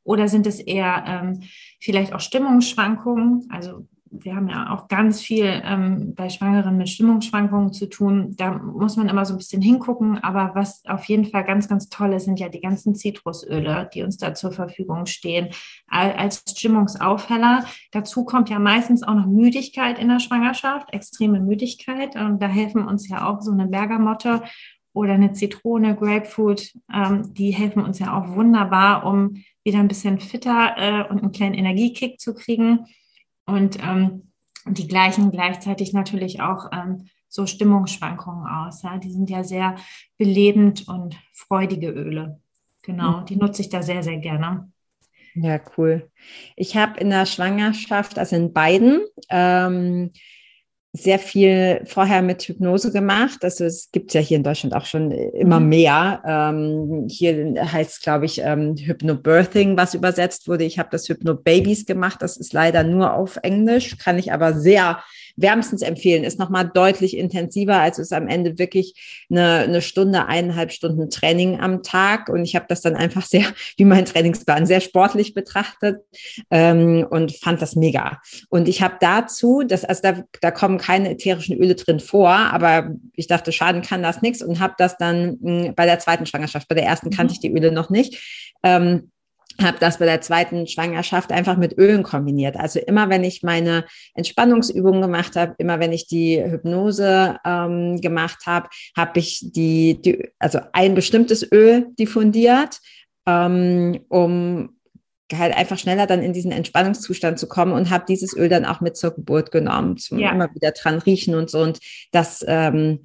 oder 0.04 0.28
sind 0.28 0.48
es 0.48 0.60
eher 0.60 1.04
ähm, 1.06 1.44
vielleicht 1.80 2.14
auch 2.14 2.20
Stimmungsschwankungen? 2.20 3.48
Also 3.52 3.88
wir 4.12 4.36
haben 4.36 4.50
ja 4.50 4.74
auch 4.74 4.88
ganz 4.88 5.22
viel 5.22 5.62
ähm, 5.64 6.14
bei 6.16 6.30
Schwangeren 6.30 6.78
mit 6.78 6.90
Stimmungsschwankungen 6.90 7.74
zu 7.74 7.88
tun. 7.88 8.36
Da 8.38 8.52
muss 8.54 8.98
man 8.98 9.08
immer 9.08 9.26
so 9.26 9.34
ein 9.34 9.38
bisschen 9.38 9.62
hingucken. 9.62 10.18
Aber 10.18 10.52
was 10.56 10.84
auf 10.86 11.06
jeden 11.06 11.26
Fall 11.26 11.44
ganz, 11.44 11.68
ganz 11.68 11.90
toll 11.90 12.14
ist, 12.14 12.26
sind 12.26 12.40
ja 12.40 12.50
die 12.50 12.62
ganzen 12.62 12.96
Zitrusöle, 12.96 13.90
die 13.94 14.04
uns 14.04 14.18
da 14.18 14.34
zur 14.34 14.52
Verfügung 14.52 15.06
stehen, 15.06 15.50
als 15.88 16.44
Stimmungsaufheller. 16.50 17.66
Dazu 17.92 18.26
kommt 18.26 18.50
ja 18.50 18.60
meistens 18.60 19.04
auch 19.04 19.16
noch 19.16 19.28
Müdigkeit 19.28 20.00
in 20.00 20.10
der 20.10 20.20
Schwangerschaft, 20.20 20.94
extreme 20.94 21.40
Müdigkeit. 21.40 22.16
Und 22.16 22.42
da 22.42 22.48
helfen 22.48 22.88
uns 22.88 23.08
ja 23.08 23.30
auch 23.30 23.42
so 23.42 23.52
eine 23.52 23.68
Bergamotte 23.68 24.42
oder 24.94 25.14
eine 25.14 25.34
Zitrone, 25.34 25.96
Grapefruit. 25.96 26.74
Ähm, 26.94 27.34
die 27.34 27.52
helfen 27.52 27.84
uns 27.84 28.00
ja 28.00 28.18
auch 28.18 28.36
wunderbar, 28.36 29.06
um 29.06 29.44
wieder 29.64 29.80
ein 29.80 29.88
bisschen 29.88 30.20
fitter 30.20 30.74
äh, 30.78 31.10
und 31.10 31.22
einen 31.22 31.32
kleinen 31.32 31.56
Energiekick 31.56 32.20
zu 32.20 32.34
kriegen. 32.34 32.86
Und 33.50 33.78
ähm, 33.82 34.32
die 34.66 34.88
gleichen 34.88 35.32
gleichzeitig 35.32 35.94
natürlich 35.94 36.42
auch 36.42 36.70
ähm, 36.72 37.10
so 37.28 37.46
Stimmungsschwankungen 37.46 38.46
aus. 38.48 38.84
Ja? 38.84 38.98
Die 38.98 39.12
sind 39.12 39.30
ja 39.30 39.44
sehr 39.44 39.76
belebend 40.18 40.88
und 40.88 41.16
freudige 41.34 41.90
Öle. 41.90 42.40
Genau, 42.84 43.22
mhm. 43.22 43.26
die 43.26 43.36
nutze 43.36 43.62
ich 43.62 43.70
da 43.70 43.82
sehr, 43.82 44.04
sehr 44.04 44.18
gerne. 44.18 44.72
Ja, 45.36 45.60
cool. 45.78 46.10
Ich 46.56 46.76
habe 46.76 47.00
in 47.00 47.12
der 47.12 47.26
Schwangerschaft, 47.26 48.18
also 48.18 48.36
in 48.36 48.52
beiden, 48.52 49.02
ähm, 49.30 50.12
sehr 50.92 51.20
viel 51.20 51.82
vorher 51.86 52.24
mit 52.24 52.42
Hypnose 52.44 52.92
gemacht. 52.92 53.44
Also 53.44 53.66
es 53.66 53.92
gibt 53.92 54.14
ja 54.14 54.22
hier 54.22 54.38
in 54.38 54.44
Deutschland 54.44 54.76
auch 54.76 54.86
schon 54.86 55.12
immer 55.12 55.60
mhm. 55.60 55.70
mehr. 55.70 56.24
Ähm, 56.26 57.08
hier 57.08 57.54
heißt 57.72 57.92
es, 57.92 58.02
glaube 58.02 58.26
ich, 58.26 58.42
ähm, 58.44 58.76
Hypnobirthing, 58.76 59.78
was 59.78 59.94
übersetzt 59.94 60.48
wurde. 60.48 60.64
Ich 60.64 60.80
habe 60.80 60.90
das 60.92 61.08
Hypnobabies 61.08 61.86
gemacht. 61.86 62.22
Das 62.22 62.38
ist 62.38 62.54
leider 62.54 62.84
nur 62.84 63.14
auf 63.14 63.38
Englisch, 63.44 63.98
kann 63.98 64.18
ich 64.18 64.34
aber 64.34 64.54
sehr 64.54 65.04
wärmstens 65.36 65.82
empfehlen. 65.82 66.24
Ist 66.24 66.40
nochmal 66.40 66.70
deutlich 66.74 67.18
intensiver. 67.18 67.80
Also 67.80 68.02
ist 68.02 68.14
am 68.14 68.28
Ende 68.28 68.58
wirklich 68.58 69.26
eine, 69.30 69.60
eine 69.60 69.82
Stunde, 69.82 70.26
eineinhalb 70.26 70.72
Stunden 70.72 71.10
Training 71.10 71.60
am 71.60 71.84
Tag. 71.84 72.30
Und 72.30 72.44
ich 72.44 72.56
habe 72.56 72.66
das 72.70 72.82
dann 72.82 72.96
einfach 72.96 73.26
sehr, 73.26 73.46
wie 73.78 73.86
mein 73.86 74.06
Trainingsplan, 74.06 74.66
sehr 74.66 74.82
sportlich 74.82 75.34
betrachtet 75.34 76.02
ähm, 76.52 77.06
und 77.10 77.36
fand 77.36 77.62
das 77.62 77.76
mega. 77.76 78.22
Und 78.50 78.68
ich 78.68 78.82
habe 78.82 78.96
dazu, 79.00 79.64
das, 79.66 79.86
also 79.86 80.02
da, 80.04 80.24
da 80.42 80.52
kommen 80.52 80.78
keine 80.78 81.12
ätherischen 81.12 81.58
Öle 81.58 81.76
drin 81.76 82.00
vor, 82.00 82.30
aber 82.30 82.92
ich 83.16 83.28
dachte, 83.28 83.52
schaden 83.52 83.82
kann 83.82 84.04
das 84.04 84.22
nichts 84.22 84.42
und 84.42 84.60
habe 84.60 84.74
das 84.78 84.98
dann 84.98 85.38
mh, 85.42 85.66
hm, 85.66 85.76
bei 85.76 85.86
der 85.86 86.00
zweiten 86.00 86.26
Schwangerschaft, 86.26 86.68
bei 86.68 86.76
der 86.76 86.86
ersten 86.86 87.10
kannte 87.10 87.32
mhm. 87.32 87.36
ich 87.36 87.40
die 87.40 87.52
Öle 87.52 87.72
noch 87.72 87.90
nicht. 87.90 88.54
Ähm, 88.64 89.12
habe 89.62 89.78
das 89.80 90.00
bei 90.00 90.06
der 90.06 90.22
zweiten 90.22 90.68
Schwangerschaft 90.68 91.32
einfach 91.32 91.58
mit 91.58 91.78
Ölen 91.78 92.04
kombiniert. 92.04 92.58
Also 92.58 92.80
immer, 92.80 93.10
wenn 93.10 93.24
ich 93.24 93.44
meine 93.44 93.86
Entspannungsübungen 94.14 95.02
gemacht 95.02 95.36
habe, 95.36 95.56
immer 95.58 95.80
wenn 95.80 95.92
ich 95.92 96.08
die 96.08 96.42
Hypnose 96.44 97.38
ähm, 97.46 98.00
gemacht 98.02 98.46
habe, 98.46 98.70
habe 98.96 99.20
ich 99.20 99.40
die, 99.42 100.02
die, 100.02 100.30
also 100.40 100.60
ein 100.74 100.96
bestimmtes 100.96 101.50
Öl 101.52 101.88
diffundiert, 101.98 102.80
ähm, 103.26 104.00
um 104.10 104.76
halt 105.34 105.56
einfach 105.56 105.78
schneller 105.78 106.08
dann 106.08 106.24
in 106.24 106.34
diesen 106.34 106.52
Entspannungszustand 106.52 107.38
zu 107.38 107.48
kommen 107.48 107.74
und 107.74 107.90
habe 107.90 108.06
dieses 108.08 108.36
Öl 108.36 108.50
dann 108.50 108.66
auch 108.66 108.82
mit 108.82 108.98
zur 108.98 109.12
Geburt 109.12 109.52
genommen, 109.52 109.98
zum 109.98 110.18
ja. 110.18 110.32
immer 110.32 110.54
wieder 110.56 110.72
dran 110.72 111.00
riechen 111.00 111.36
und 111.36 111.50
so. 111.50 111.60
Und 111.60 111.80
das 112.12 112.44
ähm, 112.48 113.02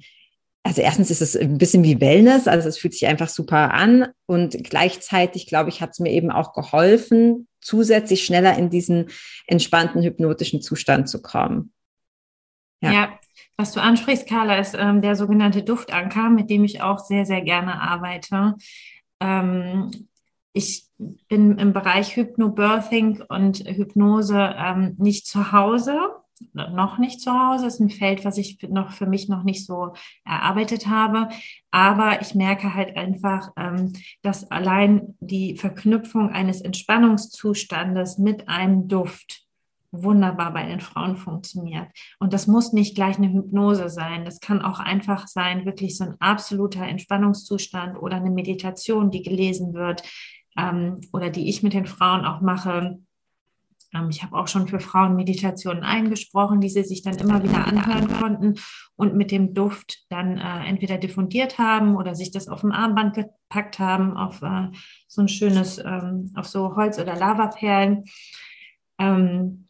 also 0.65 0.81
erstens 0.81 1.11
ist 1.11 1.21
es 1.21 1.35
ein 1.37 1.59
bisschen 1.59 1.83
wie 1.83 2.01
Wellness, 2.01 2.47
also 2.47 2.67
es 2.67 2.79
fühlt 2.79 2.93
sich 2.93 3.05
einfach 3.05 3.29
super 3.29 3.71
an 3.71 4.07
und 4.25 4.63
gleichzeitig, 4.63 5.45
glaube 5.45 5.69
ich, 5.69 5.79
hat 5.79 5.91
es 5.91 5.99
mir 5.99 6.11
eben 6.11 6.31
auch 6.31 6.53
geholfen, 6.53 7.47
zusätzlich 7.61 8.25
schneller 8.25 8.57
in 8.57 8.71
diesen 8.71 9.11
entspannten 9.45 10.01
hypnotischen 10.01 10.63
Zustand 10.63 11.07
zu 11.07 11.21
kommen. 11.21 11.71
Ja, 12.81 12.91
ja 12.91 13.19
was 13.57 13.73
du 13.73 13.79
ansprichst, 13.79 14.27
Carla, 14.27 14.57
ist 14.57 14.75
ähm, 14.75 15.03
der 15.03 15.15
sogenannte 15.15 15.61
Duftanker, 15.61 16.31
mit 16.31 16.49
dem 16.49 16.63
ich 16.63 16.81
auch 16.81 16.97
sehr, 16.97 17.27
sehr 17.27 17.41
gerne 17.41 17.79
arbeite. 17.79 18.55
Ähm, 19.19 19.91
ich 20.51 20.87
bin 20.97 21.59
im 21.59 21.73
Bereich 21.73 22.15
Hypnobirthing 22.15 23.21
und 23.29 23.59
Hypnose 23.59 24.55
ähm, 24.57 24.95
nicht 24.97 25.27
zu 25.27 25.51
Hause 25.51 25.99
noch 26.53 26.97
nicht 26.97 27.21
zu 27.21 27.31
Hause. 27.31 27.65
Das 27.65 27.75
ist 27.75 27.79
ein 27.79 27.89
Feld, 27.89 28.25
was 28.25 28.37
ich 28.37 28.61
noch 28.69 28.91
für 28.91 29.05
mich 29.05 29.29
noch 29.29 29.43
nicht 29.43 29.65
so 29.65 29.93
erarbeitet 30.25 30.87
habe. 30.87 31.29
Aber 31.71 32.21
ich 32.21 32.35
merke 32.35 32.73
halt 32.73 32.97
einfach, 32.97 33.51
ähm, 33.57 33.93
dass 34.21 34.49
allein 34.51 35.15
die 35.19 35.57
Verknüpfung 35.57 36.29
eines 36.29 36.61
Entspannungszustandes 36.61 38.17
mit 38.17 38.49
einem 38.49 38.87
Duft 38.87 39.45
wunderbar 40.03 40.53
bei 40.53 40.65
den 40.65 40.81
Frauen 40.81 41.15
funktioniert. 41.15 41.87
Und 42.19 42.33
das 42.33 42.47
muss 42.47 42.73
nicht 42.73 42.95
gleich 42.95 43.17
eine 43.17 43.31
Hypnose 43.31 43.89
sein. 43.89 44.25
Das 44.25 44.39
kann 44.41 44.61
auch 44.61 44.79
einfach 44.79 45.27
sein, 45.27 45.65
wirklich 45.65 45.97
so 45.97 46.03
ein 46.03 46.15
absoluter 46.19 46.83
Entspannungszustand 46.83 47.97
oder 47.97 48.17
eine 48.17 48.31
Meditation, 48.31 49.11
die 49.11 49.23
gelesen 49.23 49.73
wird 49.73 50.03
ähm, 50.57 50.99
oder 51.13 51.29
die 51.29 51.49
ich 51.49 51.63
mit 51.63 51.73
den 51.73 51.85
Frauen 51.85 52.25
auch 52.25 52.41
mache 52.41 52.97
ich 54.09 54.23
habe 54.23 54.37
auch 54.37 54.47
schon 54.47 54.67
für 54.67 54.79
Frauen 54.79 55.15
Meditationen 55.15 55.83
eingesprochen, 55.83 56.61
die 56.61 56.69
sie 56.69 56.83
sich 56.83 57.01
dann 57.01 57.17
immer 57.17 57.43
wieder 57.43 57.65
anhören 57.65 58.07
konnten 58.07 58.55
und 58.95 59.15
mit 59.15 59.31
dem 59.31 59.53
Duft 59.53 60.05
dann 60.09 60.37
äh, 60.37 60.67
entweder 60.67 60.97
diffundiert 60.97 61.57
haben 61.57 61.95
oder 61.95 62.15
sich 62.15 62.31
das 62.31 62.47
auf 62.47 62.61
dem 62.61 62.71
Armband 62.71 63.15
gepackt 63.15 63.79
haben, 63.79 64.15
auf 64.15 64.41
äh, 64.41 64.67
so 65.07 65.21
ein 65.21 65.27
schönes, 65.27 65.77
ähm, 65.77 66.31
auf 66.35 66.47
so 66.47 66.75
Holz- 66.75 66.99
oder 66.99 67.15
Lavaperlen. 67.15 68.05
Ähm, 68.99 69.65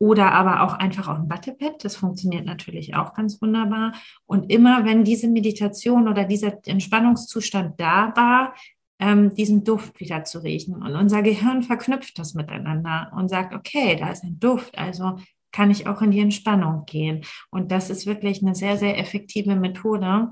oder 0.00 0.32
aber 0.32 0.62
auch 0.62 0.72
einfach 0.72 1.08
auf 1.08 1.18
dem 1.18 1.28
Wattepad. 1.28 1.84
Das 1.84 1.94
funktioniert 1.94 2.46
natürlich 2.46 2.94
auch 2.94 3.12
ganz 3.12 3.40
wunderbar. 3.42 3.92
Und 4.24 4.50
immer 4.50 4.86
wenn 4.86 5.04
diese 5.04 5.28
Meditation 5.28 6.08
oder 6.08 6.24
dieser 6.24 6.66
Entspannungszustand 6.66 7.78
da 7.78 8.14
war, 8.16 8.54
ähm, 9.00 9.34
diesen 9.34 9.64
Duft 9.64 9.98
wieder 9.98 10.24
zu 10.24 10.42
riechen. 10.42 10.74
Und 10.74 10.94
unser 10.94 11.22
Gehirn 11.22 11.62
verknüpft 11.62 12.18
das 12.18 12.34
miteinander 12.34 13.10
und 13.16 13.28
sagt, 13.28 13.54
okay, 13.54 13.96
da 13.96 14.10
ist 14.10 14.22
ein 14.22 14.38
Duft, 14.38 14.78
also 14.78 15.16
kann 15.52 15.70
ich 15.70 15.86
auch 15.86 16.00
in 16.02 16.12
die 16.12 16.20
Entspannung 16.20 16.84
gehen. 16.86 17.24
Und 17.50 17.72
das 17.72 17.90
ist 17.90 18.06
wirklich 18.06 18.42
eine 18.42 18.54
sehr, 18.54 18.76
sehr 18.76 18.98
effektive 18.98 19.56
Methode, 19.56 20.30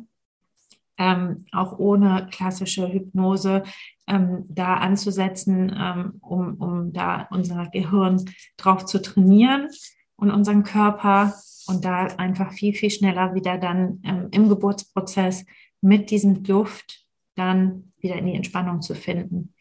ähm, 0.98 1.46
auch 1.52 1.78
ohne 1.78 2.28
klassische 2.30 2.92
Hypnose 2.92 3.62
ähm, 4.06 4.44
da 4.48 4.74
anzusetzen, 4.74 5.74
ähm, 5.76 6.18
um, 6.20 6.54
um 6.56 6.92
da 6.92 7.26
unser 7.30 7.66
Gehirn 7.66 8.24
drauf 8.56 8.84
zu 8.84 9.00
trainieren 9.00 9.68
und 10.16 10.30
unseren 10.30 10.62
Körper 10.62 11.34
und 11.66 11.84
da 11.84 12.06
einfach 12.16 12.52
viel, 12.52 12.74
viel 12.74 12.90
schneller 12.90 13.34
wieder 13.34 13.58
dann 13.58 14.00
ähm, 14.04 14.28
im 14.30 14.48
Geburtsprozess 14.48 15.44
mit 15.80 16.10
diesem 16.10 16.42
Duft 16.42 17.07
dann 17.38 17.92
wieder 17.98 18.16
in 18.16 18.26
die 18.26 18.34
Entspannung 18.34 18.82
zu 18.82 18.94
finden. 18.94 19.54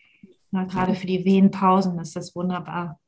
Na, 0.51 0.63
gerade 0.63 0.95
für 0.95 1.07
die 1.07 1.25
Wehenpausen 1.25 1.99
ist 1.99 2.15
das 2.15 2.35
wunderbar. 2.35 2.99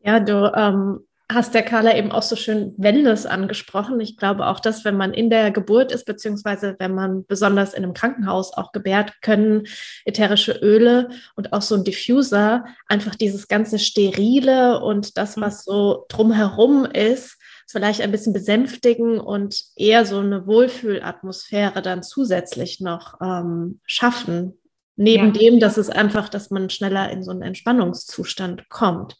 Ja, 0.00 0.20
du 0.20 0.52
ähm, 0.54 1.00
hast 1.30 1.54
der 1.54 1.64
Carla 1.64 1.96
eben 1.96 2.12
auch 2.12 2.22
so 2.22 2.36
schön 2.36 2.72
Wellness 2.76 3.26
angesprochen. 3.26 3.98
Ich 3.98 4.16
glaube 4.16 4.46
auch, 4.46 4.60
dass 4.60 4.84
wenn 4.84 4.96
man 4.96 5.12
in 5.12 5.28
der 5.28 5.50
Geburt 5.50 5.90
ist, 5.90 6.04
beziehungsweise 6.04 6.76
wenn 6.78 6.94
man 6.94 7.26
besonders 7.26 7.74
in 7.74 7.82
einem 7.82 7.94
Krankenhaus 7.94 8.52
auch 8.52 8.70
gebärt, 8.70 9.20
können 9.22 9.64
ätherische 10.04 10.52
Öle 10.52 11.08
und 11.34 11.52
auch 11.52 11.62
so 11.62 11.74
ein 11.74 11.82
Diffuser 11.82 12.64
einfach 12.86 13.16
dieses 13.16 13.48
ganze 13.48 13.80
Sterile 13.80 14.80
und 14.80 15.18
das, 15.18 15.40
was 15.40 15.64
so 15.64 16.04
drumherum 16.08 16.84
ist, 16.84 17.35
vielleicht 17.66 18.00
ein 18.00 18.12
bisschen 18.12 18.32
besänftigen 18.32 19.18
und 19.18 19.60
eher 19.76 20.04
so 20.06 20.18
eine 20.18 20.46
Wohlfühlatmosphäre 20.46 21.82
dann 21.82 22.02
zusätzlich 22.02 22.80
noch 22.80 23.20
ähm, 23.20 23.80
schaffen. 23.84 24.58
Neben 24.98 25.26
ja. 25.26 25.32
dem, 25.32 25.60
dass 25.60 25.76
es 25.76 25.90
einfach, 25.90 26.30
dass 26.30 26.50
man 26.50 26.70
schneller 26.70 27.10
in 27.10 27.22
so 27.22 27.30
einen 27.30 27.42
Entspannungszustand 27.42 28.68
kommt. 28.70 29.16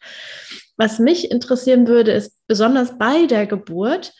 Was 0.78 0.98
mich 0.98 1.30
interessieren 1.30 1.86
würde, 1.86 2.12
ist 2.12 2.40
besonders 2.46 2.96
bei 2.96 3.26
der 3.26 3.46
Geburt, 3.46 4.14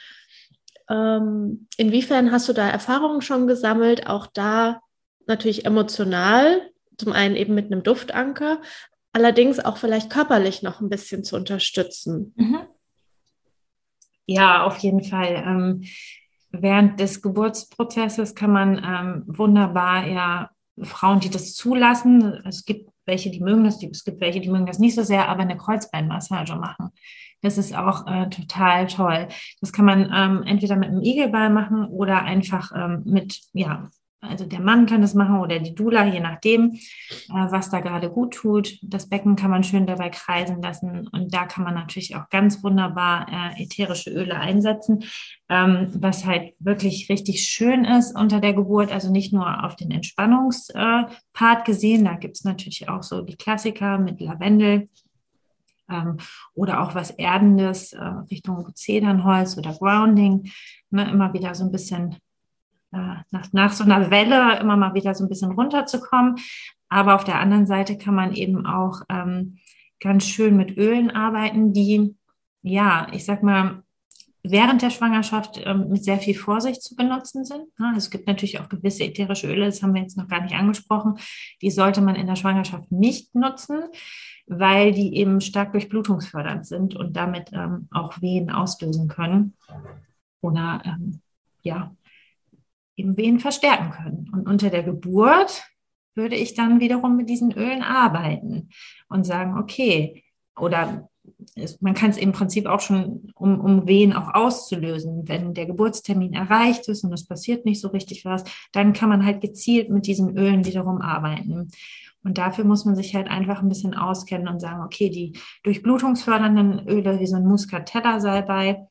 ähm, 0.89 1.67
inwiefern 1.77 2.31
hast 2.31 2.49
du 2.49 2.53
da 2.53 2.69
Erfahrungen 2.69 3.21
schon 3.21 3.47
gesammelt, 3.47 4.07
auch 4.07 4.27
da 4.27 4.81
natürlich 5.27 5.65
emotional, 5.65 6.71
zum 6.99 7.13
einen 7.13 7.37
eben 7.37 7.55
mit 7.55 7.67
einem 7.67 7.83
Duftanker, 7.83 8.61
allerdings 9.13 9.59
auch 9.59 9.77
vielleicht 9.77 10.11
körperlich 10.11 10.63
noch 10.63 10.81
ein 10.81 10.89
bisschen 10.89 11.25
zu 11.25 11.37
unterstützen. 11.37 12.35
Mhm. 12.37 12.61
Ja, 14.27 14.65
auf 14.65 14.79
jeden 14.79 15.03
Fall. 15.03 15.43
Ähm, 15.47 15.85
während 16.51 17.01
des 17.01 17.23
Geburtsprozesses 17.23 18.35
kann 18.35 18.53
man 18.53 18.83
ähm, 18.85 19.23
wunderbar 19.27 20.07
ja 20.07 20.51
Frauen, 20.83 21.21
die 21.21 21.31
das 21.31 21.55
zulassen, 21.55 22.43
es 22.45 22.65
gibt 22.65 22.91
welche, 23.07 23.31
die 23.31 23.41
mögen 23.41 23.65
das, 23.65 23.83
es 23.83 24.05
gibt 24.05 24.21
welche, 24.21 24.41
die 24.41 24.51
mögen 24.51 24.67
das 24.67 24.79
nicht 24.81 24.95
so 24.97 25.03
sehr, 25.03 25.29
aber 25.29 25.43
eine 25.43 25.57
Kreuzbeinmassage 25.57 26.57
machen. 26.57 26.91
Das 27.41 27.57
ist 27.57 27.77
auch 27.77 28.07
äh, 28.07 28.29
total 28.29 28.89
toll. 28.89 29.29
Das 29.61 29.73
kann 29.73 29.85
man 29.85 30.11
ähm, 30.13 30.43
entweder 30.43 30.75
mit 30.77 30.89
einem 30.89 31.03
Igelball 31.03 31.51
machen 31.51 31.85
oder 31.85 32.23
einfach 32.25 32.73
ähm, 32.75 33.03
mit 33.05 33.41
ja, 33.53 33.89
also 34.29 34.47
der 34.47 34.61
Mann 34.61 34.87
kann 34.87 35.01
das 35.01 35.15
machen 35.15 35.39
oder 35.39 35.59
die 35.59 35.75
Dula, 35.75 36.07
je 36.07 36.21
nachdem, 36.21 36.73
äh, 36.75 36.81
was 37.29 37.71
da 37.71 37.81
gerade 37.81 38.11
gut 38.11 38.35
tut. 38.35 38.79
Das 38.83 39.09
Becken 39.09 39.37
kann 39.37 39.51
man 39.51 39.65
schön 39.65 39.87
dabei 39.87 40.11
kreisen 40.11 40.61
lassen 40.63 41.09
und 41.09 41.33
da 41.35 41.47
kann 41.47 41.65
man 41.65 41.75
natürlich 41.75 42.17
auch 42.17 42.29
ganz 42.29 42.63
wunderbar 42.63 43.27
äh, 43.31 43.63
ätherische 43.63 44.11
Öle 44.11 44.37
einsetzen, 44.37 45.05
ähm, 45.49 45.89
was 45.95 46.27
halt 46.27 46.55
wirklich 46.59 47.09
richtig 47.09 47.45
schön 47.45 47.85
ist 47.85 48.17
unter 48.17 48.41
der 48.41 48.55
Geburt. 48.55 48.93
Also 48.93 49.11
nicht 49.11 49.33
nur 49.33 49.65
auf 49.65 49.77
den 49.77 49.91
Entspannungspart 49.91 51.11
äh, 51.35 51.65
gesehen, 51.65 52.05
da 52.05 52.15
gibt 52.15 52.37
es 52.37 52.45
natürlich 52.45 52.89
auch 52.89 53.03
so 53.03 53.23
die 53.23 53.37
Klassiker 53.37 53.99
mit 53.99 54.21
Lavendel. 54.21 54.89
Ähm, 55.89 56.17
oder 56.55 56.83
auch 56.83 56.97
was 56.97 57.11
Erdendes 57.11 57.95
Richtung 58.29 58.75
Zedernholz 58.75 59.57
oder 59.57 59.73
Grounding, 59.73 60.51
ne, 60.91 61.09
immer 61.09 61.33
wieder 61.33 61.55
so 61.55 61.65
ein 61.65 61.71
bisschen 61.71 62.17
nach, 63.31 63.53
nach 63.53 63.73
so 63.73 63.85
einer 63.85 64.11
Welle 64.11 64.59
immer 64.59 64.77
mal 64.77 64.95
wieder 64.95 65.15
so 65.15 65.25
ein 65.25 65.29
bisschen 65.29 65.53
runterzukommen. 65.53 66.37
Aber 66.89 67.15
auf 67.15 67.25
der 67.25 67.41
anderen 67.41 67.67
Seite 67.67 67.99
kann 67.99 68.15
man 68.15 68.33
eben 68.33 68.67
auch 68.67 69.03
ähm, 69.09 69.59
ganz 70.01 70.27
schön 70.27 70.57
mit 70.57 70.77
Ölen 70.77 71.11
arbeiten, 71.11 71.73
die, 71.73 72.17
ja, 72.63 73.09
ich 73.13 73.25
sag 73.25 73.43
mal, 73.43 73.83
während 74.51 74.83
der 74.83 74.91
Schwangerschaft 74.91 75.61
ähm, 75.65 75.89
mit 75.89 76.05
sehr 76.05 76.19
viel 76.19 76.35
Vorsicht 76.35 76.83
zu 76.83 76.95
benutzen 76.95 77.45
sind. 77.45 77.65
Ja, 77.79 77.95
es 77.97 78.11
gibt 78.11 78.27
natürlich 78.27 78.61
auch 78.61 78.69
gewisse 78.69 79.05
ätherische 79.05 79.49
Öle, 79.49 79.67
das 79.67 79.83
haben 79.83 79.95
wir 79.95 80.03
jetzt 80.03 80.17
noch 80.17 80.29
gar 80.29 80.43
nicht 80.43 80.55
angesprochen, 80.55 81.19
die 81.63 81.71
sollte 81.71 82.01
man 82.01 82.15
in 82.15 82.27
der 82.27 82.37
Schwangerschaft 82.37 82.91
nicht 82.93 83.35
nutzen, 83.35 83.81
weil 84.47 84.93
die 84.93 85.17
eben 85.17 85.41
stark 85.41 85.73
durchblutungsfördernd 85.73 86.67
sind 86.67 86.95
und 86.95 87.17
damit 87.17 87.51
ähm, 87.53 87.89
auch 87.91 88.21
Wehen 88.21 88.51
auslösen 88.51 89.09
können. 89.09 89.55
Oder 90.41 90.83
ähm, 90.85 91.21
ja, 91.63 91.91
eben 92.97 93.17
Wehen 93.17 93.39
verstärken 93.39 93.91
können. 93.91 94.31
Und 94.33 94.49
unter 94.49 94.71
der 94.71 94.83
Geburt 94.83 95.63
würde 96.15 96.37
ich 96.37 96.55
dann 96.55 96.81
wiederum 96.81 97.17
mit 97.17 97.29
diesen 97.29 97.53
Ölen 97.53 97.83
arbeiten 97.83 98.71
und 99.09 99.25
sagen, 99.25 99.59
okay, 99.59 100.25
oder 100.59 101.09
man 101.81 101.95
kann 101.95 102.11
es 102.11 102.17
im 102.17 102.33
Prinzip 102.33 102.67
auch 102.67 102.81
schon, 102.81 103.33
um, 103.35 103.61
um 103.61 103.87
Wehen 103.87 104.13
auch 104.13 104.35
auszulösen. 104.35 105.29
Wenn 105.29 105.55
der 105.55 105.67
Geburtstermin 105.67 106.33
erreicht 106.33 106.89
ist 106.89 107.05
und 107.05 107.13
es 107.13 107.27
passiert 107.27 107.65
nicht 107.65 107.81
so 107.81 107.89
richtig 107.89 108.25
was, 108.25 108.45
dann 108.73 108.93
kann 108.93 109.09
man 109.09 109.25
halt 109.25 109.41
gezielt 109.41 109.91
mit 109.91 110.07
diesen 110.07 110.37
Ölen 110.39 110.65
wiederum 110.65 111.01
arbeiten. 111.01 111.69
Und 112.23 112.39
dafür 112.39 112.65
muss 112.65 112.85
man 112.85 112.97
sich 112.97 113.15
halt 113.15 113.29
einfach 113.29 113.63
ein 113.63 113.69
bisschen 113.69 113.95
auskennen 113.95 114.49
und 114.49 114.61
sagen, 114.61 114.83
okay, 114.83 115.11
die 115.11 115.39
durchblutungsfördernden 115.63 116.89
Öle 116.89 117.21
wie 117.21 117.27
so 117.27 117.37
ein 117.37 117.47
Muscatella-Salbei 117.47 118.87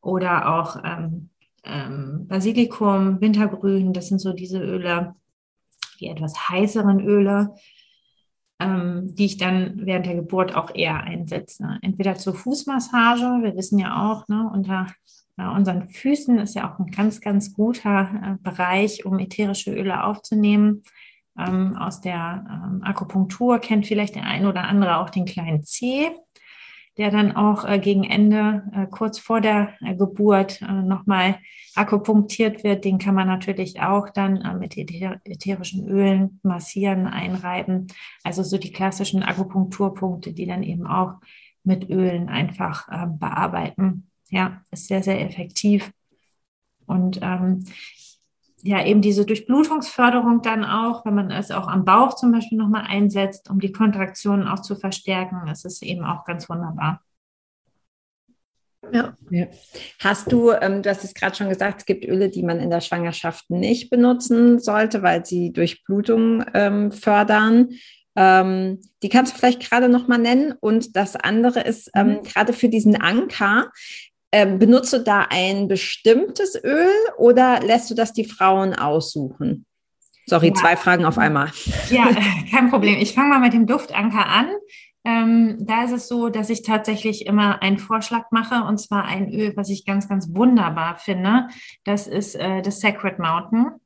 oder 0.00 0.54
auch 0.54 0.82
ähm, 0.84 1.30
ähm, 1.64 2.26
Basilikum, 2.28 3.20
Wintergrün, 3.20 3.92
das 3.92 4.08
sind 4.08 4.20
so 4.20 4.32
diese 4.32 4.60
Öle, 4.60 5.14
die 6.00 6.08
etwas 6.08 6.48
heißeren 6.48 7.00
Öle, 7.00 7.54
ähm, 8.60 9.14
die 9.14 9.26
ich 9.26 9.36
dann 9.36 9.86
während 9.86 10.06
der 10.06 10.14
Geburt 10.14 10.54
auch 10.54 10.74
eher 10.74 11.02
einsetze. 11.02 11.78
Entweder 11.82 12.16
zur 12.16 12.34
Fußmassage, 12.34 13.42
wir 13.42 13.56
wissen 13.56 13.78
ja 13.78 14.10
auch, 14.10 14.28
ne, 14.28 14.50
unter 14.52 14.86
äh, 15.38 15.46
unseren 15.46 15.88
Füßen 15.88 16.38
ist 16.38 16.54
ja 16.54 16.70
auch 16.70 16.78
ein 16.78 16.90
ganz, 16.90 17.20
ganz 17.20 17.54
guter 17.54 18.10
äh, 18.22 18.36
Bereich, 18.42 19.06
um 19.06 19.18
ätherische 19.18 19.72
Öle 19.72 20.04
aufzunehmen. 20.04 20.82
Ähm, 21.38 21.76
aus 21.76 22.00
der 22.00 22.44
ähm, 22.50 22.82
Akupunktur 22.82 23.60
kennt 23.60 23.86
vielleicht 23.86 24.16
der 24.16 24.24
ein 24.24 24.44
oder 24.46 24.64
andere 24.64 24.98
auch 24.98 25.10
den 25.10 25.24
kleinen 25.24 25.62
Zeh. 25.62 26.10
Der 26.98 27.10
dann 27.10 27.34
auch 27.34 27.64
äh, 27.64 27.78
gegen 27.78 28.04
Ende, 28.04 28.64
äh, 28.74 28.86
kurz 28.86 29.18
vor 29.18 29.40
der 29.40 29.74
äh, 29.80 29.94
Geburt, 29.94 30.60
äh, 30.62 30.82
nochmal 30.82 31.38
akupunktiert 31.76 32.64
wird. 32.64 32.84
Den 32.84 32.98
kann 32.98 33.14
man 33.14 33.28
natürlich 33.28 33.80
auch 33.80 34.10
dann 34.10 34.42
äh, 34.42 34.54
mit 34.54 34.76
ätherischen 34.76 35.88
Ölen 35.88 36.40
massieren, 36.42 37.06
einreiben. 37.06 37.86
Also 38.24 38.42
so 38.42 38.58
die 38.58 38.72
klassischen 38.72 39.22
Akupunkturpunkte, 39.22 40.32
die 40.32 40.46
dann 40.46 40.64
eben 40.64 40.86
auch 40.86 41.14
mit 41.62 41.88
Ölen 41.88 42.28
einfach 42.28 42.88
äh, 42.88 43.06
bearbeiten. 43.06 44.10
Ja, 44.30 44.62
ist 44.72 44.88
sehr, 44.88 45.02
sehr 45.02 45.20
effektiv. 45.20 45.92
Und 46.86 47.20
ähm, 47.22 47.64
ja, 48.62 48.84
eben 48.84 49.00
diese 49.00 49.24
Durchblutungsförderung 49.24 50.42
dann 50.42 50.64
auch, 50.64 51.04
wenn 51.04 51.14
man 51.14 51.30
es 51.30 51.50
auch 51.50 51.68
am 51.68 51.84
Bauch 51.84 52.14
zum 52.14 52.32
Beispiel 52.32 52.58
nochmal 52.58 52.84
einsetzt, 52.88 53.50
um 53.50 53.60
die 53.60 53.72
Kontraktionen 53.72 54.48
auch 54.48 54.60
zu 54.60 54.74
verstärken, 54.74 55.46
ist 55.48 55.64
es 55.64 55.82
eben 55.82 56.04
auch 56.04 56.24
ganz 56.24 56.48
wunderbar. 56.48 57.00
Ja. 58.92 59.16
ja. 59.30 59.46
Hast 60.00 60.32
du, 60.32 60.50
ähm, 60.52 60.82
du 60.82 60.90
hast 60.90 61.04
es 61.04 61.14
gerade 61.14 61.36
schon 61.36 61.48
gesagt, 61.48 61.80
es 61.80 61.86
gibt 61.86 62.04
Öle, 62.04 62.30
die 62.30 62.42
man 62.42 62.60
in 62.60 62.70
der 62.70 62.80
Schwangerschaft 62.80 63.50
nicht 63.50 63.90
benutzen 63.90 64.58
sollte, 64.58 65.02
weil 65.02 65.24
sie 65.26 65.52
Durchblutung 65.52 66.44
ähm, 66.54 66.90
fördern. 66.92 67.70
Ähm, 68.16 68.80
die 69.02 69.08
kannst 69.08 69.34
du 69.34 69.38
vielleicht 69.38 69.68
gerade 69.68 69.88
noch 69.88 70.08
mal 70.08 70.18
nennen. 70.18 70.54
Und 70.60 70.96
das 70.96 71.16
andere 71.16 71.60
ist 71.60 71.90
ähm, 71.94 72.08
mhm. 72.08 72.22
gerade 72.22 72.52
für 72.52 72.68
diesen 72.68 73.00
Anker. 73.00 73.70
Ähm, 74.30 74.58
benutzt 74.58 74.92
du 74.92 74.98
da 74.98 75.26
ein 75.30 75.68
bestimmtes 75.68 76.54
Öl 76.62 76.92
oder 77.16 77.60
lässt 77.60 77.90
du 77.90 77.94
das 77.94 78.12
die 78.12 78.24
Frauen 78.26 78.74
aussuchen? 78.74 79.64
Sorry, 80.26 80.48
ja. 80.48 80.54
zwei 80.54 80.76
Fragen 80.76 81.06
auf 81.06 81.16
einmal. 81.16 81.50
Ja, 81.88 82.10
kein 82.50 82.68
Problem. 82.68 82.98
Ich 82.98 83.14
fange 83.14 83.30
mal 83.30 83.40
mit 83.40 83.54
dem 83.54 83.66
Duftanker 83.66 84.26
an. 84.26 84.50
Ähm, 85.04 85.56
da 85.60 85.84
ist 85.84 85.92
es 85.92 86.08
so, 86.08 86.28
dass 86.28 86.50
ich 86.50 86.62
tatsächlich 86.62 87.24
immer 87.24 87.62
einen 87.62 87.78
Vorschlag 87.78 88.30
mache 88.30 88.64
und 88.64 88.78
zwar 88.78 89.04
ein 89.04 89.32
Öl, 89.32 89.54
was 89.56 89.70
ich 89.70 89.86
ganz, 89.86 90.06
ganz 90.08 90.28
wunderbar 90.34 90.98
finde. 90.98 91.48
Das 91.84 92.06
ist 92.06 92.34
äh, 92.34 92.60
das 92.60 92.80
Sacred 92.80 93.18
Mountain. 93.18 93.80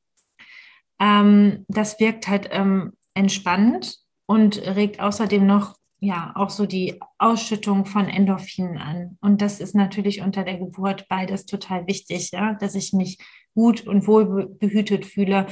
Ähm, 0.99 1.64
das 1.68 2.01
wirkt 2.01 2.26
halt 2.26 2.49
ähm, 2.51 2.95
entspannend 3.14 3.99
und 4.26 4.59
regt 4.62 4.99
außerdem 4.99 5.47
noch 5.47 5.76
ja 6.03 6.32
auch 6.34 6.50
so 6.50 6.66
die 6.66 7.00
Ausschüttung 7.18 7.86
von 7.86 8.09
Endorphinen 8.09 8.76
an. 8.76 9.18
Und 9.20 9.40
das 9.40 9.61
ist 9.61 9.74
natürlich 9.74 10.20
unter 10.20 10.42
der 10.42 10.59
Geburt 10.59 11.07
beides 11.09 11.46
total 11.46 11.86
wichtig, 11.86 12.32
ja, 12.32 12.55
dass 12.55 12.74
ich 12.74 12.92
mich 12.92 13.18
gut 13.55 13.86
und 13.86 14.07
wohl 14.09 14.48
behütet 14.59 15.07
fühle 15.07 15.46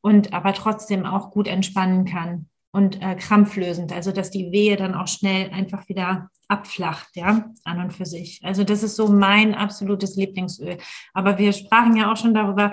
und 0.00 0.32
aber 0.32 0.54
trotzdem 0.54 1.04
auch 1.04 1.30
gut 1.30 1.46
entspannen 1.46 2.06
kann 2.06 2.48
und 2.72 3.02
äh, 3.02 3.14
krampflösend, 3.14 3.92
also 3.92 4.10
dass 4.10 4.30
die 4.30 4.50
Wehe 4.52 4.76
dann 4.76 4.94
auch 4.94 5.08
schnell 5.08 5.50
einfach 5.50 5.86
wieder 5.88 6.30
abflacht, 6.48 7.14
ja, 7.14 7.50
an 7.64 7.80
und 7.80 7.92
für 7.92 8.06
sich. 8.06 8.40
Also 8.42 8.64
das 8.64 8.82
ist 8.82 8.96
so 8.96 9.08
mein 9.08 9.54
absolutes 9.54 10.16
Lieblingsöl. 10.16 10.78
Aber 11.12 11.36
wir 11.36 11.52
sprachen 11.52 11.96
ja 11.96 12.10
auch 12.10 12.16
schon 12.16 12.32
darüber, 12.32 12.72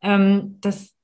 ähm, 0.00 0.58
dass 0.60 0.94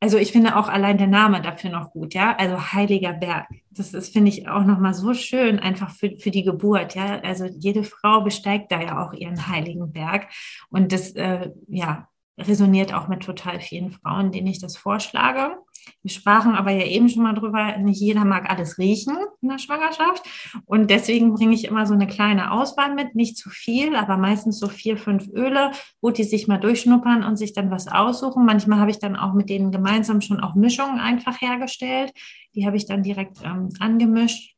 also 0.00 0.16
ich 0.16 0.32
finde 0.32 0.56
auch 0.56 0.68
allein 0.68 0.96
der 0.96 1.06
Name 1.06 1.42
dafür 1.42 1.70
noch 1.70 1.92
gut, 1.92 2.14
ja. 2.14 2.34
Also 2.36 2.72
Heiliger 2.72 3.12
Berg. 3.12 3.48
Das 3.70 3.92
ist, 3.92 4.12
finde 4.14 4.30
ich, 4.30 4.48
auch 4.48 4.64
nochmal 4.64 4.94
so 4.94 5.12
schön, 5.12 5.58
einfach 5.58 5.90
für, 5.90 6.16
für 6.16 6.30
die 6.30 6.42
Geburt, 6.42 6.94
ja. 6.94 7.20
Also 7.20 7.44
jede 7.44 7.84
Frau 7.84 8.22
besteigt 8.22 8.72
da 8.72 8.80
ja 8.80 9.06
auch 9.06 9.12
ihren 9.12 9.48
Heiligen 9.48 9.92
Berg. 9.92 10.28
Und 10.70 10.92
das, 10.92 11.10
äh, 11.12 11.50
ja, 11.68 12.08
resoniert 12.38 12.94
auch 12.94 13.08
mit 13.08 13.22
total 13.22 13.60
vielen 13.60 13.90
Frauen, 13.90 14.32
denen 14.32 14.46
ich 14.46 14.58
das 14.58 14.76
vorschlage. 14.76 15.58
Wir 16.02 16.10
sprachen 16.10 16.54
aber 16.54 16.70
ja 16.70 16.86
eben 16.86 17.08
schon 17.08 17.22
mal 17.22 17.34
drüber, 17.34 17.76
nicht 17.76 18.00
jeder 18.00 18.24
mag 18.24 18.48
alles 18.48 18.78
riechen 18.78 19.16
in 19.42 19.48
der 19.48 19.58
Schwangerschaft. 19.58 20.24
Und 20.64 20.90
deswegen 20.90 21.34
bringe 21.34 21.54
ich 21.54 21.64
immer 21.64 21.86
so 21.86 21.94
eine 21.94 22.06
kleine 22.06 22.52
Auswahl 22.52 22.94
mit, 22.94 23.14
nicht 23.14 23.36
zu 23.36 23.50
viel, 23.50 23.94
aber 23.94 24.16
meistens 24.16 24.58
so 24.58 24.68
vier, 24.68 24.96
fünf 24.96 25.28
Öle, 25.28 25.72
wo 26.00 26.10
die 26.10 26.24
sich 26.24 26.48
mal 26.48 26.58
durchschnuppern 26.58 27.22
und 27.22 27.36
sich 27.36 27.52
dann 27.52 27.70
was 27.70 27.86
aussuchen. 27.86 28.46
Manchmal 28.46 28.78
habe 28.78 28.90
ich 28.90 28.98
dann 28.98 29.16
auch 29.16 29.34
mit 29.34 29.50
denen 29.50 29.72
gemeinsam 29.72 30.20
schon 30.20 30.40
auch 30.40 30.54
Mischungen 30.54 31.00
einfach 31.00 31.40
hergestellt. 31.40 32.12
Die 32.54 32.66
habe 32.66 32.76
ich 32.76 32.86
dann 32.86 33.02
direkt 33.02 33.38
ähm, 33.44 33.68
angemischt. 33.78 34.56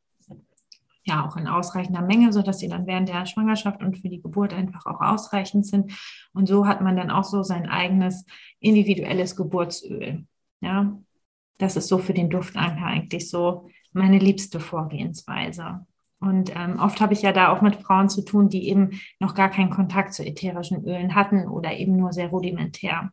Ja, 1.04 1.26
auch 1.26 1.36
in 1.36 1.48
ausreichender 1.48 2.02
Menge, 2.02 2.32
sodass 2.32 2.60
sie 2.60 2.68
dann 2.68 2.86
während 2.86 3.08
der 3.08 3.26
Schwangerschaft 3.26 3.82
und 3.82 3.98
für 3.98 4.08
die 4.08 4.22
Geburt 4.22 4.54
einfach 4.54 4.86
auch 4.86 5.00
ausreichend 5.00 5.66
sind. 5.66 5.92
Und 6.32 6.46
so 6.46 6.68
hat 6.68 6.80
man 6.80 6.96
dann 6.96 7.10
auch 7.10 7.24
so 7.24 7.42
sein 7.42 7.68
eigenes 7.68 8.24
individuelles 8.60 9.34
Geburtsöl. 9.34 10.24
Ja, 10.60 10.96
das 11.58 11.76
ist 11.76 11.88
so 11.88 11.98
für 11.98 12.14
den 12.14 12.30
Duftanker 12.30 12.84
eigentlich 12.84 13.30
so 13.30 13.68
meine 13.92 14.18
liebste 14.18 14.60
Vorgehensweise. 14.60 15.86
Und 16.18 16.54
ähm, 16.54 16.78
oft 16.78 17.00
habe 17.00 17.14
ich 17.14 17.22
ja 17.22 17.32
da 17.32 17.48
auch 17.48 17.62
mit 17.62 17.76
Frauen 17.76 18.08
zu 18.08 18.22
tun, 18.24 18.48
die 18.48 18.68
eben 18.68 19.00
noch 19.18 19.34
gar 19.34 19.50
keinen 19.50 19.70
Kontakt 19.70 20.14
zu 20.14 20.24
ätherischen 20.24 20.84
Ölen 20.84 21.14
hatten 21.14 21.48
oder 21.48 21.72
eben 21.72 21.96
nur 21.96 22.12
sehr 22.12 22.28
rudimentär. 22.28 23.12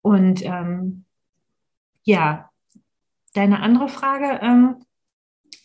Und 0.00 0.44
ähm, 0.44 1.04
ja, 2.02 2.50
deine 3.34 3.60
andere 3.60 3.88
Frage, 3.88 4.40
ähm, 4.42 4.83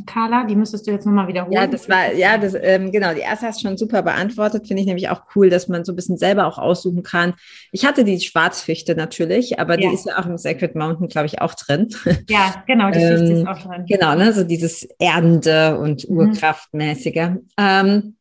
Carla, 0.05 0.45
die 0.45 0.55
müsstest 0.55 0.87
du 0.87 0.91
jetzt 0.91 1.05
nochmal 1.05 1.27
wiederholen. 1.27 1.53
Ja, 1.53 1.67
das 1.67 1.89
war, 1.89 2.13
ja, 2.13 2.37
das, 2.37 2.55
ähm, 2.59 2.91
genau, 2.91 3.13
die 3.13 3.21
erste 3.21 3.47
hast 3.47 3.61
du 3.61 3.67
schon 3.67 3.77
super 3.77 4.01
beantwortet. 4.01 4.67
Finde 4.67 4.81
ich 4.81 4.87
nämlich 4.87 5.09
auch 5.09 5.23
cool, 5.35 5.49
dass 5.49 5.67
man 5.67 5.85
so 5.85 5.91
ein 5.91 5.95
bisschen 5.95 6.17
selber 6.17 6.47
auch 6.47 6.57
aussuchen 6.57 7.03
kann. 7.03 7.33
Ich 7.71 7.85
hatte 7.85 8.03
die 8.03 8.19
Schwarzfichte 8.19 8.95
natürlich, 8.95 9.59
aber 9.59 9.79
ja. 9.79 9.89
die 9.89 9.95
ist 9.95 10.05
ja 10.05 10.19
auch 10.19 10.25
im 10.25 10.37
Sacred 10.37 10.75
Mountain, 10.75 11.07
glaube 11.07 11.27
ich, 11.27 11.41
auch 11.41 11.53
drin. 11.53 11.89
Ja, 12.29 12.63
genau, 12.67 12.91
die 12.91 12.99
Fichte 12.99 13.33
ist 13.33 13.39
ähm, 13.39 13.47
auch 13.47 13.59
drin. 13.59 13.85
Genau, 13.87 14.15
ne, 14.15 14.33
so 14.33 14.43
dieses 14.43 14.83
Erdende 14.99 15.79
und 15.79 16.09
mhm. 16.09 16.17
Urkraftmäßige. 16.17 17.29
Mhm. 17.29 17.47
Ähm, 17.57 18.15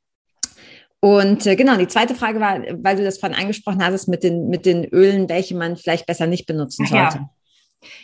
und 1.01 1.47
äh, 1.47 1.57
genau, 1.57 1.77
die 1.77 1.87
zweite 1.87 2.15
Frage 2.15 2.41
war, 2.41 2.61
weil 2.83 2.97
du 2.97 3.05
das 3.05 3.19
vorhin 3.19 3.39
angesprochen 3.39 3.85
hast, 3.85 4.09
mit 4.09 4.23
den, 4.23 4.49
mit 4.49 4.67
den 4.67 4.85
Ölen, 4.85 5.29
welche 5.29 5.57
man 5.57 5.77
vielleicht 5.77 6.07
besser 6.07 6.27
nicht 6.27 6.47
benutzen 6.47 6.87
sollte. 6.87 7.19
Ja. 7.19 7.31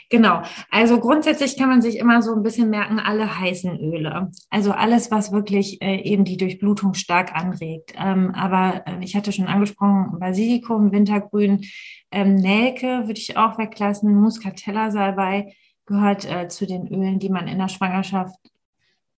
Genau. 0.08 0.42
Also 0.70 1.00
grundsätzlich 1.00 1.56
kann 1.56 1.68
man 1.68 1.82
sich 1.82 1.98
immer 1.98 2.22
so 2.22 2.34
ein 2.34 2.42
bisschen 2.42 2.70
merken, 2.70 3.00
alle 3.00 3.40
heißen 3.40 3.78
Öle. 3.80 4.30
Also 4.50 4.72
alles, 4.72 5.10
was 5.10 5.32
wirklich 5.32 5.82
äh, 5.82 5.96
eben 6.02 6.24
die 6.24 6.36
Durchblutung 6.36 6.94
stark 6.94 7.34
anregt. 7.34 7.94
Ähm, 7.98 8.32
aber 8.34 8.86
äh, 8.86 9.02
ich 9.02 9.16
hatte 9.16 9.32
schon 9.32 9.46
angesprochen, 9.46 10.18
Basilikum, 10.20 10.92
Wintergrün, 10.92 11.64
ähm, 12.10 12.36
Nelke 12.36 13.06
würde 13.06 13.18
ich 13.18 13.36
auch 13.36 13.58
weglassen. 13.58 14.14
Muscatella-Salbei 14.14 15.54
gehört 15.86 16.30
äh, 16.30 16.48
zu 16.48 16.66
den 16.66 16.86
Ölen, 16.88 17.18
die 17.18 17.30
man 17.30 17.48
in 17.48 17.58
der 17.58 17.68
Schwangerschaft 17.68 18.38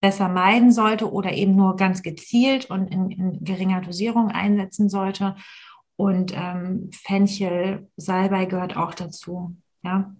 besser 0.01 0.29
meiden 0.29 0.73
sollte 0.73 1.11
oder 1.13 1.33
eben 1.33 1.57
nur 1.57 1.77
ganz 1.77 2.03
gezielt 2.03 2.71
und 2.71 2.89
in, 2.89 3.11
in 3.11 3.45
geringer 3.45 3.81
Dosierung 3.81 4.31
einsetzen 4.31 4.89
sollte. 4.89 5.37
Und 5.97 6.33
ähm, 6.35 6.91
Fenchel, 6.93 7.89
Salbei 7.97 8.45
gehört 8.45 8.77
auch 8.77 8.95
dazu. 8.95 9.57
Ja, 9.83 10.15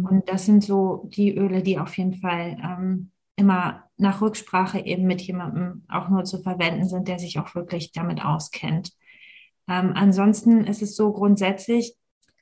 Und 0.00 0.28
das 0.28 0.46
sind 0.46 0.64
so 0.64 1.08
die 1.14 1.36
Öle, 1.36 1.62
die 1.62 1.78
auf 1.78 1.96
jeden 1.98 2.14
Fall 2.14 2.56
ähm, 2.62 3.10
immer 3.36 3.84
nach 3.96 4.20
Rücksprache 4.20 4.80
eben 4.80 5.04
mit 5.06 5.22
jemandem 5.22 5.84
auch 5.88 6.08
nur 6.08 6.24
zu 6.24 6.40
verwenden 6.40 6.88
sind, 6.88 7.08
der 7.08 7.18
sich 7.18 7.38
auch 7.38 7.54
wirklich 7.54 7.92
damit 7.92 8.24
auskennt. 8.24 8.92
Ähm, 9.68 9.92
ansonsten 9.94 10.64
ist 10.64 10.82
es 10.82 10.96
so 10.96 11.12
grundsätzlich, 11.12 11.94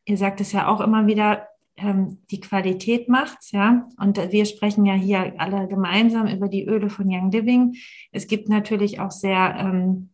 ihr 0.04 0.16
sagt 0.16 0.40
es 0.40 0.52
ja 0.52 0.68
auch 0.68 0.80
immer 0.80 1.06
wieder, 1.06 1.46
ähm, 1.76 2.18
die 2.30 2.40
Qualität 2.40 3.08
macht's, 3.08 3.52
ja. 3.52 3.88
Und 3.98 4.18
wir 4.32 4.44
sprechen 4.44 4.84
ja 4.84 4.94
hier 4.94 5.34
alle 5.38 5.68
gemeinsam 5.68 6.26
über 6.26 6.48
die 6.48 6.64
Öle 6.64 6.90
von 6.90 7.06
Young 7.08 7.30
Living. 7.30 7.74
Es 8.12 8.26
gibt 8.26 8.48
natürlich 8.48 9.00
auch 9.00 9.10
sehr 9.10 9.56
ähm, 9.58 10.09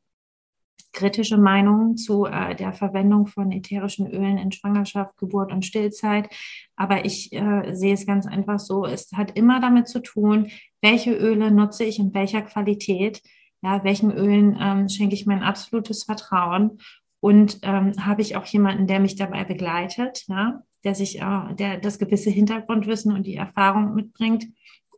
kritische 0.96 1.36
Meinungen 1.36 1.96
zu 1.96 2.24
äh, 2.24 2.56
der 2.56 2.72
Verwendung 2.72 3.28
von 3.28 3.52
ätherischen 3.52 4.10
Ölen 4.10 4.38
in 4.38 4.50
Schwangerschaft, 4.50 5.16
Geburt 5.16 5.52
und 5.52 5.64
Stillzeit. 5.64 6.28
Aber 6.74 7.04
ich 7.04 7.32
äh, 7.32 7.72
sehe 7.74 7.94
es 7.94 8.06
ganz 8.06 8.26
einfach 8.26 8.58
so, 8.58 8.84
es 8.84 9.12
hat 9.12 9.36
immer 9.36 9.60
damit 9.60 9.86
zu 9.86 10.00
tun, 10.00 10.48
welche 10.80 11.12
Öle 11.12 11.52
nutze 11.52 11.84
ich 11.84 12.00
in 12.00 12.12
welcher 12.14 12.42
Qualität, 12.42 13.22
ja, 13.62 13.84
welchen 13.84 14.10
Ölen 14.10 14.56
ähm, 14.60 14.88
schenke 14.88 15.14
ich 15.14 15.26
mein 15.26 15.42
absolutes 15.42 16.04
Vertrauen? 16.04 16.78
Und 17.20 17.60
ähm, 17.62 17.92
habe 18.04 18.22
ich 18.22 18.36
auch 18.36 18.46
jemanden, 18.46 18.86
der 18.86 19.00
mich 19.00 19.16
dabei 19.16 19.44
begleitet, 19.44 20.24
ja, 20.28 20.62
der 20.84 20.94
sich, 20.94 21.20
äh, 21.20 21.54
der 21.54 21.78
das 21.78 21.98
gewisse 21.98 22.30
Hintergrundwissen 22.30 23.12
und 23.12 23.26
die 23.26 23.36
Erfahrung 23.36 23.94
mitbringt 23.94 24.46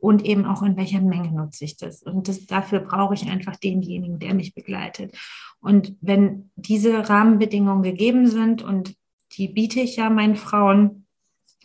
und 0.00 0.24
eben 0.24 0.44
auch 0.44 0.62
in 0.62 0.76
welcher 0.76 1.00
Menge 1.00 1.32
nutze 1.32 1.64
ich 1.64 1.76
das. 1.76 2.02
Und 2.02 2.28
das, 2.28 2.46
dafür 2.46 2.80
brauche 2.80 3.14
ich 3.14 3.28
einfach 3.28 3.56
denjenigen, 3.56 4.18
der 4.18 4.34
mich 4.34 4.54
begleitet. 4.54 5.16
Und 5.60 5.96
wenn 6.00 6.50
diese 6.56 7.08
Rahmenbedingungen 7.08 7.82
gegeben 7.82 8.26
sind 8.26 8.62
und 8.62 8.94
die 9.36 9.48
biete 9.48 9.80
ich 9.80 9.96
ja 9.96 10.10
meinen 10.10 10.36
Frauen 10.36 11.06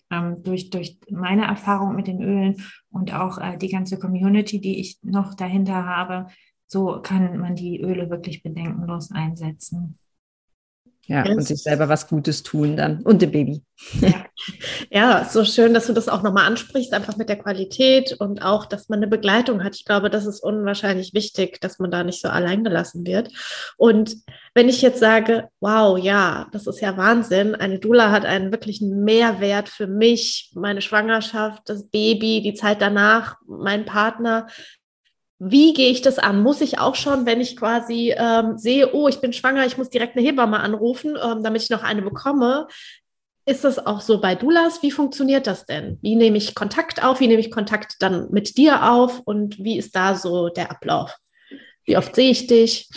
ähm, 0.10 0.44
durch, 0.44 0.70
durch 0.70 1.00
meine 1.10 1.46
Erfahrung 1.46 1.96
mit 1.96 2.08
den 2.08 2.22
Ölen 2.22 2.64
und 2.92 3.14
auch 3.14 3.38
äh, 3.38 3.58
die 3.58 3.70
ganze 3.70 4.00
Community, 4.00 4.60
die 4.60 4.80
ich 4.80 5.00
noch 5.04 5.34
dahinter 5.34 5.86
habe, 5.86 6.28
so 6.68 7.00
kann 7.02 7.38
man 7.38 7.56
die 7.56 7.82
Öle 7.82 8.10
wirklich 8.10 8.42
bedenkenlos 8.42 9.12
einsetzen. 9.12 10.00
Ja, 11.06 11.26
yes. 11.26 11.36
und 11.36 11.43
sich 11.43 11.62
selber 11.64 11.89
was 11.89 12.08
Gutes 12.08 12.43
tun 12.43 12.78
dann 12.78 13.01
und 13.01 13.22
dem 13.22 13.32
Baby. 13.32 13.62
Ja. 13.99 14.26
Ja, 14.89 15.26
so 15.26 15.45
schön, 15.45 15.74
dass 15.74 15.88
du 15.88 15.93
das 15.93 16.10
auch 16.10 16.22
nochmal 16.22 16.45
ansprichst, 16.45 16.93
einfach 16.93 17.18
mit 17.18 17.30
der 17.30 17.38
Qualität 17.38 18.14
und 18.20 18.41
auch, 18.41 18.66
dass 18.66 18.89
man 18.89 18.99
eine 18.99 19.08
Begleitung 19.08 19.64
hat. 19.64 19.76
Ich 19.76 19.86
glaube, 19.86 20.10
das 20.10 20.26
ist 20.26 20.41
unwahrscheinlich 20.41 21.14
wichtig, 21.14 21.60
dass 21.62 21.80
man 21.80 21.91
da 21.91 22.04
nicht 22.04 22.22
so 22.22 22.30
allein 22.30 22.64
gelassen 22.64 23.06
wird. 23.06 23.30
Und 23.78 24.18
wenn 24.54 24.70
ich 24.70 24.82
jetzt 24.82 24.99
sage, 24.99 25.49
wow, 25.60 25.97
ja, 25.97 26.47
das 26.51 26.68
ist 26.68 26.82
ja 26.82 26.97
Wahnsinn, 26.97 27.56
eine 27.56 27.80
Dula 27.80 28.12
hat 28.12 28.26
einen 28.26 28.51
wirklichen 28.51 29.04
Mehrwert 29.04 29.70
für 29.70 29.88
mich, 29.88 30.51
meine 30.56 30.82
Schwangerschaft, 30.82 31.64
das 31.66 31.89
Baby, 31.89 32.41
die 32.41 32.54
Zeit 32.54 32.82
danach, 32.82 33.38
mein 33.47 33.86
Partner. 33.86 34.47
Wie 35.40 35.74
gehe 35.74 35.90
ich 35.90 36.02
das 36.02 36.20
an? 36.20 36.42
Muss 36.42 36.62
ich 36.62 36.80
auch 36.80 36.96
schon, 36.96 37.26
wenn 37.26 37.42
ich 37.42 37.58
quasi 37.58 38.14
ähm, 38.18 38.58
sehe, 38.58 38.94
oh, 38.94 39.08
ich 39.08 39.20
bin 39.20 39.34
schwanger, 39.34 39.66
ich 39.66 39.78
muss 39.78 39.90
direkt 39.90 40.16
eine 40.16 40.26
Hebamme 40.26 40.60
anrufen, 40.60 41.18
ähm, 41.22 41.44
damit 41.44 41.64
ich 41.64 41.70
noch 41.70 41.84
eine 41.84 42.02
bekomme? 42.02 42.68
Ist 43.46 43.66
das 43.66 43.86
auch 43.86 44.00
so 44.00 44.22
bei 44.22 44.36
Dulas? 44.36 44.82
Wie 44.84 44.92
funktioniert 44.92 45.48
das 45.48 45.66
denn? 45.66 46.00
Wie 46.02 46.16
nehme 46.16 46.38
ich 46.38 46.56
Kontakt 46.56 47.04
auf? 47.04 47.20
Wie 47.20 47.28
nehme 47.28 47.42
ich 47.42 47.52
Kontakt 47.52 47.96
dann 48.00 48.32
mit 48.32 48.58
dir 48.58 48.90
auf? 48.90 49.20
Und 49.26 49.62
wie 49.62 49.78
ist 49.78 49.96
da 49.96 50.16
so 50.16 50.48
der 50.48 50.72
Ablauf? 50.72 51.18
Wie 51.84 51.98
oft 51.98 52.16
sehe 52.16 52.32
ich 52.32 52.48
dich? 52.48 52.90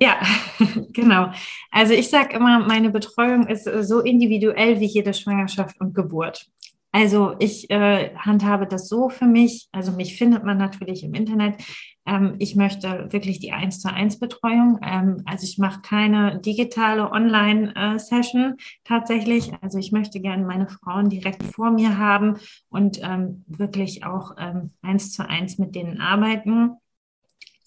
Ja, 0.00 0.18
genau. 0.92 1.30
Also 1.70 1.92
ich 1.92 2.08
sage 2.08 2.36
immer, 2.36 2.60
meine 2.60 2.90
Betreuung 2.90 3.46
ist 3.48 3.64
so 3.64 4.00
individuell 4.00 4.80
wie 4.80 4.86
jede 4.86 5.12
Schwangerschaft 5.12 5.78
und 5.78 5.94
Geburt. 5.94 6.46
Also 6.92 7.34
ich 7.38 7.70
äh, 7.70 8.14
handhabe 8.16 8.66
das 8.66 8.88
so 8.88 9.08
für 9.08 9.24
mich. 9.24 9.68
Also 9.72 9.92
mich 9.92 10.16
findet 10.18 10.44
man 10.44 10.58
natürlich 10.58 11.02
im 11.02 11.14
Internet. 11.14 11.56
Ähm, 12.04 12.36
ich 12.38 12.54
möchte 12.54 13.08
wirklich 13.10 13.40
die 13.40 13.52
1 13.52 13.80
zu 13.80 13.90
1 13.90 14.18
Betreuung. 14.18 14.78
Ähm, 14.82 15.22
also 15.24 15.44
ich 15.44 15.56
mache 15.56 15.80
keine 15.80 16.38
digitale 16.40 17.10
Online-Session 17.10 18.42
äh, 18.58 18.62
tatsächlich. 18.84 19.52
Also 19.62 19.78
ich 19.78 19.90
möchte 19.90 20.20
gerne 20.20 20.44
meine 20.44 20.68
Frauen 20.68 21.08
direkt 21.08 21.42
vor 21.42 21.70
mir 21.70 21.96
haben 21.96 22.36
und 22.68 23.00
ähm, 23.02 23.44
wirklich 23.46 24.04
auch 24.04 24.32
ähm, 24.38 24.72
1 24.82 25.12
zu 25.12 25.26
1 25.26 25.56
mit 25.58 25.74
denen 25.74 25.98
arbeiten. 25.98 26.76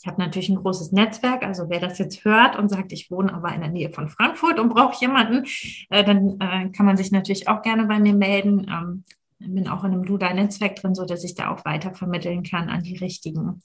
Ich 0.06 0.08
habe 0.08 0.22
natürlich 0.22 0.49
ein 0.49 0.58
großes 0.58 0.91
Netzwerk, 0.91 1.43
also 1.43 1.68
wer 1.68 1.80
das 1.80 1.97
jetzt 1.97 2.24
hört 2.26 2.60
und 2.60 2.70
sagt, 2.70 2.91
ich 2.91 3.10
wohne 3.10 3.34
aber 3.34 3.51
in 3.56 3.62
der 3.62 3.72
Nähe 3.72 3.89
von 3.89 4.08
Frankfurt 4.08 4.60
und 4.60 4.70
brauche 4.70 4.95
jemanden, 5.01 5.47
äh, 5.89 6.03
dann 6.03 6.39
äh, 6.39 6.70
kann 6.70 6.86
man 6.86 6.95
sich 6.95 7.12
natürlich 7.12 7.47
auch 7.47 7.64
gerne 7.64 7.86
bei 7.86 7.97
mir 7.97 8.14
melden. 8.14 8.68
Ähm, 8.70 9.03
bin 9.39 9.68
auch 9.68 9.84
in 9.84 9.93
einem 9.93 10.06
Dula-Netzwerk 10.06 10.76
drin, 10.76 10.93
so 10.93 11.06
dass 11.06 11.24
ich 11.24 11.34
da 11.34 11.49
auch 11.49 11.66
weiter 11.66 11.95
vermitteln 11.95 12.43
kann 12.43 12.70
an 12.70 12.84
die 12.84 12.97
Richtigen. 12.97 13.64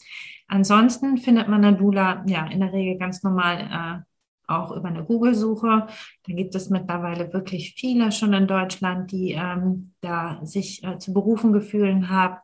Ansonsten 0.48 1.18
findet 1.18 1.46
man 1.48 1.62
eine 1.62 1.76
Dula 1.76 2.24
ja 2.26 2.46
in 2.46 2.60
der 2.60 2.72
Regel 2.72 2.96
ganz 2.96 3.22
normal 3.22 4.06
äh, 4.48 4.50
auch 4.50 4.74
über 4.74 4.88
eine 4.88 5.04
Google-Suche. 5.04 5.88
Da 6.26 6.32
gibt 6.32 6.54
es 6.54 6.70
mittlerweile 6.70 7.34
wirklich 7.34 7.74
viele 7.74 8.12
schon 8.12 8.32
in 8.32 8.46
Deutschland, 8.46 9.12
die 9.12 9.32
ähm, 9.32 9.92
da 10.00 10.40
sich 10.42 10.82
äh, 10.84 10.96
zu 10.96 11.12
berufen 11.12 11.52
gefühlt 11.52 12.08
haben, 12.08 12.38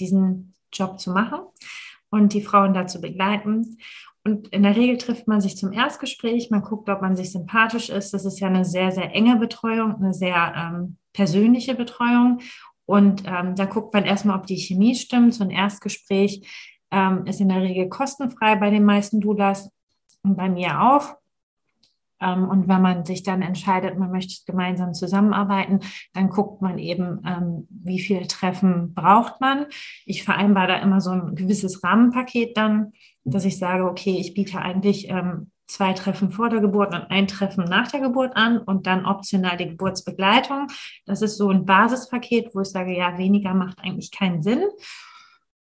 diesen 0.00 0.52
Job 0.72 0.98
zu 0.98 1.12
machen 1.12 1.38
und 2.14 2.32
die 2.32 2.42
Frauen 2.42 2.74
dazu 2.74 3.00
begleiten. 3.00 3.78
Und 4.24 4.48
in 4.48 4.62
der 4.62 4.74
Regel 4.74 4.96
trifft 4.96 5.28
man 5.28 5.40
sich 5.40 5.56
zum 5.56 5.72
Erstgespräch, 5.72 6.50
man 6.50 6.62
guckt, 6.62 6.88
ob 6.88 7.02
man 7.02 7.14
sich 7.14 7.30
sympathisch 7.30 7.90
ist. 7.90 8.14
Das 8.14 8.24
ist 8.24 8.40
ja 8.40 8.48
eine 8.48 8.64
sehr, 8.64 8.90
sehr 8.90 9.14
enge 9.14 9.36
Betreuung, 9.36 9.96
eine 9.96 10.14
sehr 10.14 10.54
ähm, 10.56 10.96
persönliche 11.12 11.74
Betreuung. 11.74 12.40
Und 12.86 13.24
ähm, 13.26 13.54
da 13.54 13.66
guckt 13.66 13.92
man 13.92 14.04
erstmal, 14.04 14.38
ob 14.38 14.46
die 14.46 14.56
Chemie 14.56 14.94
stimmt. 14.94 15.34
So 15.34 15.44
ein 15.44 15.50
Erstgespräch 15.50 16.48
ähm, 16.90 17.26
ist 17.26 17.40
in 17.40 17.48
der 17.48 17.62
Regel 17.62 17.88
kostenfrei 17.88 18.56
bei 18.56 18.70
den 18.70 18.84
meisten 18.84 19.20
Doulas 19.20 19.70
und 20.22 20.36
bei 20.36 20.48
mir 20.48 20.80
auch. 20.80 21.16
Ähm, 22.24 22.48
und 22.48 22.68
wenn 22.68 22.80
man 22.80 23.04
sich 23.04 23.22
dann 23.22 23.42
entscheidet, 23.42 23.98
man 23.98 24.10
möchte 24.10 24.44
gemeinsam 24.46 24.94
zusammenarbeiten, 24.94 25.80
dann 26.14 26.30
guckt 26.30 26.62
man 26.62 26.78
eben, 26.78 27.20
ähm, 27.26 27.68
wie 27.70 28.00
viele 28.00 28.26
Treffen 28.26 28.94
braucht 28.94 29.40
man. 29.40 29.66
Ich 30.06 30.24
vereinbare 30.24 30.68
da 30.68 30.76
immer 30.76 31.00
so 31.00 31.10
ein 31.10 31.34
gewisses 31.34 31.84
Rahmenpaket 31.84 32.56
dann, 32.56 32.92
dass 33.24 33.44
ich 33.44 33.58
sage, 33.58 33.84
okay, 33.84 34.16
ich 34.18 34.34
biete 34.34 34.60
eigentlich 34.60 35.08
ähm, 35.08 35.50
zwei 35.66 35.92
Treffen 35.92 36.30
vor 36.30 36.50
der 36.50 36.60
Geburt 36.60 36.94
und 36.94 37.10
ein 37.10 37.26
Treffen 37.26 37.64
nach 37.64 37.90
der 37.90 38.00
Geburt 38.00 38.36
an 38.36 38.58
und 38.58 38.86
dann 38.86 39.06
optional 39.06 39.56
die 39.56 39.68
Geburtsbegleitung. 39.68 40.68
Das 41.06 41.22
ist 41.22 41.36
so 41.36 41.50
ein 41.50 41.64
Basispaket, 41.64 42.54
wo 42.54 42.60
ich 42.60 42.68
sage, 42.68 42.96
ja, 42.96 43.18
weniger 43.18 43.54
macht 43.54 43.78
eigentlich 43.80 44.10
keinen 44.10 44.42
Sinn. 44.42 44.62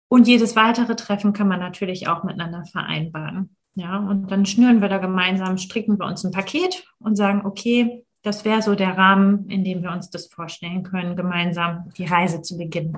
Und 0.08 0.28
jedes 0.28 0.56
weitere 0.56 0.95
Treffen 0.95 1.34
kann 1.34 1.47
man 1.47 1.60
natürlich 1.60 2.08
auch 2.08 2.24
miteinander 2.24 2.64
vereinbaren. 2.66 3.56
Ja, 3.76 3.97
und 3.97 4.32
dann 4.32 4.45
schnüren 4.45 4.82
wir 4.82 4.88
da 4.88 4.99
gemeinsam, 4.99 5.57
stricken 5.57 5.99
wir 5.99 6.05
uns 6.05 6.23
ein 6.23 6.32
Paket 6.32 6.88
und 6.99 7.17
sagen, 7.17 7.45
okay, 7.45 8.05
das 8.23 8.45
wäre 8.45 8.61
so 8.61 8.73
der 8.73 8.97
Rahmen, 8.97 9.49
in 9.49 9.63
dem 9.63 9.84
wir 9.84 9.91
uns 9.91 10.09
das 10.09 10.28
vorstellen 10.28 10.84
können, 10.84 11.15
gemeinsam 11.15 11.91
die 11.97 12.05
Reise 12.05 12.41
zu 12.41 12.57
beginnen. 12.57 12.97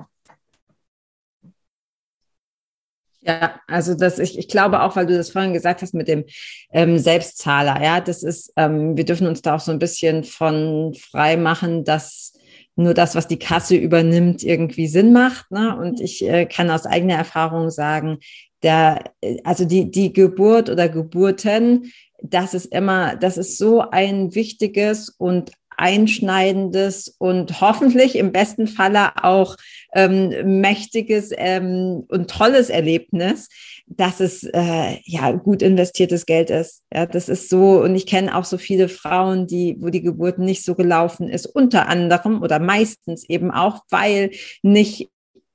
Ja, 3.20 3.60
also 3.66 3.94
das, 3.94 4.20
ich, 4.20 4.38
ich 4.38 4.48
glaube 4.48 4.80
auch, 4.80 4.94
weil 4.94 5.06
du 5.06 5.16
das 5.16 5.30
vorhin 5.30 5.52
gesagt 5.52 5.82
hast 5.82 5.92
mit 5.92 6.06
dem 6.06 6.24
ähm, 6.72 6.98
Selbstzahler, 6.98 7.82
ja, 7.82 8.00
das 8.00 8.22
ist, 8.22 8.52
ähm, 8.56 8.96
wir 8.96 9.04
dürfen 9.04 9.26
uns 9.26 9.42
da 9.42 9.56
auch 9.56 9.60
so 9.60 9.72
ein 9.72 9.80
bisschen 9.80 10.22
von 10.22 10.94
frei 10.94 11.36
machen, 11.36 11.84
dass 11.84 12.38
nur 12.76 12.94
das, 12.94 13.16
was 13.16 13.26
die 13.26 13.40
Kasse 13.40 13.74
übernimmt, 13.74 14.44
irgendwie 14.44 14.86
Sinn 14.86 15.12
macht. 15.12 15.50
Ne? 15.50 15.76
Und 15.76 16.00
ich 16.00 16.24
äh, 16.24 16.46
kann 16.46 16.70
aus 16.70 16.86
eigener 16.86 17.16
Erfahrung 17.16 17.70
sagen, 17.70 18.18
der, 18.62 19.12
also 19.44 19.64
die, 19.64 19.90
die 19.90 20.12
Geburt 20.12 20.70
oder 20.70 20.88
Geburten, 20.88 21.92
das 22.20 22.54
ist 22.54 22.66
immer, 22.66 23.16
das 23.16 23.36
ist 23.36 23.58
so 23.58 23.80
ein 23.80 24.34
wichtiges 24.34 25.10
und 25.18 25.52
einschneidendes 25.78 27.14
und 27.18 27.60
hoffentlich 27.60 28.16
im 28.16 28.32
besten 28.32 28.66
Falle 28.66 29.22
auch 29.22 29.56
ähm, 29.94 30.60
mächtiges 30.60 31.30
ähm, 31.34 32.04
und 32.08 32.28
tolles 32.28 32.68
Erlebnis, 32.68 33.48
dass 33.86 34.18
es 34.18 34.42
äh, 34.42 34.98
ja 35.04 35.30
gut 35.30 35.62
investiertes 35.62 36.26
Geld 36.26 36.50
ist. 36.50 36.82
Ja, 36.92 37.06
das 37.06 37.28
ist 37.28 37.48
so 37.48 37.80
und 37.80 37.94
ich 37.94 38.06
kenne 38.06 38.36
auch 38.36 38.44
so 38.44 38.58
viele 38.58 38.88
Frauen, 38.88 39.46
die 39.46 39.76
wo 39.78 39.88
die 39.90 40.02
Geburt 40.02 40.40
nicht 40.40 40.64
so 40.64 40.74
gelaufen 40.74 41.28
ist, 41.28 41.46
unter 41.46 41.88
anderem 41.88 42.42
oder 42.42 42.58
meistens 42.58 43.24
eben 43.28 43.52
auch, 43.52 43.82
weil 43.88 44.32
nicht 44.62 45.08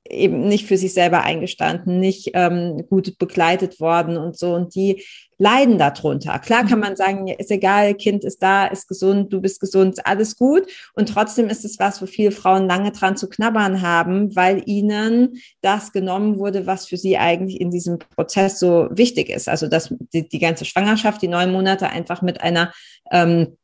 eben 0.08 0.48
nicht 0.48 0.66
für 0.66 0.76
sich 0.76 0.92
selber 0.92 1.22
eingestanden, 1.22 1.98
nicht 1.98 2.30
ähm, 2.34 2.84
gut 2.88 3.18
begleitet 3.18 3.80
worden 3.80 4.18
und 4.18 4.36
so. 4.36 4.54
Und 4.54 4.74
die 4.74 5.02
leiden 5.38 5.78
darunter. 5.78 6.38
Klar 6.38 6.64
kann 6.64 6.78
mhm. 6.78 6.84
man 6.84 6.96
sagen, 6.96 7.28
ist 7.28 7.50
egal, 7.50 7.94
Kind 7.94 8.22
ist 8.24 8.42
da, 8.42 8.66
ist 8.66 8.86
gesund, 8.86 9.32
du 9.32 9.40
bist 9.40 9.60
gesund, 9.60 10.06
alles 10.06 10.36
gut. 10.36 10.66
Und 10.94 11.08
trotzdem 11.08 11.48
ist 11.48 11.64
es 11.64 11.78
was, 11.78 12.02
wo 12.02 12.06
viele 12.06 12.32
Frauen 12.32 12.68
lange 12.68 12.92
dran 12.92 13.16
zu 13.16 13.28
knabbern 13.28 13.80
haben, 13.80 14.36
weil 14.36 14.62
ihnen 14.66 15.40
das 15.62 15.92
genommen 15.92 16.38
wurde, 16.38 16.66
was 16.66 16.86
für 16.86 16.98
sie 16.98 17.16
eigentlich 17.16 17.60
in 17.60 17.70
diesem 17.70 17.98
Prozess 17.98 18.58
so 18.58 18.88
wichtig 18.90 19.30
ist. 19.30 19.48
Also 19.48 19.68
dass 19.68 19.94
die, 20.12 20.28
die 20.28 20.38
ganze 20.38 20.66
Schwangerschaft, 20.66 21.22
die 21.22 21.28
neun 21.28 21.50
Monate 21.50 21.88
einfach 21.88 22.20
mit 22.20 22.42
einer 22.42 22.72
ähm, 23.10 23.56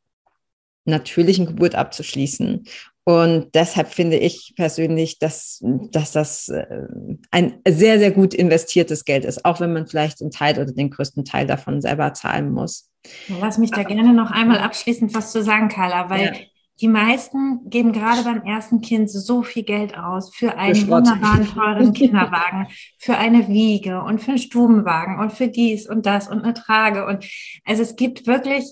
natürlichen 0.85 1.45
Geburt 1.45 1.75
abzuschließen. 1.75 2.65
Und 3.03 3.55
deshalb 3.55 3.87
finde 3.87 4.17
ich 4.17 4.53
persönlich, 4.55 5.17
dass, 5.17 5.59
dass 5.91 6.11
das 6.11 6.49
äh, 6.49 6.87
ein 7.31 7.59
sehr, 7.67 7.97
sehr 7.97 8.11
gut 8.11 8.33
investiertes 8.33 9.05
Geld 9.05 9.25
ist, 9.25 9.43
auch 9.43 9.59
wenn 9.59 9.73
man 9.73 9.87
vielleicht 9.87 10.21
einen 10.21 10.29
Teil 10.29 10.59
oder 10.59 10.71
den 10.71 10.91
größten 10.91 11.25
Teil 11.25 11.47
davon 11.47 11.81
selber 11.81 12.13
zahlen 12.13 12.51
muss. 12.51 12.89
Lass 13.39 13.57
mich 13.57 13.71
da 13.71 13.81
gerne 13.81 14.13
noch 14.13 14.29
einmal 14.29 14.59
abschließend 14.59 15.15
was 15.15 15.31
zu 15.31 15.41
sagen, 15.43 15.67
Carla, 15.69 16.11
weil 16.11 16.25
ja. 16.25 16.31
die 16.79 16.87
meisten 16.87 17.67
geben 17.67 17.91
gerade 17.91 18.23
beim 18.23 18.43
ersten 18.43 18.81
Kind 18.81 19.09
so 19.09 19.41
viel 19.41 19.63
Geld 19.63 19.97
aus 19.97 20.35
für 20.35 20.55
einen 20.59 20.75
für 20.75 20.89
wunderbaren, 20.89 21.47
teuren 21.47 21.93
Kinderwagen, 21.95 22.67
für 22.99 23.17
eine 23.17 23.47
Wiege 23.47 24.03
und 24.03 24.19
für 24.19 24.31
einen 24.31 24.37
Stubenwagen 24.37 25.19
und 25.19 25.31
für 25.31 25.47
dies 25.47 25.89
und 25.89 26.05
das 26.05 26.27
und 26.27 26.43
eine 26.43 26.53
Trage. 26.53 27.07
Und 27.07 27.25
also 27.65 27.81
es 27.81 27.95
gibt 27.95 28.27
wirklich 28.27 28.65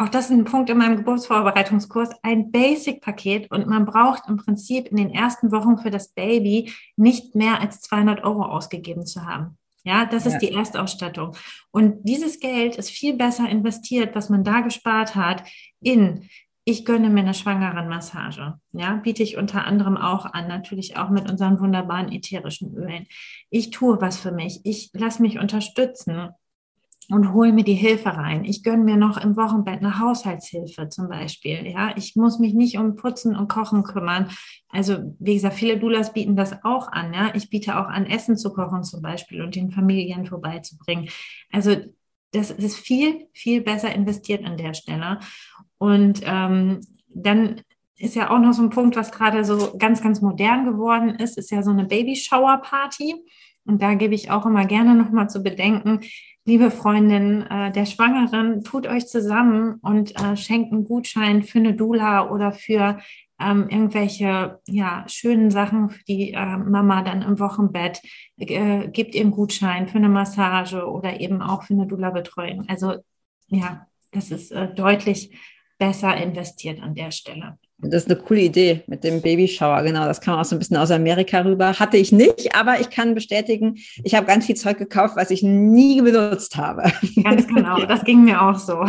auch 0.00 0.08
das 0.08 0.26
ist 0.26 0.30
ein 0.30 0.44
Punkt 0.44 0.70
in 0.70 0.78
meinem 0.78 0.96
Geburtsvorbereitungskurs, 0.96 2.10
ein 2.22 2.50
Basic-Paket 2.50 3.50
und 3.50 3.66
man 3.66 3.84
braucht 3.84 4.22
im 4.28 4.38
Prinzip 4.38 4.88
in 4.88 4.96
den 4.96 5.10
ersten 5.10 5.52
Wochen 5.52 5.76
für 5.76 5.90
das 5.90 6.08
Baby 6.08 6.72
nicht 6.96 7.34
mehr 7.34 7.60
als 7.60 7.82
200 7.82 8.24
Euro 8.24 8.44
ausgegeben 8.44 9.04
zu 9.04 9.26
haben. 9.26 9.58
Ja, 9.84 10.06
das 10.06 10.24
ja. 10.24 10.32
ist 10.32 10.38
die 10.38 10.52
Erstausstattung. 10.52 11.36
Und 11.70 12.02
dieses 12.04 12.40
Geld 12.40 12.76
ist 12.76 12.90
viel 12.90 13.14
besser 13.14 13.48
investiert, 13.48 14.14
was 14.14 14.30
man 14.30 14.42
da 14.42 14.60
gespart 14.60 15.16
hat, 15.16 15.44
in 15.80 16.28
ich 16.64 16.84
gönne 16.84 17.10
mir 17.10 17.20
eine 17.20 17.34
Schwangerenmassage. 17.34 18.58
Ja, 18.72 18.96
biete 18.96 19.22
ich 19.22 19.36
unter 19.36 19.66
anderem 19.66 19.96
auch 19.96 20.24
an, 20.24 20.46
natürlich 20.48 20.96
auch 20.96 21.10
mit 21.10 21.30
unseren 21.30 21.58
wunderbaren 21.60 22.12
ätherischen 22.12 22.74
Ölen. 22.74 23.06
Ich 23.50 23.70
tue 23.70 24.00
was 24.00 24.18
für 24.18 24.32
mich. 24.32 24.60
Ich 24.64 24.90
lasse 24.92 25.20
mich 25.20 25.38
unterstützen 25.38 26.30
und 27.10 27.32
hole 27.32 27.52
mir 27.52 27.64
die 27.64 27.74
Hilfe 27.74 28.16
rein. 28.16 28.44
Ich 28.44 28.62
gönne 28.62 28.84
mir 28.84 28.96
noch 28.96 29.22
im 29.22 29.36
Wochenbett 29.36 29.80
eine 29.80 29.98
Haushaltshilfe 29.98 30.88
zum 30.88 31.08
Beispiel. 31.08 31.66
Ja, 31.66 31.94
ich 31.96 32.14
muss 32.16 32.38
mich 32.38 32.54
nicht 32.54 32.78
um 32.78 32.96
Putzen 32.96 33.36
und 33.36 33.48
Kochen 33.48 33.82
kümmern. 33.82 34.30
Also, 34.68 35.14
wie 35.18 35.34
gesagt, 35.34 35.56
viele 35.56 35.78
Doulas 35.78 36.12
bieten 36.12 36.36
das 36.36 36.64
auch 36.64 36.88
an. 36.88 37.12
Ja, 37.12 37.32
ich 37.34 37.50
biete 37.50 37.78
auch 37.78 37.88
an, 37.88 38.06
Essen 38.06 38.36
zu 38.36 38.52
kochen 38.52 38.84
zum 38.84 39.02
Beispiel 39.02 39.42
und 39.42 39.56
den 39.56 39.70
Familien 39.70 40.26
vorbeizubringen. 40.26 41.08
Also, 41.50 41.76
das 42.32 42.52
ist 42.52 42.76
viel, 42.76 43.26
viel 43.32 43.60
besser 43.60 43.92
investiert 43.92 44.44
an 44.44 44.56
der 44.56 44.74
Stelle. 44.74 45.18
Und 45.78 46.20
ähm, 46.24 46.80
dann 47.08 47.62
ist 47.96 48.14
ja 48.14 48.30
auch 48.30 48.38
noch 48.38 48.52
so 48.52 48.62
ein 48.62 48.70
Punkt, 48.70 48.96
was 48.96 49.12
gerade 49.12 49.44
so 49.44 49.76
ganz, 49.78 50.00
ganz 50.02 50.20
modern 50.20 50.64
geworden 50.64 51.10
ist, 51.10 51.36
ist 51.36 51.50
ja 51.50 51.62
so 51.62 51.70
eine 51.70 51.84
Baby-Shower-Party. 51.84 53.16
Und 53.66 53.82
da 53.82 53.94
gebe 53.94 54.14
ich 54.14 54.30
auch 54.30 54.46
immer 54.46 54.64
gerne 54.64 54.94
nochmal 54.94 55.28
zu 55.28 55.42
bedenken, 55.42 56.00
liebe 56.44 56.70
Freundin 56.70 57.42
äh, 57.42 57.70
der 57.72 57.86
Schwangeren, 57.86 58.64
tut 58.64 58.86
euch 58.86 59.06
zusammen 59.06 59.74
und 59.82 60.18
äh, 60.20 60.36
schenkt 60.36 60.72
einen 60.72 60.84
Gutschein 60.84 61.42
für 61.42 61.58
eine 61.58 61.74
Dula 61.74 62.30
oder 62.30 62.52
für 62.52 62.98
ähm, 63.40 63.68
irgendwelche 63.68 64.60
ja, 64.66 65.04
schönen 65.08 65.50
Sachen 65.50 65.90
für 65.90 66.04
die 66.04 66.32
äh, 66.32 66.56
Mama 66.56 67.02
dann 67.02 67.22
im 67.22 67.38
Wochenbett. 67.38 68.02
Äh, 68.36 68.88
gebt 68.88 69.14
ihr 69.14 69.22
einen 69.22 69.30
Gutschein 69.30 69.88
für 69.88 69.98
eine 69.98 70.08
Massage 70.08 70.86
oder 70.86 71.20
eben 71.20 71.40
auch 71.40 71.62
für 71.62 71.74
eine 71.74 71.86
Dula-Betreuung. 71.86 72.68
Also 72.68 72.96
ja, 73.48 73.86
das 74.12 74.30
ist 74.30 74.52
äh, 74.52 74.72
deutlich 74.74 75.36
besser 75.78 76.16
investiert 76.16 76.82
an 76.82 76.94
der 76.94 77.10
Stelle. 77.10 77.58
Das 77.82 78.04
ist 78.04 78.10
eine 78.10 78.20
coole 78.20 78.40
Idee 78.40 78.82
mit 78.86 79.04
dem 79.04 79.22
Babyshower, 79.22 79.82
genau. 79.82 80.04
Das 80.04 80.20
kam 80.20 80.38
auch 80.38 80.44
so 80.44 80.56
ein 80.56 80.58
bisschen 80.58 80.76
aus 80.76 80.90
Amerika 80.90 81.40
rüber. 81.40 81.78
Hatte 81.78 81.96
ich 81.96 82.12
nicht, 82.12 82.54
aber 82.54 82.80
ich 82.80 82.90
kann 82.90 83.14
bestätigen, 83.14 83.76
ich 84.04 84.14
habe 84.14 84.26
ganz 84.26 84.46
viel 84.46 84.56
Zeug 84.56 84.78
gekauft, 84.78 85.16
was 85.16 85.30
ich 85.30 85.42
nie 85.42 86.02
benutzt 86.02 86.56
habe. 86.56 86.92
Ganz 87.22 87.46
genau, 87.46 87.84
das 87.86 88.04
ging 88.04 88.24
mir 88.24 88.42
auch 88.42 88.58
so. 88.58 88.84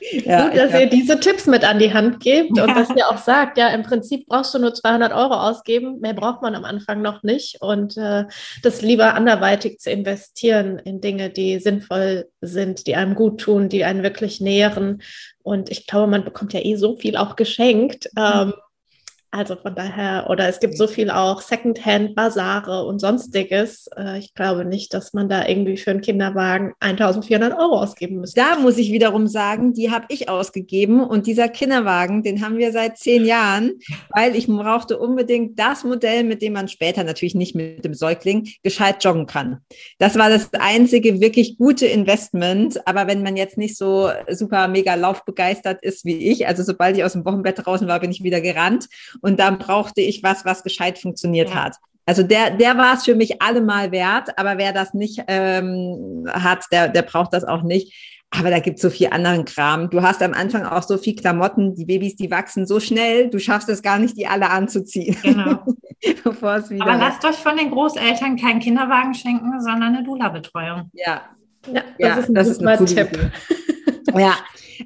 Ja, 0.00 0.48
Gut, 0.48 0.58
dass 0.58 0.78
ihr 0.78 0.88
diese 0.88 1.18
Tipps 1.20 1.46
mit 1.46 1.64
an 1.64 1.78
die 1.78 1.94
Hand 1.94 2.20
gebt 2.20 2.56
ja. 2.56 2.64
und 2.64 2.76
dass 2.76 2.90
ihr 2.94 3.08
auch 3.08 3.16
sagt, 3.16 3.56
ja, 3.56 3.68
im 3.68 3.82
Prinzip 3.82 4.26
brauchst 4.26 4.54
du 4.54 4.58
nur 4.58 4.74
200 4.74 5.12
Euro 5.12 5.34
ausgeben, 5.34 6.00
mehr 6.00 6.12
braucht 6.12 6.42
man 6.42 6.54
am 6.54 6.64
Anfang 6.64 7.00
noch 7.00 7.22
nicht 7.22 7.62
und 7.62 7.96
äh, 7.96 8.24
das 8.62 8.82
lieber 8.82 9.14
anderweitig 9.14 9.78
zu 9.78 9.90
investieren 9.90 10.78
in 10.78 11.00
Dinge, 11.00 11.30
die 11.30 11.58
sinnvoll 11.60 12.28
sind, 12.42 12.86
die 12.86 12.94
einem 12.94 13.14
gut 13.14 13.40
tun, 13.40 13.68
die 13.70 13.84
einen 13.84 14.02
wirklich 14.02 14.40
nähren. 14.40 15.02
Und 15.42 15.70
ich 15.70 15.86
glaube, 15.86 16.10
man 16.10 16.24
bekommt 16.24 16.52
ja 16.52 16.60
eh 16.60 16.76
so 16.76 16.96
viel 16.96 17.16
auch 17.16 17.36
geschenkt. 17.36 18.10
Mhm. 18.14 18.22
Ähm, 18.22 18.52
also 19.36 19.56
von 19.56 19.74
daher, 19.74 20.28
oder 20.30 20.48
es 20.48 20.60
gibt 20.60 20.76
so 20.76 20.86
viel 20.86 21.10
auch 21.10 21.42
Secondhand-Basare 21.42 22.84
und 22.84 23.00
sonstiges. 23.00 23.88
Äh, 23.96 24.18
ich 24.18 24.34
glaube 24.34 24.64
nicht, 24.64 24.94
dass 24.94 25.12
man 25.12 25.28
da 25.28 25.46
irgendwie 25.46 25.76
für 25.76 25.90
einen 25.90 26.00
Kinderwagen 26.00 26.72
1400 26.80 27.52
Euro 27.52 27.80
ausgeben 27.80 28.20
müsste. 28.20 28.40
Da 28.40 28.58
muss 28.58 28.78
ich 28.78 28.92
wiederum 28.92 29.26
sagen, 29.26 29.74
die 29.74 29.90
habe 29.90 30.06
ich 30.08 30.28
ausgegeben 30.28 31.00
und 31.00 31.26
dieser 31.26 31.48
Kinderwagen, 31.48 32.22
den 32.22 32.42
haben 32.42 32.56
wir 32.56 32.72
seit 32.72 32.96
zehn 32.96 33.24
Jahren, 33.26 33.74
weil 34.10 34.34
ich 34.34 34.46
brauchte 34.46 34.98
unbedingt 34.98 35.58
das 35.58 35.84
Modell, 35.84 36.24
mit 36.24 36.40
dem 36.40 36.54
man 36.54 36.68
später 36.68 37.04
natürlich 37.04 37.34
nicht 37.34 37.54
mit 37.54 37.84
dem 37.84 37.94
Säugling 37.94 38.48
gescheit 38.62 39.04
joggen 39.04 39.26
kann. 39.26 39.58
Das 39.98 40.16
war 40.16 40.30
das 40.30 40.50
einzige 40.54 41.20
wirklich 41.20 41.58
gute 41.58 41.86
Investment. 41.86 42.86
Aber 42.86 43.06
wenn 43.06 43.22
man 43.22 43.36
jetzt 43.36 43.58
nicht 43.58 43.76
so 43.76 44.10
super 44.30 44.68
mega 44.68 44.94
laufbegeistert 44.94 45.82
ist 45.82 46.04
wie 46.04 46.30
ich, 46.30 46.46
also 46.46 46.62
sobald 46.62 46.96
ich 46.96 47.04
aus 47.04 47.12
dem 47.12 47.24
Wochenbett 47.24 47.64
draußen 47.64 47.86
war, 47.86 48.00
bin 48.00 48.10
ich 48.10 48.22
wieder 48.22 48.40
gerannt 48.40 48.88
und 49.25 49.25
dann 49.40 49.58
brauchte 49.58 50.00
ich 50.00 50.22
was, 50.22 50.44
was 50.44 50.62
gescheit 50.62 50.98
funktioniert 50.98 51.50
ja. 51.50 51.64
hat. 51.64 51.76
Also 52.06 52.22
der, 52.22 52.50
der 52.50 52.78
war 52.78 52.94
es 52.94 53.04
für 53.04 53.16
mich 53.16 53.42
allemal 53.42 53.90
wert, 53.90 54.38
aber 54.38 54.58
wer 54.58 54.72
das 54.72 54.94
nicht 54.94 55.24
ähm, 55.26 56.24
hat, 56.30 56.64
der, 56.70 56.88
der 56.88 57.02
braucht 57.02 57.34
das 57.34 57.42
auch 57.42 57.62
nicht. 57.62 57.92
Aber 58.30 58.50
da 58.50 58.58
gibt 58.58 58.76
es 58.76 58.82
so 58.82 58.90
viel 58.90 59.08
anderen 59.08 59.44
Kram. 59.44 59.90
Du 59.90 60.02
hast 60.02 60.22
am 60.22 60.32
Anfang 60.32 60.64
auch 60.64 60.82
so 60.82 60.98
viel 60.98 61.16
Klamotten, 61.16 61.74
die 61.74 61.84
Babys, 61.84 62.16
die 62.16 62.30
wachsen 62.30 62.66
so 62.66 62.80
schnell, 62.80 63.28
du 63.30 63.38
schaffst 63.38 63.68
es 63.68 63.82
gar 63.82 63.98
nicht, 63.98 64.16
die 64.16 64.26
alle 64.26 64.50
anzuziehen. 64.50 65.16
Genau. 65.22 65.64
Bevor 66.24 66.56
es 66.56 66.70
wieder 66.70 66.84
Aber 66.84 66.96
lasst 66.96 67.24
euch 67.24 67.36
von 67.36 67.56
den 67.56 67.70
Großeltern 67.70 68.36
keinen 68.36 68.60
Kinderwagen 68.60 69.14
schenken, 69.14 69.60
sondern 69.60 69.94
eine 69.94 70.04
Dula-Betreuung. 70.04 70.90
Ja. 70.92 71.22
ja, 71.72 71.82
das 71.82 71.84
ja, 71.98 72.16
ist 72.16 72.28
ein, 72.28 72.34
das 72.34 72.48
ist 72.48 72.66
ein 72.66 72.86
Tipp. 72.86 73.32
ja, 74.14 74.34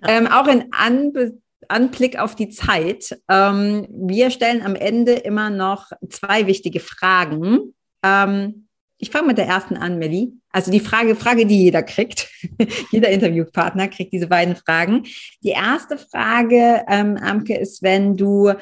ähm, 0.07 0.26
auch 0.26 0.47
in 0.47 0.66
Anbe 0.72 1.38
Anblick 1.71 2.18
auf 2.18 2.35
die 2.35 2.49
Zeit. 2.49 3.18
Ähm, 3.29 3.87
wir 3.91 4.31
stellen 4.31 4.62
am 4.62 4.75
Ende 4.75 5.12
immer 5.12 5.51
noch 5.51 5.91
zwei 6.09 6.47
wichtige 6.47 6.81
Fragen. 6.81 7.75
Ähm, 8.05 8.66
ich 8.99 9.11
fange 9.11 9.29
mit 9.29 9.39
der 9.39 9.47
ersten 9.47 9.77
an, 9.77 9.99
Melli. 9.99 10.33
Also 10.53 10.71
die 10.71 10.81
Frage, 10.81 11.16
Frage, 11.16 11.47
die 11.47 11.62
jeder 11.62 11.83
kriegt. 11.83 12.29
jeder 12.91 13.09
Interviewpartner 13.09 13.89
kriegt 13.89 14.12
diese 14.12 14.27
beiden 14.27 14.57
Fragen. 14.57 15.05
Die 15.43 15.51
erste 15.51 15.97
Frage, 15.97 16.85
ähm, 16.89 17.16
Amke, 17.16 17.57
ist, 17.57 17.83
wenn 17.83 18.16
du 18.16 18.53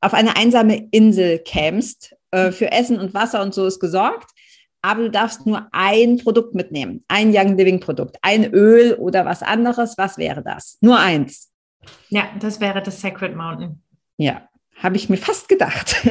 auf 0.00 0.12
eine 0.12 0.36
einsame 0.36 0.88
Insel 0.90 1.38
kämst, 1.38 2.14
äh, 2.30 2.52
für 2.52 2.70
Essen 2.72 2.98
und 2.98 3.14
Wasser 3.14 3.42
und 3.42 3.54
so 3.54 3.66
ist 3.66 3.80
gesorgt, 3.80 4.30
aber 4.82 5.04
du 5.04 5.10
darfst 5.10 5.46
nur 5.46 5.66
ein 5.72 6.18
Produkt 6.18 6.54
mitnehmen, 6.54 7.02
ein 7.08 7.34
Young 7.34 7.56
Living 7.56 7.80
Produkt, 7.80 8.18
ein 8.22 8.52
Öl 8.52 8.94
oder 8.94 9.24
was 9.24 9.42
anderes. 9.42 9.94
Was 9.96 10.18
wäre 10.18 10.42
das? 10.42 10.78
Nur 10.80 10.98
eins. 10.98 11.50
Ja, 12.08 12.28
das 12.40 12.60
wäre 12.60 12.82
das 12.82 13.00
Sacred 13.00 13.36
Mountain. 13.36 13.82
Ja, 14.16 14.48
habe 14.82 14.96
ich 14.96 15.08
mir 15.08 15.16
fast 15.16 15.48
gedacht. 15.48 15.96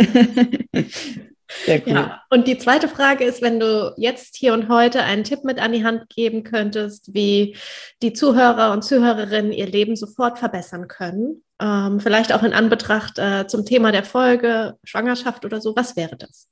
Sehr 1.65 1.81
cool. 1.85 1.93
Ja, 1.93 2.21
und 2.29 2.47
die 2.47 2.57
zweite 2.57 2.87
Frage 2.87 3.23
ist, 3.23 3.41
wenn 3.41 3.59
du 3.59 3.93
jetzt 3.97 4.35
hier 4.35 4.53
und 4.53 4.67
heute 4.67 5.03
einen 5.03 5.23
Tipp 5.23 5.43
mit 5.43 5.59
an 5.59 5.73
die 5.73 5.83
Hand 5.85 6.09
geben 6.09 6.43
könntest, 6.43 7.13
wie 7.13 7.55
die 8.01 8.13
Zuhörer 8.13 8.71
und 8.71 8.83
Zuhörerinnen 8.83 9.51
ihr 9.51 9.67
Leben 9.67 9.95
sofort 9.95 10.39
verbessern 10.39 10.87
können, 10.87 11.43
ähm, 11.59 11.99
vielleicht 11.99 12.33
auch 12.33 12.43
in 12.43 12.53
Anbetracht 12.53 13.19
äh, 13.19 13.47
zum 13.47 13.65
Thema 13.65 13.91
der 13.91 14.03
Folge, 14.03 14.77
Schwangerschaft 14.83 15.45
oder 15.45 15.61
so, 15.61 15.75
was 15.75 15.95
wäre 15.95 16.17
das? 16.17 16.49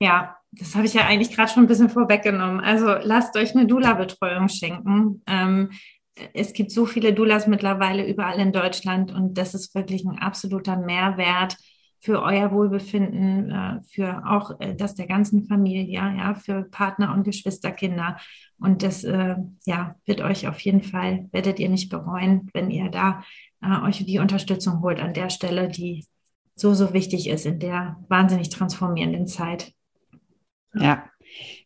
Ja, 0.00 0.36
das 0.50 0.74
habe 0.74 0.86
ich 0.86 0.94
ja 0.94 1.06
eigentlich 1.06 1.34
gerade 1.34 1.52
schon 1.52 1.62
ein 1.62 1.68
bisschen 1.68 1.88
vorweggenommen. 1.88 2.60
Also 2.60 2.96
lasst 3.02 3.36
euch 3.36 3.54
eine 3.54 3.66
Dula-Betreuung 3.66 4.48
schenken. 4.48 5.22
Ähm, 5.26 5.70
es 6.34 6.52
gibt 6.52 6.70
so 6.70 6.86
viele 6.86 7.14
Doulas 7.14 7.46
mittlerweile 7.46 8.06
überall 8.06 8.38
in 8.38 8.52
Deutschland 8.52 9.12
und 9.12 9.38
das 9.38 9.54
ist 9.54 9.74
wirklich 9.74 10.04
ein 10.04 10.18
absoluter 10.18 10.76
Mehrwert 10.76 11.56
für 12.02 12.20
euer 12.20 12.50
Wohlbefinden, 12.50 13.50
äh, 13.50 13.80
für 13.88 14.26
auch 14.26 14.58
äh, 14.60 14.74
das 14.74 14.96
der 14.96 15.06
ganzen 15.06 15.46
Familie, 15.46 16.12
ja, 16.16 16.34
für 16.34 16.64
Partner 16.64 17.14
und 17.14 17.22
Geschwisterkinder. 17.22 18.16
Und 18.58 18.82
das, 18.82 19.04
äh, 19.04 19.36
ja, 19.66 19.94
wird 20.04 20.20
euch 20.20 20.48
auf 20.48 20.58
jeden 20.60 20.82
Fall, 20.82 21.28
werdet 21.30 21.60
ihr 21.60 21.68
nicht 21.68 21.90
bereuen, 21.90 22.50
wenn 22.52 22.70
ihr 22.70 22.90
da 22.90 23.22
euch 23.84 24.04
die 24.04 24.18
Unterstützung 24.18 24.82
holt 24.82 24.98
an 24.98 25.14
der 25.14 25.30
Stelle, 25.30 25.68
die 25.68 26.04
so, 26.56 26.74
so 26.74 26.92
wichtig 26.92 27.28
ist 27.28 27.46
in 27.46 27.60
der 27.60 27.96
wahnsinnig 28.08 28.48
transformierenden 28.48 29.28
Zeit. 29.28 29.72
Ja, 30.74 31.04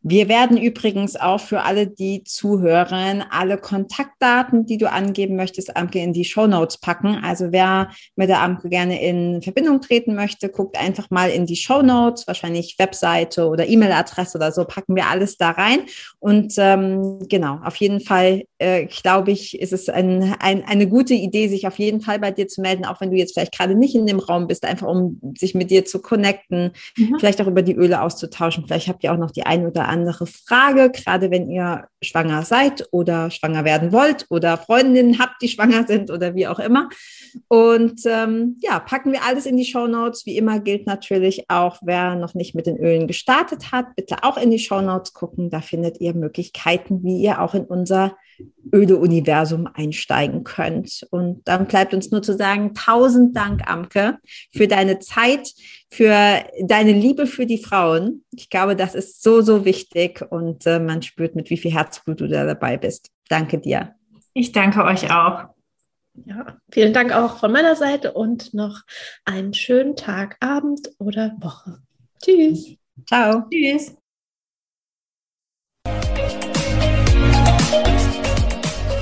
wir 0.09 0.29
werden 0.29 0.57
übrigens 0.57 1.17
auch 1.17 1.41
für 1.41 1.63
alle, 1.63 1.89
die 1.89 2.23
zuhören, 2.23 3.25
alle 3.29 3.59
Kontaktdaten, 3.59 4.65
die 4.65 4.79
du 4.79 4.89
angeben 4.89 5.35
möchtest, 5.35 5.77
Amke, 5.77 5.99
in 5.99 6.13
die 6.13 6.25
Show 6.25 6.47
Notes 6.47 6.79
packen. 6.79 7.19
Also 7.25 7.51
wer 7.51 7.91
mit 8.15 8.29
der 8.29 8.41
Amke 8.41 8.69
gerne 8.69 9.03
in 9.03 9.43
Verbindung 9.43 9.81
treten 9.81 10.15
möchte, 10.15 10.49
guckt 10.49 10.79
einfach 10.79 11.11
mal 11.11 11.31
in 11.31 11.45
die 11.45 11.57
Show 11.57 11.83
Notes, 11.83 12.29
wahrscheinlich 12.29 12.77
Webseite 12.79 13.49
oder 13.49 13.69
E-Mail-Adresse 13.69 14.39
oder 14.39 14.53
so, 14.53 14.65
packen 14.65 14.95
wir 14.95 15.09
alles 15.09 15.39
da 15.39 15.51
rein. 15.51 15.81
Und 16.21 16.55
ähm, 16.59 17.27
genau, 17.29 17.59
auf 17.65 17.75
jeden 17.75 17.99
Fall, 17.99 18.45
äh, 18.59 18.87
glaube 18.87 19.33
ich, 19.33 19.59
ist 19.59 19.73
es 19.73 19.89
ein, 19.89 20.37
ein, 20.39 20.63
eine 20.69 20.87
gute 20.87 21.15
Idee, 21.15 21.49
sich 21.49 21.67
auf 21.67 21.81
jeden 21.81 22.01
Fall 22.01 22.21
bei 22.21 22.31
dir 22.31 22.47
zu 22.47 22.61
melden, 22.61 22.85
auch 22.85 23.01
wenn 23.01 23.11
du 23.11 23.17
jetzt 23.17 23.35
vielleicht 23.35 23.59
gerade 23.59 23.75
nicht 23.75 23.97
in 23.97 24.07
dem 24.07 24.21
Raum 24.21 24.47
bist, 24.47 24.65
einfach 24.65 24.87
um 24.87 25.21
sich 25.37 25.57
mit 25.57 25.73
dir 25.73 25.85
zu 25.85 26.01
connecten, 26.01 26.71
mhm. 26.97 27.17
vielleicht 27.19 27.43
auch 27.43 27.49
über 27.49 27.63
die 27.63 27.75
Öle 27.75 28.03
auszutauschen. 28.03 28.63
Vielleicht 28.69 28.87
habt 28.87 29.03
ihr 29.03 29.13
auch 29.13 29.19
noch 29.19 29.33
die 29.33 29.45
ein 29.45 29.67
oder 29.67 29.89
andere 29.89 29.96
Frage, 30.27 30.91
gerade 30.91 31.31
wenn 31.31 31.49
ihr 31.49 31.89
schwanger 32.03 32.43
seid 32.43 32.87
oder 32.91 33.31
schwanger 33.31 33.65
werden 33.65 33.93
wollt 33.93 34.27
oder 34.31 34.59
Freundinnen 34.59 35.19
habt, 35.19 35.41
die 35.43 35.49
schwanger 35.49 35.87
sind 35.87 36.11
oder 36.11 36.35
wie 36.35 36.47
auch 36.47 36.59
immer. 36.59 36.89
Und 37.49 38.03
ähm, 38.07 38.57
ja, 38.61 38.79
packen 38.81 39.13
wir 39.13 39.25
alles 39.25 39.47
in 39.47 39.57
die 39.57 39.65
Show 39.65 39.87
Notes. 39.87 40.27
Wie 40.27 40.37
immer 40.37 40.61
gilt 40.61 40.87
natürlich 40.87 41.49
auch, 41.49 41.79
wer 41.83 42.15
noch 42.17 42.35
nicht 42.35 42.55
mit 42.55 42.67
den 42.67 42.77
Ölen 42.77 43.07
gestartet 43.07 43.73
hat, 43.73 43.95
bitte 43.97 44.23
auch 44.23 44.37
in 44.37 44.51
die 44.51 44.59
Show 44.59 44.81
Notes 44.81 45.13
gucken. 45.13 45.51
Da 45.51 45.61
findet 45.61 46.01
ihr 46.01 46.15
Möglichkeiten, 46.15 47.03
wie 47.03 47.23
ihr 47.23 47.41
auch 47.41 47.55
in 47.55 47.65
unser 47.65 48.17
Öde-Universum 48.75 49.69
einsteigen 49.73 50.45
könnt. 50.45 51.07
Und 51.11 51.47
dann 51.47 51.67
bleibt 51.67 51.95
uns 51.95 52.11
nur 52.11 52.23
zu 52.23 52.37
sagen, 52.37 52.75
tausend 52.75 53.37
Dank, 53.37 53.69
Amke, 53.69 54.19
für 54.53 54.69
deine 54.69 54.99
Zeit, 54.99 55.53
für 55.91 56.45
deine 56.63 56.93
Liebe 56.93 57.27
für 57.27 57.47
die 57.47 57.59
Frauen. 57.59 58.25
Ich 58.33 58.51
glaube, 58.51 58.77
das 58.77 58.95
ist 58.95 59.23
so, 59.23 59.41
so 59.41 59.65
wichtig 59.65 60.25
und 60.31 60.67
äh, 60.67 60.79
man 60.79 61.03
spürt, 61.03 61.35
mit 61.37 61.51
wie 61.51 61.57
viel 61.57 61.73
Herzblut 61.73 62.21
du 62.21 62.29
da 62.29 62.45
dabei 62.45 62.77
bist. 62.77 63.11
Danke 63.29 63.59
dir. 63.59 63.95
Ich 64.35 64.53
danke 64.53 64.85
euch 64.85 65.11
auch. 65.11 65.45
Ja, 66.25 66.57
vielen 66.71 66.93
Dank 66.93 67.13
auch 67.13 67.39
von 67.39 67.53
meiner 67.53 67.77
Seite 67.77 68.13
und 68.13 68.55
noch 68.55 68.83
einen 69.25 69.53
schönen 69.53 69.97
Tag, 69.97 70.37
Abend 70.41 70.91
oder 70.99 71.35
Woche. 71.41 71.79
Tschüss. 72.23 72.77
Ciao. 73.07 73.45
Tschüss. 73.51 73.97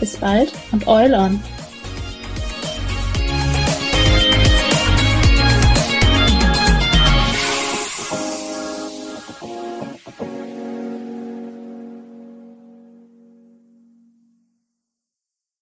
Bis 0.00 0.16
bald 0.16 0.52
und 0.72 0.86
Eul 0.86 1.14
on! 1.14 1.40